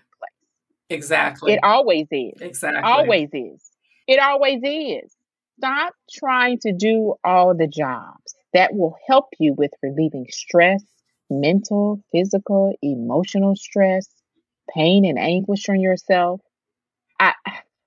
Exactly. 0.92 1.54
It 1.54 1.60
always 1.64 2.06
is. 2.12 2.40
Exactly. 2.42 2.80
It 2.80 2.86
always 2.86 3.30
is. 3.34 3.72
It 4.08 4.20
always 4.20 4.62
is. 4.64 5.17
Stop 5.60 5.94
trying 6.12 6.60
to 6.60 6.74
do 6.74 7.16
all 7.24 7.56
the 7.56 7.68
jobs. 7.68 8.36
That 8.54 8.74
will 8.74 8.96
help 9.08 9.26
you 9.40 9.54
with 9.56 9.72
relieving 9.84 10.28
stress, 10.30 10.84
mental, 11.30 12.02
physical, 12.12 12.76
emotional 12.82 13.56
stress, 13.56 14.08
pain 14.74 15.06
and 15.06 15.20
anguish 15.20 15.68
on 15.70 15.80
yourself. 15.80 16.42
I 17.20 17.34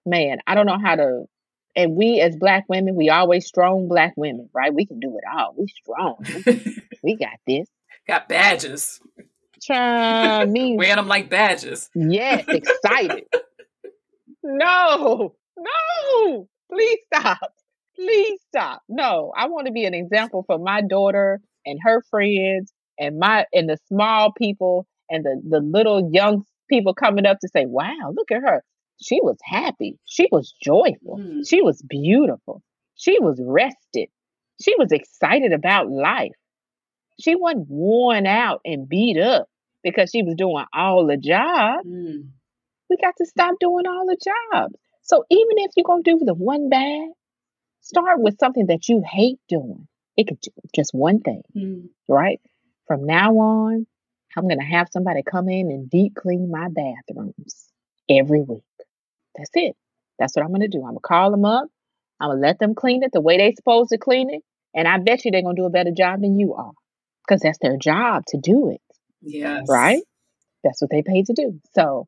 man, 0.04 0.38
I 0.46 0.54
don't 0.54 0.66
know 0.66 0.78
how 0.82 0.96
to 0.96 1.24
And 1.76 1.94
we 1.94 2.20
as 2.20 2.36
black 2.36 2.64
women, 2.68 2.94
we 2.94 3.08
always 3.10 3.46
strong 3.46 3.88
black 3.88 4.14
women, 4.16 4.48
right? 4.52 4.74
We 4.74 4.86
can 4.86 5.00
do 5.00 5.16
it 5.16 5.24
all. 5.32 5.54
We 5.56 5.66
strong. 5.68 6.24
we 7.02 7.16
got 7.16 7.38
this. 7.46 7.68
Got 8.06 8.28
badges. 8.28 9.00
Try 9.62 10.44
me. 10.46 10.76
Wearing 10.76 10.96
them 10.96 11.08
like 11.08 11.30
badges. 11.30 11.90
Yes, 11.94 12.44
excited. 12.48 13.24
no, 14.42 15.34
no, 15.56 16.48
please 16.70 16.98
stop. 17.14 17.52
Please 18.06 18.40
stop. 18.48 18.82
No, 18.88 19.32
I 19.36 19.48
want 19.48 19.66
to 19.66 19.72
be 19.72 19.84
an 19.84 19.94
example 19.94 20.44
for 20.46 20.58
my 20.58 20.80
daughter 20.80 21.40
and 21.66 21.78
her 21.82 22.02
friends 22.10 22.72
and 22.98 23.18
my 23.18 23.46
and 23.52 23.68
the 23.68 23.78
small 23.88 24.32
people 24.32 24.86
and 25.08 25.24
the 25.24 25.40
the 25.48 25.60
little 25.60 26.10
young 26.12 26.44
people 26.68 26.94
coming 26.94 27.26
up 27.26 27.38
to 27.40 27.48
say, 27.48 27.66
"Wow, 27.66 28.12
look 28.14 28.30
at 28.30 28.42
her. 28.42 28.62
She 29.02 29.20
was 29.22 29.38
happy. 29.42 29.98
She 30.04 30.28
was 30.30 30.54
joyful. 30.62 31.18
Mm. 31.18 31.48
She 31.48 31.62
was 31.62 31.82
beautiful. 31.82 32.62
She 32.96 33.18
was 33.18 33.40
rested. 33.42 34.08
She 34.62 34.74
was 34.76 34.92
excited 34.92 35.52
about 35.52 35.90
life. 35.90 36.32
She 37.18 37.34
wasn't 37.34 37.68
worn 37.68 38.26
out 38.26 38.60
and 38.64 38.88
beat 38.88 39.18
up 39.18 39.46
because 39.82 40.10
she 40.10 40.22
was 40.22 40.34
doing 40.36 40.64
all 40.74 41.06
the 41.06 41.16
jobs. 41.16 41.86
Mm. 41.86 42.28
We 42.90 42.96
got 43.00 43.14
to 43.18 43.26
stop 43.26 43.54
doing 43.58 43.86
all 43.86 44.04
the 44.06 44.18
jobs. 44.22 44.74
So 45.02 45.24
even 45.30 45.52
if 45.56 45.70
you're 45.76 45.84
going 45.84 46.02
to 46.04 46.18
do 46.18 46.24
the 46.24 46.34
one 46.34 46.68
bad, 46.68 47.08
start 47.90 48.20
with 48.20 48.38
something 48.38 48.66
that 48.66 48.88
you 48.88 49.02
hate 49.06 49.38
doing. 49.48 49.86
It 50.16 50.28
could 50.28 50.38
just 50.74 50.92
one 50.92 51.20
thing, 51.20 51.42
mm. 51.56 51.88
right? 52.08 52.40
From 52.86 53.04
now 53.04 53.32
on, 53.32 53.86
I'm 54.36 54.44
going 54.44 54.58
to 54.58 54.64
have 54.64 54.88
somebody 54.92 55.22
come 55.22 55.48
in 55.48 55.70
and 55.70 55.90
deep 55.90 56.14
clean 56.14 56.50
my 56.50 56.68
bathrooms 56.68 57.66
every 58.08 58.42
week. 58.42 58.62
That's 59.36 59.50
it. 59.54 59.76
That's 60.18 60.34
what 60.36 60.44
I'm 60.44 60.50
going 60.50 60.60
to 60.62 60.68
do. 60.68 60.78
I'm 60.78 60.92
going 60.92 60.96
to 60.96 61.00
call 61.00 61.30
them 61.30 61.44
up. 61.44 61.68
I'm 62.20 62.28
going 62.28 62.40
to 62.40 62.46
let 62.46 62.58
them 62.58 62.74
clean 62.74 63.02
it 63.02 63.10
the 63.12 63.20
way 63.20 63.38
they're 63.38 63.52
supposed 63.56 63.90
to 63.90 63.98
clean 63.98 64.30
it. 64.30 64.42
And 64.74 64.86
I 64.86 64.98
bet 64.98 65.24
you 65.24 65.30
they're 65.30 65.42
going 65.42 65.56
to 65.56 65.62
do 65.62 65.66
a 65.66 65.70
better 65.70 65.90
job 65.90 66.20
than 66.20 66.38
you 66.38 66.54
are 66.54 66.72
because 67.26 67.40
that's 67.40 67.58
their 67.60 67.76
job 67.76 68.24
to 68.28 68.38
do 68.38 68.70
it. 68.70 68.82
Yes. 69.22 69.64
Right? 69.68 70.02
That's 70.62 70.80
what 70.80 70.90
they 70.90 71.02
paid 71.02 71.26
to 71.26 71.32
do. 71.32 71.60
So 71.74 72.06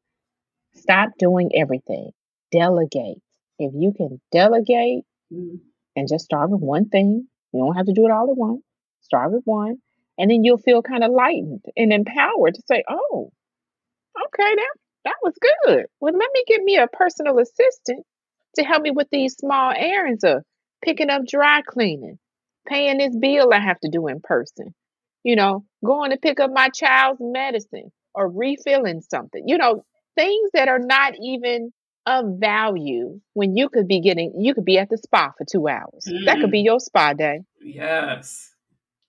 stop 0.74 1.11
doing 1.18 1.51
everything. 1.55 2.11
Delegate. 2.53 3.22
If 3.59 3.72
you 3.74 3.93
can 3.97 4.20
delegate 4.30 5.05
mm. 5.33 5.61
And 5.97 6.09
just 6.09 6.24
start 6.24 6.51
with 6.51 6.61
one 6.61 6.88
thing, 6.88 7.26
you 7.53 7.61
don't 7.61 7.76
have 7.76 7.86
to 7.86 7.93
do 7.93 8.07
it 8.07 8.11
all 8.11 8.30
at 8.30 8.36
once. 8.36 8.62
Start 9.03 9.32
with 9.32 9.43
one. 9.45 9.76
And 10.18 10.30
then 10.30 10.45
you'll 10.45 10.59
feel 10.59 10.82
kind 10.82 11.05
of 11.05 11.12
lightened 11.12 11.64
and 11.76 11.93
empowered 11.93 12.55
to 12.55 12.62
say, 12.66 12.84
oh, 12.88 13.32
okay, 14.26 14.55
that, 14.55 14.74
that 15.05 15.14
was 15.22 15.34
good. 15.40 15.86
Well, 16.01 16.12
let 16.12 16.30
me 16.32 16.45
get 16.47 16.62
me 16.62 16.76
a 16.76 16.86
personal 16.86 17.38
assistant 17.38 18.05
to 18.57 18.64
help 18.64 18.82
me 18.82 18.90
with 18.90 19.09
these 19.11 19.34
small 19.34 19.72
errands 19.74 20.24
of 20.24 20.43
picking 20.84 21.11
up 21.11 21.22
dry 21.26 21.62
cleaning, 21.62 22.18
paying 22.68 22.99
this 22.99 23.16
bill 23.16 23.53
I 23.53 23.61
have 23.61 23.80
to 23.80 23.90
do 23.90 24.09
in 24.09 24.20
person, 24.20 24.74
you 25.22 25.36
know, 25.36 25.64
going 25.84 26.11
to 26.11 26.18
pick 26.18 26.40
up 26.40 26.51
my 26.53 26.68
child's 26.68 27.20
medicine 27.20 27.90
or 28.14 28.28
refilling 28.28 29.01
something, 29.01 29.43
you 29.47 29.57
know, 29.57 29.84
things 30.14 30.51
that 30.53 30.68
are 30.68 30.78
not 30.78 31.14
even 31.22 31.72
of 32.07 32.39
value 32.39 33.21
when 33.35 33.57
you 33.57 33.69
could 33.69 33.87
be 33.87 34.01
getting, 34.01 34.33
you 34.39 34.55
could 34.55 34.65
be 34.65 34.79
at 34.79 34.89
the 34.89 34.99
spa 34.99 35.33
for 35.37 35.45
two 35.45 35.69
hours. 35.69 36.05
Mm. 36.09 36.27
That 36.27 36.41
could 36.41 36.51
be 36.51 36.63
mm. 36.63 36.67
your 36.67 36.81
spa 36.81 37.13
day. 37.13 37.41
Yes. 37.61 38.51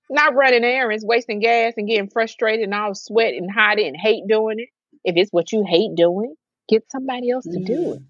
Not 0.09 0.35
running 0.35 0.63
errands, 0.63 1.03
wasting 1.05 1.39
gas 1.39 1.73
and 1.77 1.87
getting 1.87 2.09
frustrated 2.09 2.65
and 2.65 2.73
all 2.73 2.93
sweat 2.93 3.33
and 3.33 3.49
hot 3.51 3.79
and 3.79 3.95
hate 3.97 4.23
doing 4.27 4.59
it. 4.59 4.69
If 5.03 5.15
it's 5.17 5.31
what 5.31 5.51
you 5.51 5.65
hate 5.67 5.95
doing, 5.95 6.35
get 6.69 6.83
somebody 6.91 7.31
else 7.31 7.45
to 7.45 7.59
mm. 7.59 7.65
do 7.65 7.93
it. 7.93 8.01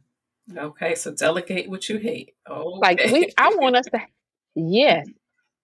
Mm. 0.51 0.57
Okay, 0.57 0.95
so 0.95 1.11
delegate 1.11 1.69
what 1.69 1.87
you 1.87 1.97
hate. 1.97 2.33
Okay. 2.49 2.79
Like 2.79 2.99
we, 3.11 3.31
I 3.37 3.55
want 3.55 3.75
us 3.75 3.85
to. 3.87 3.99
Yes, 4.55 5.07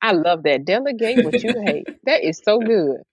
I 0.02 0.14
love 0.14 0.42
that. 0.46 0.66
Delegate 0.66 1.24
what 1.24 1.44
you 1.44 1.54
hate. 1.64 1.86
That 2.06 2.24
is 2.24 2.42
so 2.44 2.58
good. 2.58 3.04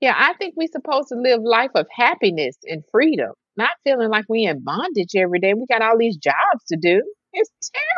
Yeah, 0.00 0.14
I 0.16 0.34
think 0.34 0.54
we're 0.56 0.66
supposed 0.66 1.08
to 1.08 1.14
live 1.14 1.40
life 1.40 1.70
of 1.76 1.86
happiness 1.88 2.56
and 2.64 2.82
freedom, 2.90 3.30
not 3.56 3.70
feeling 3.84 4.10
like 4.10 4.26
we 4.28 4.44
in 4.44 4.62
bondage 4.62 5.14
every 5.16 5.40
day. 5.40 5.54
We 5.54 5.66
got 5.66 5.82
all 5.82 5.98
these 5.98 6.16
jobs 6.16 6.64
to 6.68 6.76
do. 6.76 7.02
It's 7.32 7.50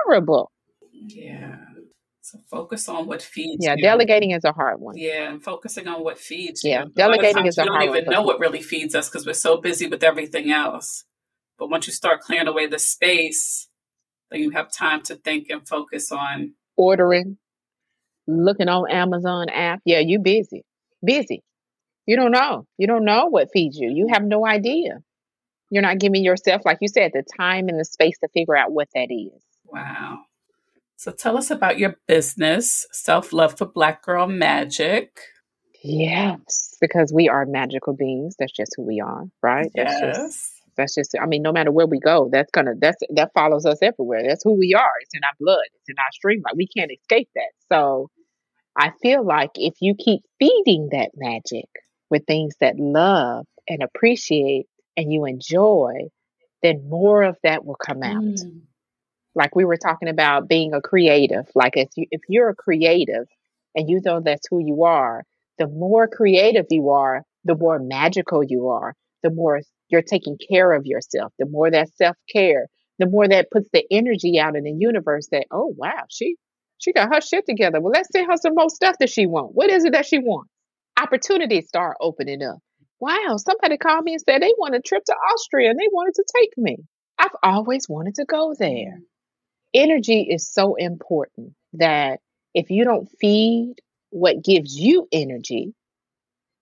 terrible. 0.07 0.51
Yeah. 0.93 1.57
So 2.23 2.41
focus 2.51 2.89
on 2.89 3.07
what 3.07 3.23
feeds 3.23 3.65
yeah, 3.65 3.77
you. 3.77 3.83
delegating 3.83 4.33
is 4.33 4.45
a 4.45 4.53
hard 4.53 4.81
one. 4.81 4.97
Yeah, 4.97 5.31
and 5.31 5.43
focusing 5.43 5.87
on 5.87 6.03
what 6.03 6.19
feeds 6.19 6.65
yeah, 6.65 6.83
you. 6.83 6.91
delegating 6.97 7.47
is 7.47 7.57
a 7.57 7.63
hard 7.63 7.73
one. 7.73 7.81
We 7.81 7.87
don't 7.87 7.97
even 7.99 8.13
know 8.13 8.23
what 8.23 8.41
really 8.41 8.63
feeds 8.63 8.97
us 8.97 9.09
because 9.09 9.25
we're 9.25 9.33
so 9.33 9.59
busy 9.59 9.87
with 9.87 10.03
everything 10.03 10.51
else. 10.51 11.05
But 11.57 11.71
once 11.71 11.87
you 11.87 11.93
start 11.93 12.21
clearing 12.23 12.49
away 12.49 12.67
the 12.67 12.81
space, 12.81 13.69
then 14.31 14.41
you 14.41 14.51
have 14.51 14.73
time 14.73 15.03
to 15.03 15.15
think 15.15 15.51
and 15.51 15.67
focus 15.69 16.11
on 16.11 16.55
ordering, 16.77 17.39
looking 18.27 18.69
on 18.69 18.91
Amazon 18.91 19.49
app. 19.49 19.81
Yeah, 19.85 20.01
you 20.01 20.19
busy. 20.19 20.65
Busy. 21.05 21.45
You 22.07 22.17
don't 22.17 22.33
know. 22.33 22.67
You 22.77 22.89
don't 22.89 23.05
know 23.05 23.27
what 23.27 23.51
feeds 23.53 23.79
you. 23.79 23.89
You 23.89 24.09
have 24.13 24.25
no 24.25 24.45
idea. 24.45 24.99
You're 25.71 25.83
not 25.83 25.99
giving 25.99 26.23
yourself, 26.23 26.63
like 26.65 26.79
you 26.81 26.89
said, 26.89 27.13
the 27.13 27.25
time 27.37 27.69
and 27.69 27.79
the 27.79 27.85
space 27.85 28.19
to 28.21 28.29
figure 28.29 28.57
out 28.57 28.73
what 28.73 28.89
that 28.95 29.09
is. 29.11 29.43
Wow. 29.65 30.21
So 30.97 31.13
tell 31.13 31.37
us 31.37 31.51
about 31.51 31.79
your 31.79 31.97
business, 32.07 32.87
Self 32.93 33.33
Love 33.33 33.59
for 33.59 33.67
Black 33.67 34.03
Girl 34.03 34.27
Magic. 34.27 35.19
Yes, 35.83 36.75
because 36.81 37.13
we 37.15 37.29
are 37.29 37.45
magical 37.47 37.95
beings. 37.95 38.35
That's 38.39 38.53
just 38.53 38.73
who 38.77 38.83
we 38.83 39.01
are, 39.01 39.25
right? 39.43 39.71
Yes. 39.75 40.01
That's 40.01 40.19
just 40.19 40.53
that's 40.77 40.95
just 40.95 41.15
I 41.21 41.27
mean, 41.27 41.43
no 41.43 41.53
matter 41.53 41.73
where 41.73 41.87
we 41.87 41.99
go, 41.99 42.29
that's 42.33 42.51
gonna 42.51 42.73
that's 42.81 42.99
that 43.15 43.31
follows 43.35 43.67
us 43.67 43.79
everywhere. 43.83 44.23
That's 44.27 44.43
who 44.45 44.59
we 44.59 44.75
are. 44.75 44.91
It's 45.03 45.15
in 45.15 45.23
our 45.25 45.35
blood. 45.39 45.65
It's 45.75 45.89
in 45.89 45.97
our 45.99 46.13
stream. 46.13 46.43
Like 46.45 46.57
we 46.57 46.67
can't 46.67 46.91
escape 46.93 47.29
that. 47.35 47.53
So 47.73 48.11
I 48.77 48.93
feel 49.03 49.25
like 49.25 49.51
if 49.55 49.75
you 49.81 49.95
keep 49.95 50.23
feeding 50.39 50.89
that 50.93 51.11
magic 51.15 51.69
with 52.11 52.25
things 52.27 52.55
that 52.61 52.77
love 52.79 53.47
and 53.69 53.83
appreciate 53.83 54.67
and 54.97 55.13
you 55.13 55.25
enjoy, 55.27 56.09
then 56.63 56.89
more 56.89 57.23
of 57.23 57.37
that 57.43 57.65
will 57.65 57.77
come 57.77 58.03
out. 58.03 58.23
Mm. 58.23 58.63
Like 59.35 59.55
we 59.55 59.65
were 59.65 59.77
talking 59.77 60.09
about 60.09 60.49
being 60.49 60.73
a 60.73 60.81
creative 60.81 61.45
like 61.55 61.77
if 61.77 61.91
you 61.97 62.07
if 62.11 62.23
you're 62.29 62.49
a 62.49 62.55
creative 62.55 63.27
and 63.75 63.89
you 63.89 64.01
know 64.03 64.21
that's 64.25 64.49
who 64.51 64.61
you 64.65 64.85
are 64.85 65.25
the 65.59 65.69
more 65.69 66.09
creative 66.09 66.65
you 66.71 66.89
are 66.89 67.23
the 67.45 67.55
more 67.55 67.79
magical 67.79 68.43
you 68.43 68.69
are 68.69 68.95
the 69.23 69.31
more 69.31 69.61
you're 69.91 70.01
taking 70.01 70.39
care 70.51 70.73
of 70.73 70.87
yourself 70.87 71.33
the 71.39 71.47
more 71.47 71.71
that 71.71 71.95
self-care 71.97 72.67
the 72.99 73.07
more 73.07 73.29
that 73.29 73.51
puts 73.51 73.69
the 73.75 73.85
energy 73.91 74.39
out 74.39 74.57
in 74.57 74.65
the 74.65 74.73
universe 74.73 75.29
that 75.31 75.47
oh 75.51 75.73
wow 75.77 76.05
she 76.09 76.37
she 76.79 76.93
got 76.93 77.15
her 77.15 77.23
shit 77.23 77.45
together. 77.47 77.81
Well 77.81 77.93
let's 77.93 78.09
send 78.13 78.31
her 78.31 78.37
some 78.37 78.55
more 78.55 78.71
stuff 78.71 78.97
that 79.01 79.11
she 79.11 79.27
wants 79.27 79.53
what 79.55 79.71
is 79.71 79.85
it 79.85 79.93
that 79.93 80.07
she 80.07 80.19
wants 80.19 80.51
opportunities 80.99 81.69
start 81.69 81.99
opening 82.01 82.43
up 82.43 82.59
wow 83.01 83.37
somebody 83.37 83.77
called 83.77 84.05
me 84.05 84.13
and 84.13 84.23
said 84.23 84.41
they 84.41 84.55
want 84.59 84.75
a 84.75 84.81
trip 84.81 85.05
to 85.05 85.15
austria 85.33 85.71
and 85.71 85.79
they 85.79 85.89
wanted 85.93 86.15
to 86.15 86.25
take 86.37 86.57
me 86.57 86.77
i've 87.19 87.37
always 87.43 87.89
wanted 87.89 88.15
to 88.15 88.25
go 88.25 88.55
there 88.59 89.01
energy 89.75 90.23
is 90.31 90.49
so 90.49 90.75
important 90.75 91.53
that 91.75 92.21
if 92.55 92.71
you 92.71 92.85
don't 92.85 93.09
feed 93.21 93.75
what 94.11 94.43
gives 94.43 94.75
you 94.75 95.07
energy, 95.13 95.75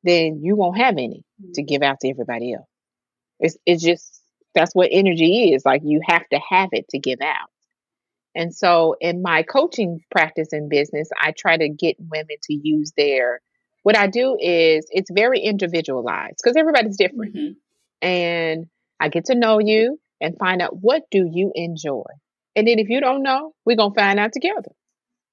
then 0.03 0.41
you 0.43 0.57
won't 0.57 0.77
have 0.77 0.95
any 0.95 1.25
to 1.55 1.63
mm-hmm. 1.63 1.67
give 1.67 1.83
out 1.83 2.01
to 2.01 2.11
everybody 2.11 2.53
else. 2.53 2.69
It's 3.39 3.57
it's 3.65 3.83
just 3.83 4.21
that's 4.55 4.75
what 4.75 4.89
energy 4.91 5.53
is. 5.53 5.65
Like 5.65 5.83
you 5.85 6.01
have 6.07 6.29
to 6.31 6.41
have 6.51 6.71
it 6.73 6.89
to 6.91 6.99
give 6.99 7.21
out. 7.23 7.49
And 8.35 8.55
so 8.55 8.97
in 9.01 9.23
my 9.23 9.45
coaching 9.45 10.01
practice 10.11 10.49
in 10.53 10.69
business, 10.69 11.09
I 11.19 11.33
try 11.33 11.57
to 11.57 11.69
get 11.69 11.97
women 12.01 12.37
to 12.45 12.55
use 12.55 12.93
their 12.97 13.41
what 13.85 13.97
I 13.97 14.09
do 14.09 14.37
is 14.41 14.87
it's 14.91 15.11
very 15.13 15.41
individualized 15.41 16.39
because 16.43 16.57
everybody's 16.57 16.97
different. 16.97 17.37
Mm-hmm. 17.37 18.07
And 18.07 18.67
I 18.99 19.09
get 19.11 19.27
to 19.27 19.35
know 19.35 19.61
you 19.61 20.01
and 20.21 20.37
find 20.39 20.63
out 20.63 20.75
what 20.81 21.03
do 21.11 21.29
you 21.31 21.53
enjoy? 21.55 22.05
And 22.57 22.67
then 22.67 22.79
if 22.79 22.89
you 22.89 23.01
don't 23.01 23.23
know, 23.23 23.53
we're 23.67 23.77
going 23.77 23.93
to 23.93 24.01
find 24.01 24.19
out 24.19 24.33
together. 24.33 24.73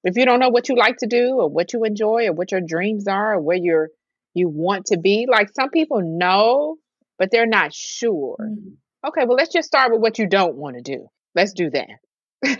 If 0.04 0.18
you 0.18 0.26
don't 0.26 0.40
know 0.40 0.50
what 0.50 0.68
you 0.68 0.76
like 0.76 0.98
to 0.98 1.08
do 1.08 1.38
or 1.40 1.50
what 1.50 1.72
you 1.72 1.86
enjoy 1.86 2.28
or 2.28 2.34
what 2.34 2.52
your 2.52 2.60
dreams 2.60 3.08
are 3.08 3.36
or 3.36 3.42
where 3.42 3.58
you're 3.58 3.90
you 4.34 4.50
want 4.50 4.88
to 4.88 4.98
be, 4.98 5.28
like 5.30 5.50
some 5.56 5.70
people 5.70 6.02
know, 6.02 6.76
but 7.18 7.32
they're 7.32 7.46
not 7.46 7.74
sure. 7.74 8.38
Mm-hmm. 8.42 9.08
Okay, 9.08 9.26
well 9.26 9.38
let's 9.38 9.54
just 9.54 9.68
start 9.68 9.94
with 9.94 10.02
what 10.02 10.20
you 10.20 10.28
don't 10.28 10.56
want 10.56 10.76
to 10.76 10.82
do. 10.82 11.08
Let's 11.36 11.54
do 11.54 11.70
that. 11.70 12.58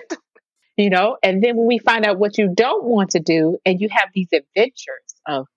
you 0.78 0.90
know, 0.90 1.18
and 1.22 1.44
then 1.44 1.58
when 1.58 1.68
we 1.68 1.80
find 1.80 2.06
out 2.06 2.18
what 2.18 2.38
you 2.38 2.54
don't 2.54 2.86
want 2.86 3.12
to 3.12 3.20
do 3.20 3.58
and 3.66 3.82
you 3.82 3.90
have 3.90 4.10
these 4.14 4.30
adventures 4.32 5.16
of 5.28 5.48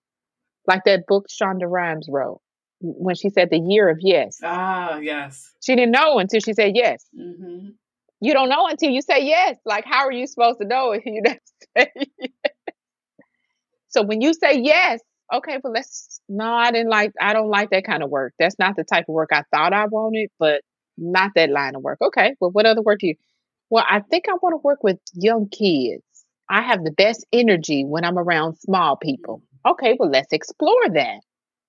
like 0.66 0.84
that 0.84 1.06
book 1.06 1.26
Shonda 1.28 1.68
Rhimes 1.68 2.08
wrote 2.10 2.40
when 2.80 3.14
she 3.14 3.30
said 3.30 3.50
the 3.50 3.58
year 3.58 3.88
of 3.88 3.98
yes. 4.00 4.38
Ah, 4.42 4.98
yes. 4.98 5.52
She 5.64 5.74
didn't 5.74 5.92
know 5.92 6.18
until 6.18 6.40
she 6.40 6.52
said 6.52 6.72
yes. 6.74 7.04
Mm-hmm 7.18 7.70
you 8.24 8.32
don't 8.32 8.48
know 8.48 8.66
until 8.66 8.90
you 8.90 9.02
say 9.02 9.24
yes. 9.24 9.58
Like, 9.66 9.84
how 9.84 10.06
are 10.06 10.12
you 10.12 10.26
supposed 10.26 10.58
to 10.60 10.66
know 10.66 10.92
if 10.92 11.04
you 11.04 11.22
don't 11.24 11.40
say 11.76 11.90
yes? 12.18 12.40
So 13.88 14.02
when 14.02 14.20
you 14.20 14.32
say 14.34 14.60
yes, 14.60 15.00
okay, 15.32 15.58
but 15.62 15.72
let's 15.72 16.20
no, 16.28 16.50
I 16.52 16.72
didn't 16.72 16.90
like 16.90 17.12
I 17.20 17.32
don't 17.32 17.50
like 17.50 17.70
that 17.70 17.84
kind 17.84 18.02
of 18.02 18.10
work. 18.10 18.32
That's 18.38 18.58
not 18.58 18.76
the 18.76 18.84
type 18.84 19.04
of 19.08 19.14
work 19.14 19.30
I 19.32 19.44
thought 19.54 19.72
I 19.72 19.86
wanted, 19.86 20.30
but 20.38 20.62
not 20.96 21.32
that 21.36 21.50
line 21.50 21.76
of 21.76 21.82
work. 21.82 21.98
Okay, 22.00 22.34
well 22.40 22.50
what 22.50 22.66
other 22.66 22.82
work 22.82 23.00
do 23.00 23.08
you 23.08 23.14
Well, 23.70 23.84
I 23.88 24.00
think 24.00 24.24
I 24.28 24.32
want 24.42 24.54
to 24.54 24.58
work 24.64 24.82
with 24.82 24.98
young 25.12 25.48
kids. 25.48 26.02
I 26.48 26.62
have 26.62 26.82
the 26.82 26.90
best 26.92 27.24
energy 27.32 27.84
when 27.84 28.04
I'm 28.04 28.18
around 28.18 28.56
small 28.56 28.96
people. 28.96 29.42
Okay, 29.66 29.96
well, 29.98 30.10
let's 30.10 30.32
explore 30.32 30.88
that. 30.92 31.20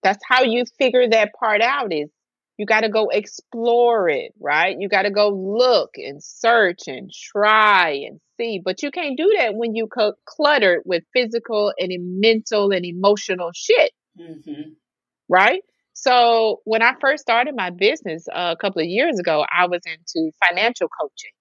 That's 0.03 0.23
how 0.27 0.43
you 0.43 0.65
figure 0.77 1.07
that 1.09 1.31
part 1.39 1.61
out 1.61 1.93
is 1.93 2.09
you 2.57 2.65
got 2.65 2.81
to 2.81 2.89
go 2.89 3.09
explore 3.09 4.07
it, 4.07 4.33
right? 4.39 4.75
You 4.79 4.87
got 4.87 5.03
to 5.03 5.11
go 5.11 5.29
look 5.29 5.91
and 5.95 6.23
search 6.23 6.87
and 6.87 7.11
try 7.11 8.03
and 8.07 8.19
see. 8.37 8.61
But 8.63 8.81
you 8.81 8.91
can't 8.91 9.17
do 9.17 9.33
that 9.37 9.55
when 9.55 9.75
you 9.75 9.87
co- 9.87 10.13
cluttered 10.25 10.81
with 10.85 11.03
physical 11.13 11.73
and 11.77 11.91
mental 12.19 12.71
and 12.71 12.85
emotional 12.85 13.51
shit, 13.53 13.91
mm-hmm. 14.19 14.69
right? 15.27 15.61
So 15.93 16.61
when 16.65 16.81
I 16.81 16.93
first 16.99 17.21
started 17.21 17.55
my 17.55 17.71
business 17.71 18.25
uh, 18.33 18.53
a 18.57 18.61
couple 18.61 18.81
of 18.81 18.87
years 18.87 19.19
ago, 19.19 19.45
I 19.51 19.67
was 19.67 19.81
into 19.85 20.31
financial 20.47 20.87
coaching. 20.87 21.31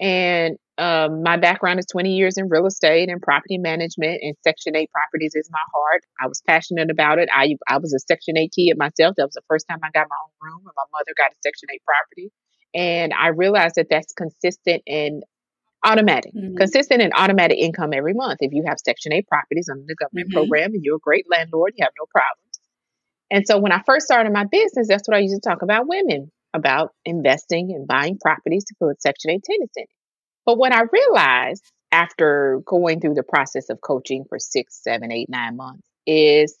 And 0.00 0.56
um, 0.76 1.22
my 1.22 1.36
background 1.36 1.78
is 1.78 1.86
20 1.86 2.16
years 2.16 2.36
in 2.36 2.48
real 2.48 2.66
estate 2.66 3.08
and 3.08 3.22
property 3.22 3.58
management, 3.58 4.20
and 4.22 4.34
Section 4.42 4.74
8 4.74 4.90
properties 4.90 5.32
is 5.34 5.48
my 5.52 5.62
heart. 5.72 6.02
I 6.20 6.26
was 6.26 6.42
passionate 6.46 6.90
about 6.90 7.18
it. 7.18 7.28
I, 7.32 7.56
I 7.68 7.78
was 7.78 7.94
a 7.94 8.00
Section 8.00 8.36
8 8.36 8.52
kid 8.56 8.76
myself. 8.76 9.14
That 9.16 9.24
was 9.24 9.34
the 9.34 9.46
first 9.48 9.66
time 9.70 9.78
I 9.82 9.90
got 9.94 10.08
my 10.10 10.16
own 10.16 10.50
room, 10.50 10.62
and 10.66 10.74
my 10.76 10.84
mother 10.92 11.12
got 11.16 11.32
a 11.32 11.36
Section 11.44 11.68
8 11.72 11.82
property. 11.84 12.32
And 12.74 13.12
I 13.14 13.28
realized 13.28 13.76
that 13.76 13.86
that's 13.88 14.12
consistent 14.14 14.82
and 14.88 15.22
automatic, 15.84 16.32
mm-hmm. 16.34 16.56
consistent 16.56 17.02
and 17.02 17.12
automatic 17.14 17.58
income 17.58 17.92
every 17.94 18.14
month. 18.14 18.38
If 18.40 18.52
you 18.52 18.64
have 18.66 18.78
Section 18.84 19.12
8 19.12 19.28
properties 19.28 19.68
under 19.70 19.84
the 19.86 19.94
government 19.94 20.30
mm-hmm. 20.30 20.38
program 20.38 20.72
and 20.72 20.82
you're 20.82 20.96
a 20.96 21.00
great 21.00 21.26
landlord, 21.30 21.74
you 21.76 21.84
have 21.84 21.92
no 21.98 22.06
problems. 22.10 22.40
And 23.30 23.46
so 23.46 23.58
when 23.58 23.72
I 23.72 23.82
first 23.86 24.06
started 24.06 24.32
my 24.32 24.44
business, 24.44 24.88
that's 24.88 25.06
what 25.06 25.16
I 25.16 25.20
used 25.20 25.40
to 25.40 25.48
talk 25.48 25.62
about 25.62 25.86
women 25.86 26.32
about 26.54 26.90
investing 27.04 27.72
and 27.74 27.86
buying 27.86 28.16
properties 28.18 28.64
to 28.64 28.74
put 28.80 29.02
Section 29.02 29.30
8 29.30 29.42
tenants 29.44 29.74
in. 29.76 29.84
But 30.46 30.58
what 30.58 30.72
I 30.72 30.82
realized 30.92 31.64
after 31.92 32.60
going 32.66 33.00
through 33.00 33.14
the 33.14 33.22
process 33.22 33.70
of 33.70 33.80
coaching 33.80 34.24
for 34.28 34.38
six, 34.38 34.82
seven, 34.82 35.12
eight, 35.12 35.28
nine 35.28 35.56
months 35.56 35.88
is 36.06 36.56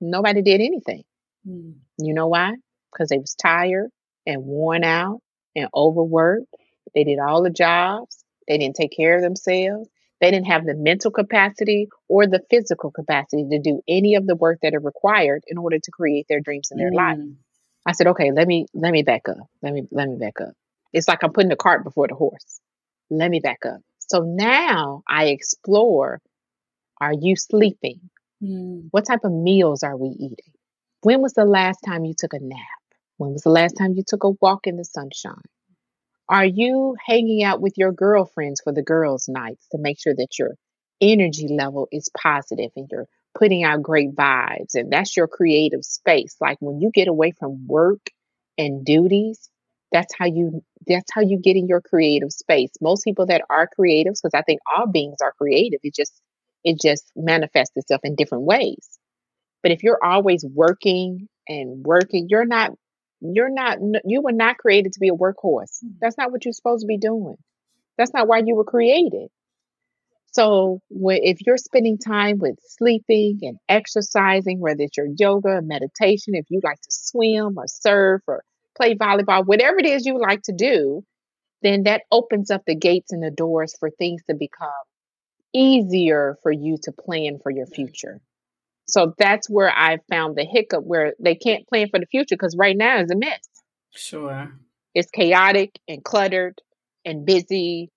nobody 0.00 0.42
did 0.42 0.60
anything. 0.60 1.02
Mm. 1.46 1.74
You 1.98 2.14
know 2.14 2.28
why? 2.28 2.54
Because 2.92 3.08
they 3.08 3.18
was 3.18 3.34
tired 3.34 3.90
and 4.26 4.44
worn 4.44 4.84
out 4.84 5.20
and 5.54 5.68
overworked. 5.74 6.46
They 6.94 7.04
did 7.04 7.18
all 7.18 7.42
the 7.42 7.50
jobs. 7.50 8.24
They 8.48 8.58
didn't 8.58 8.76
take 8.76 8.96
care 8.96 9.16
of 9.16 9.22
themselves. 9.22 9.88
They 10.20 10.30
didn't 10.30 10.46
have 10.46 10.64
the 10.64 10.74
mental 10.74 11.10
capacity 11.10 11.88
or 12.08 12.26
the 12.26 12.40
physical 12.48 12.90
capacity 12.90 13.46
to 13.50 13.58
do 13.58 13.82
any 13.86 14.14
of 14.14 14.26
the 14.26 14.36
work 14.36 14.60
that 14.62 14.74
are 14.74 14.80
required 14.80 15.42
in 15.46 15.58
order 15.58 15.78
to 15.78 15.90
create 15.90 16.26
their 16.28 16.40
dreams 16.40 16.70
in 16.70 16.78
their 16.78 16.90
mm. 16.90 16.96
life. 16.96 17.18
I 17.84 17.92
said, 17.92 18.08
okay, 18.08 18.32
let 18.32 18.48
me 18.48 18.66
let 18.74 18.92
me 18.92 19.02
back 19.02 19.28
up. 19.28 19.36
Let 19.62 19.72
me 19.72 19.82
let 19.90 20.08
me 20.08 20.16
back 20.16 20.40
up. 20.40 20.54
It's 20.92 21.06
like 21.06 21.22
I'm 21.22 21.32
putting 21.32 21.50
the 21.50 21.56
cart 21.56 21.84
before 21.84 22.08
the 22.08 22.14
horse. 22.14 22.60
Let 23.10 23.30
me 23.30 23.40
back 23.40 23.64
up. 23.66 23.80
So 23.98 24.20
now 24.20 25.02
I 25.08 25.26
explore 25.26 26.20
are 27.00 27.12
you 27.12 27.36
sleeping? 27.36 28.00
Mm. 28.42 28.88
What 28.90 29.06
type 29.06 29.24
of 29.24 29.32
meals 29.32 29.82
are 29.82 29.96
we 29.96 30.08
eating? 30.08 30.52
When 31.02 31.20
was 31.20 31.34
the 31.34 31.44
last 31.44 31.80
time 31.86 32.04
you 32.04 32.14
took 32.16 32.32
a 32.32 32.40
nap? 32.40 32.58
When 33.18 33.32
was 33.32 33.42
the 33.42 33.50
last 33.50 33.74
time 33.74 33.94
you 33.94 34.02
took 34.06 34.24
a 34.24 34.30
walk 34.40 34.66
in 34.66 34.76
the 34.76 34.84
sunshine? 34.84 35.42
Are 36.28 36.44
you 36.44 36.96
hanging 37.04 37.44
out 37.44 37.60
with 37.60 37.74
your 37.76 37.92
girlfriends 37.92 38.60
for 38.62 38.72
the 38.72 38.82
girls' 38.82 39.28
nights 39.28 39.66
to 39.70 39.78
make 39.78 40.00
sure 40.00 40.14
that 40.14 40.38
your 40.38 40.56
energy 41.00 41.48
level 41.48 41.86
is 41.92 42.10
positive 42.20 42.72
and 42.74 42.88
you're 42.90 43.06
putting 43.38 43.62
out 43.62 43.82
great 43.82 44.14
vibes? 44.14 44.74
And 44.74 44.92
that's 44.92 45.16
your 45.16 45.28
creative 45.28 45.84
space. 45.84 46.36
Like 46.40 46.58
when 46.60 46.80
you 46.80 46.90
get 46.90 47.08
away 47.08 47.30
from 47.30 47.66
work 47.68 48.10
and 48.58 48.84
duties, 48.84 49.48
that's 49.92 50.14
how 50.18 50.26
you 50.26 50.62
that's 50.86 51.10
how 51.12 51.20
you 51.20 51.38
get 51.42 51.56
in 51.56 51.66
your 51.66 51.80
creative 51.80 52.32
space. 52.32 52.70
Most 52.80 53.04
people 53.04 53.26
that 53.26 53.42
are 53.50 53.68
creatives, 53.78 54.20
because 54.22 54.34
I 54.34 54.42
think 54.42 54.60
all 54.76 54.86
beings 54.86 55.18
are 55.22 55.32
creative, 55.38 55.80
it 55.82 55.94
just 55.94 56.12
it 56.64 56.80
just 56.80 57.10
manifests 57.14 57.76
itself 57.76 58.00
in 58.04 58.16
different 58.16 58.44
ways. 58.44 58.98
But 59.62 59.72
if 59.72 59.82
you're 59.82 60.02
always 60.04 60.44
working 60.44 61.28
and 61.48 61.84
working, 61.84 62.26
you're 62.28 62.46
not 62.46 62.72
you're 63.20 63.52
not 63.52 63.78
you 64.04 64.22
were 64.22 64.32
not 64.32 64.58
created 64.58 64.92
to 64.92 65.00
be 65.00 65.08
a 65.08 65.12
workhorse. 65.12 65.82
Mm. 65.84 65.94
That's 66.00 66.18
not 66.18 66.32
what 66.32 66.44
you're 66.44 66.52
supposed 66.52 66.82
to 66.82 66.86
be 66.86 66.98
doing. 66.98 67.36
That's 67.98 68.12
not 68.12 68.28
why 68.28 68.42
you 68.44 68.54
were 68.54 68.64
created. 68.64 69.28
So 70.32 70.80
when, 70.90 71.20
if 71.22 71.38
you're 71.46 71.56
spending 71.56 71.96
time 71.96 72.38
with 72.38 72.58
sleeping 72.62 73.38
and 73.40 73.56
exercising, 73.70 74.60
whether 74.60 74.82
it's 74.82 74.96
your 74.98 75.06
yoga 75.16 75.48
or 75.48 75.62
meditation, 75.62 76.34
if 76.34 76.44
you 76.50 76.60
like 76.62 76.80
to 76.82 76.90
swim 76.90 77.56
or 77.56 77.64
surf 77.66 78.20
or 78.26 78.44
play 78.76 78.94
volleyball, 78.94 79.46
whatever 79.46 79.78
it 79.78 79.86
is 79.86 80.06
you 80.06 80.20
like 80.20 80.42
to 80.42 80.52
do, 80.52 81.04
then 81.62 81.84
that 81.84 82.02
opens 82.10 82.50
up 82.50 82.62
the 82.66 82.74
gates 82.74 83.12
and 83.12 83.22
the 83.22 83.30
doors 83.30 83.74
for 83.78 83.90
things 83.90 84.22
to 84.28 84.36
become 84.36 84.68
easier 85.52 86.36
for 86.42 86.52
you 86.52 86.76
to 86.82 86.92
plan 86.92 87.38
for 87.42 87.50
your 87.50 87.66
future. 87.66 88.20
So 88.88 89.14
that's 89.18 89.50
where 89.50 89.70
I 89.70 89.98
found 90.08 90.36
the 90.36 90.44
hiccup 90.44 90.84
where 90.84 91.14
they 91.18 91.34
can't 91.34 91.66
plan 91.66 91.88
for 91.90 91.98
the 91.98 92.06
future 92.06 92.36
because 92.36 92.56
right 92.56 92.76
now 92.76 93.00
is 93.00 93.10
a 93.10 93.16
mess. 93.16 93.40
Sure. 93.90 94.52
It's 94.94 95.10
chaotic 95.10 95.78
and 95.88 96.04
cluttered 96.04 96.60
and 97.04 97.26
busy. 97.26 97.90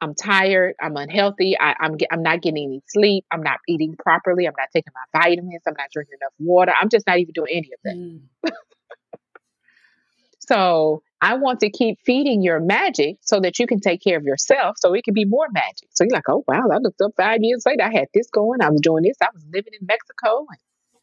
I'm 0.00 0.14
tired. 0.14 0.74
I'm 0.82 0.96
unhealthy. 0.96 1.56
I, 1.58 1.70
am 1.70 1.92
I'm, 1.92 1.96
I'm 2.10 2.22
not 2.22 2.42
getting 2.42 2.64
any 2.64 2.82
sleep. 2.88 3.24
I'm 3.30 3.42
not 3.42 3.58
eating 3.68 3.94
properly. 3.96 4.46
I'm 4.46 4.54
not 4.58 4.68
taking 4.72 4.92
my 4.94 5.20
vitamins. 5.20 5.62
I'm 5.66 5.74
not 5.78 5.90
drinking 5.92 6.16
enough 6.20 6.32
water. 6.40 6.72
I'm 6.80 6.88
just 6.88 7.06
not 7.06 7.18
even 7.18 7.32
doing 7.32 7.50
any 7.52 7.70
of 7.72 7.80
that. 7.84 7.94
Mm. 7.94 8.20
so 10.48 11.02
I 11.20 11.34
want 11.34 11.60
to 11.60 11.70
keep 11.70 11.98
feeding 12.04 12.42
your 12.42 12.58
magic 12.58 13.16
so 13.20 13.38
that 13.40 13.58
you 13.58 13.66
can 13.66 13.80
take 13.80 14.02
care 14.02 14.16
of 14.16 14.24
yourself 14.24 14.76
so 14.78 14.92
it 14.92 15.04
can 15.04 15.14
be 15.14 15.24
more 15.24 15.46
magic. 15.52 15.88
So 15.92 16.04
you're 16.04 16.16
like, 16.16 16.28
oh, 16.28 16.42
wow, 16.48 16.68
I 16.72 16.78
looked 16.78 17.00
up 17.00 17.12
five 17.16 17.38
years 17.42 17.62
later. 17.64 17.84
I 17.84 17.92
had 17.92 18.08
this 18.12 18.28
going. 18.30 18.60
I 18.60 18.70
was 18.70 18.80
doing 18.80 19.04
this. 19.04 19.16
I 19.22 19.28
was 19.32 19.44
living 19.52 19.72
in 19.80 19.86
Mexico 19.86 20.46
and 20.48 20.58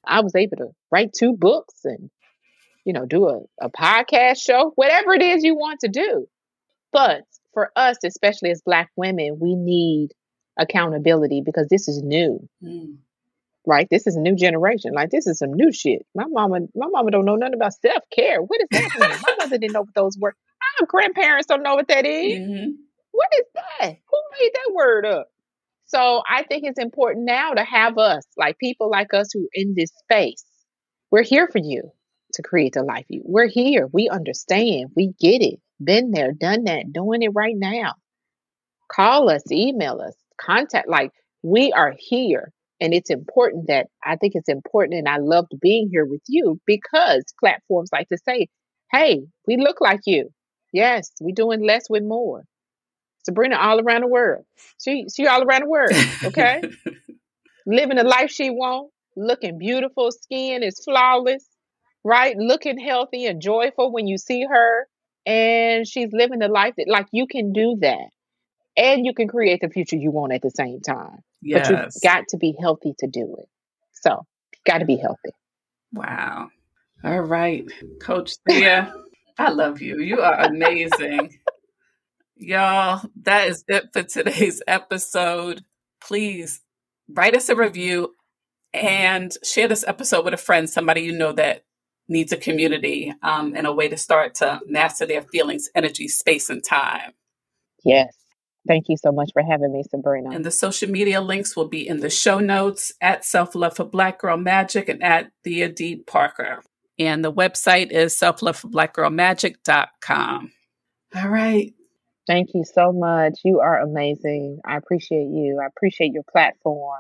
I 0.05 0.21
was 0.21 0.35
able 0.35 0.57
to 0.57 0.67
write 0.91 1.13
two 1.13 1.37
books 1.37 1.85
and, 1.85 2.09
you 2.85 2.91
know, 2.91 3.05
do 3.05 3.27
a, 3.27 3.39
a 3.61 3.69
podcast 3.69 4.41
show, 4.41 4.73
whatever 4.75 5.13
it 5.13 5.21
is 5.21 5.43
you 5.43 5.55
want 5.55 5.79
to 5.81 5.87
do. 5.87 6.27
But 6.91 7.23
for 7.53 7.71
us, 7.75 7.97
especially 8.03 8.51
as 8.51 8.61
Black 8.61 8.89
women, 8.97 9.37
we 9.39 9.55
need 9.55 10.09
accountability 10.59 11.41
because 11.45 11.67
this 11.69 11.87
is 11.87 12.01
new. 12.03 12.45
Mm 12.61 12.97
right? 13.69 13.87
This 13.89 14.07
is 14.07 14.15
a 14.15 14.19
new 14.19 14.35
generation. 14.35 14.93
Like 14.93 15.11
this 15.11 15.27
is 15.27 15.37
some 15.37 15.53
new 15.53 15.71
shit. 15.71 16.01
My 16.15 16.25
mama, 16.27 16.61
my 16.75 16.87
mama 16.89 17.11
don't 17.11 17.25
know 17.25 17.35
nothing 17.35 17.53
about 17.53 17.73
self 17.73 18.03
care. 18.13 18.41
What 18.41 18.59
is 18.61 18.67
that? 18.71 19.19
my 19.27 19.35
mother 19.37 19.59
didn't 19.59 19.73
know 19.73 19.81
what 19.81 19.93
those 19.93 20.17
were. 20.19 20.35
Our 20.81 20.87
grandparents 20.87 21.45
don't 21.45 21.61
know 21.61 21.75
what 21.75 21.87
that 21.87 22.05
is. 22.05 22.39
Mm-hmm. 22.39 22.71
What 23.11 23.29
is 23.37 23.45
that? 23.53 23.97
Who 24.09 24.21
made 24.39 24.51
that 24.53 24.73
word 24.73 25.05
up? 25.05 25.27
So 25.85 26.23
I 26.27 26.43
think 26.43 26.63
it's 26.65 26.79
important 26.79 27.25
now 27.25 27.51
to 27.51 27.63
have 27.63 27.97
us, 27.97 28.23
like 28.37 28.57
people 28.57 28.89
like 28.89 29.13
us 29.13 29.27
who 29.33 29.47
in 29.53 29.75
this 29.77 29.91
space. 30.03 30.43
We're 31.11 31.23
here 31.23 31.47
for 31.47 31.59
you 31.59 31.91
to 32.33 32.41
create 32.41 32.73
the 32.73 32.83
life 32.83 33.05
you. 33.09 33.21
We're 33.23 33.47
here. 33.47 33.87
We 33.91 34.09
understand. 34.09 34.91
We 34.95 35.13
get 35.19 35.41
it. 35.41 35.59
Been 35.83 36.11
there, 36.11 36.31
done 36.33 36.65
that, 36.65 36.91
doing 36.91 37.21
it 37.21 37.31
right 37.33 37.55
now. 37.55 37.93
Call 38.91 39.29
us, 39.29 39.43
email 39.51 40.01
us, 40.01 40.15
contact. 40.39 40.89
Like 40.89 41.11
we 41.41 41.71
are 41.71 41.93
here 41.97 42.51
and 42.81 42.93
it's 42.93 43.09
important 43.09 43.67
that 43.67 43.87
I 44.03 44.15
think 44.15 44.33
it's 44.35 44.49
important, 44.49 44.99
and 44.99 45.07
I 45.07 45.17
loved 45.17 45.51
being 45.61 45.89
here 45.91 46.05
with 46.05 46.21
you 46.27 46.59
because 46.65 47.23
platforms 47.39 47.89
like 47.91 48.07
to 48.09 48.17
say, 48.17 48.47
hey, 48.91 49.21
we 49.47 49.57
look 49.57 49.81
like 49.81 50.01
you. 50.05 50.29
Yes, 50.71 51.11
we're 51.19 51.35
doing 51.35 51.65
less 51.65 51.89
with 51.89 52.03
more. 52.03 52.43
Sabrina 53.23 53.57
all 53.57 53.79
around 53.81 54.01
the 54.01 54.07
world. 54.07 54.45
She 54.81 55.05
she 55.13 55.27
all 55.27 55.43
around 55.43 55.61
the 55.61 55.69
world, 55.69 55.99
okay? 56.23 56.61
Living 57.65 57.97
the 57.97 58.03
life 58.03 58.31
she 58.31 58.49
wants, 58.49 58.93
looking 59.15 59.57
beautiful, 59.57 60.11
skin 60.11 60.63
is 60.63 60.81
flawless, 60.83 61.45
right? 62.03 62.35
Looking 62.37 62.79
healthy 62.79 63.25
and 63.25 63.41
joyful 63.41 63.91
when 63.91 64.07
you 64.07 64.17
see 64.17 64.45
her. 64.49 64.87
And 65.25 65.87
she's 65.87 66.09
living 66.11 66.39
the 66.39 66.47
life 66.47 66.73
that 66.77 66.87
like 66.87 67.07
you 67.11 67.27
can 67.27 67.51
do 67.53 67.77
that. 67.81 68.09
And 68.79 69.05
you 69.05 69.13
can 69.13 69.27
create 69.27 69.59
the 69.61 69.69
future 69.69 69.97
you 69.97 70.09
want 70.09 70.31
at 70.31 70.41
the 70.41 70.51
same 70.51 70.79
time. 70.79 71.17
Yes. 71.41 71.67
But 71.67 71.77
you've 71.77 72.01
got 72.01 72.29
to 72.29 72.37
be 72.37 72.55
healthy 72.59 72.93
to 72.99 73.07
do 73.07 73.35
it. 73.37 73.49
So, 73.91 74.25
got 74.65 74.77
to 74.77 74.85
be 74.85 74.95
healthy. 74.95 75.31
Wow. 75.91 76.47
All 77.03 77.21
right. 77.21 77.65
Coach 78.01 78.37
Thea, 78.47 78.93
I 79.37 79.49
love 79.51 79.81
you. 79.81 79.99
You 79.99 80.21
are 80.21 80.45
amazing. 80.45 81.37
Y'all, 82.37 83.01
that 83.23 83.49
is 83.49 83.65
it 83.67 83.89
for 83.91 84.03
today's 84.03 84.61
episode. 84.65 85.65
Please 86.01 86.61
write 87.09 87.35
us 87.35 87.49
a 87.49 87.55
review 87.55 88.15
and 88.73 89.35
share 89.43 89.67
this 89.67 89.83
episode 89.85 90.23
with 90.23 90.33
a 90.33 90.37
friend, 90.37 90.69
somebody 90.69 91.01
you 91.01 91.11
know 91.11 91.33
that 91.33 91.65
needs 92.07 92.31
a 92.31 92.37
community 92.37 93.13
um, 93.23 93.53
and 93.57 93.67
a 93.67 93.73
way 93.73 93.89
to 93.89 93.97
start 93.97 94.35
to 94.35 94.61
master 94.67 95.05
their 95.05 95.21
feelings, 95.21 95.69
energy, 95.75 96.07
space, 96.07 96.49
and 96.49 96.63
time. 96.63 97.11
Yes. 97.83 98.15
Thank 98.69 98.85
you 98.87 98.95
so 98.97 99.11
much 99.11 99.31
for 99.33 99.41
having 99.41 99.73
me, 99.73 99.81
Sabrina. 99.89 100.29
And 100.29 100.45
the 100.45 100.51
social 100.51 100.91
media 100.91 101.21
links 101.21 101.55
will 101.55 101.67
be 101.67 101.87
in 101.87 102.01
the 102.01 102.09
show 102.11 102.37
notes 102.37 102.93
at 103.01 103.25
Self 103.25 103.55
Love 103.55 103.75
for 103.75 103.83
Black 103.83 104.19
Girl 104.19 104.37
Magic 104.37 104.87
and 104.87 105.01
at 105.01 105.31
Thea 105.43 105.69
D. 105.69 105.95
Parker. 105.95 106.61
And 106.99 107.25
the 107.25 107.33
website 107.33 107.89
is 107.89 108.15
selfloveforblackgirlmagic.com. 108.15 110.51
All 111.15 111.29
right. 111.29 111.73
Thank 112.27 112.49
you 112.53 112.63
so 112.63 112.91
much. 112.91 113.39
You 113.43 113.59
are 113.59 113.79
amazing. 113.79 114.59
I 114.63 114.77
appreciate 114.77 115.29
you. 115.29 115.59
I 115.59 115.65
appreciate 115.65 116.13
your 116.13 116.21
platform. 116.31 116.99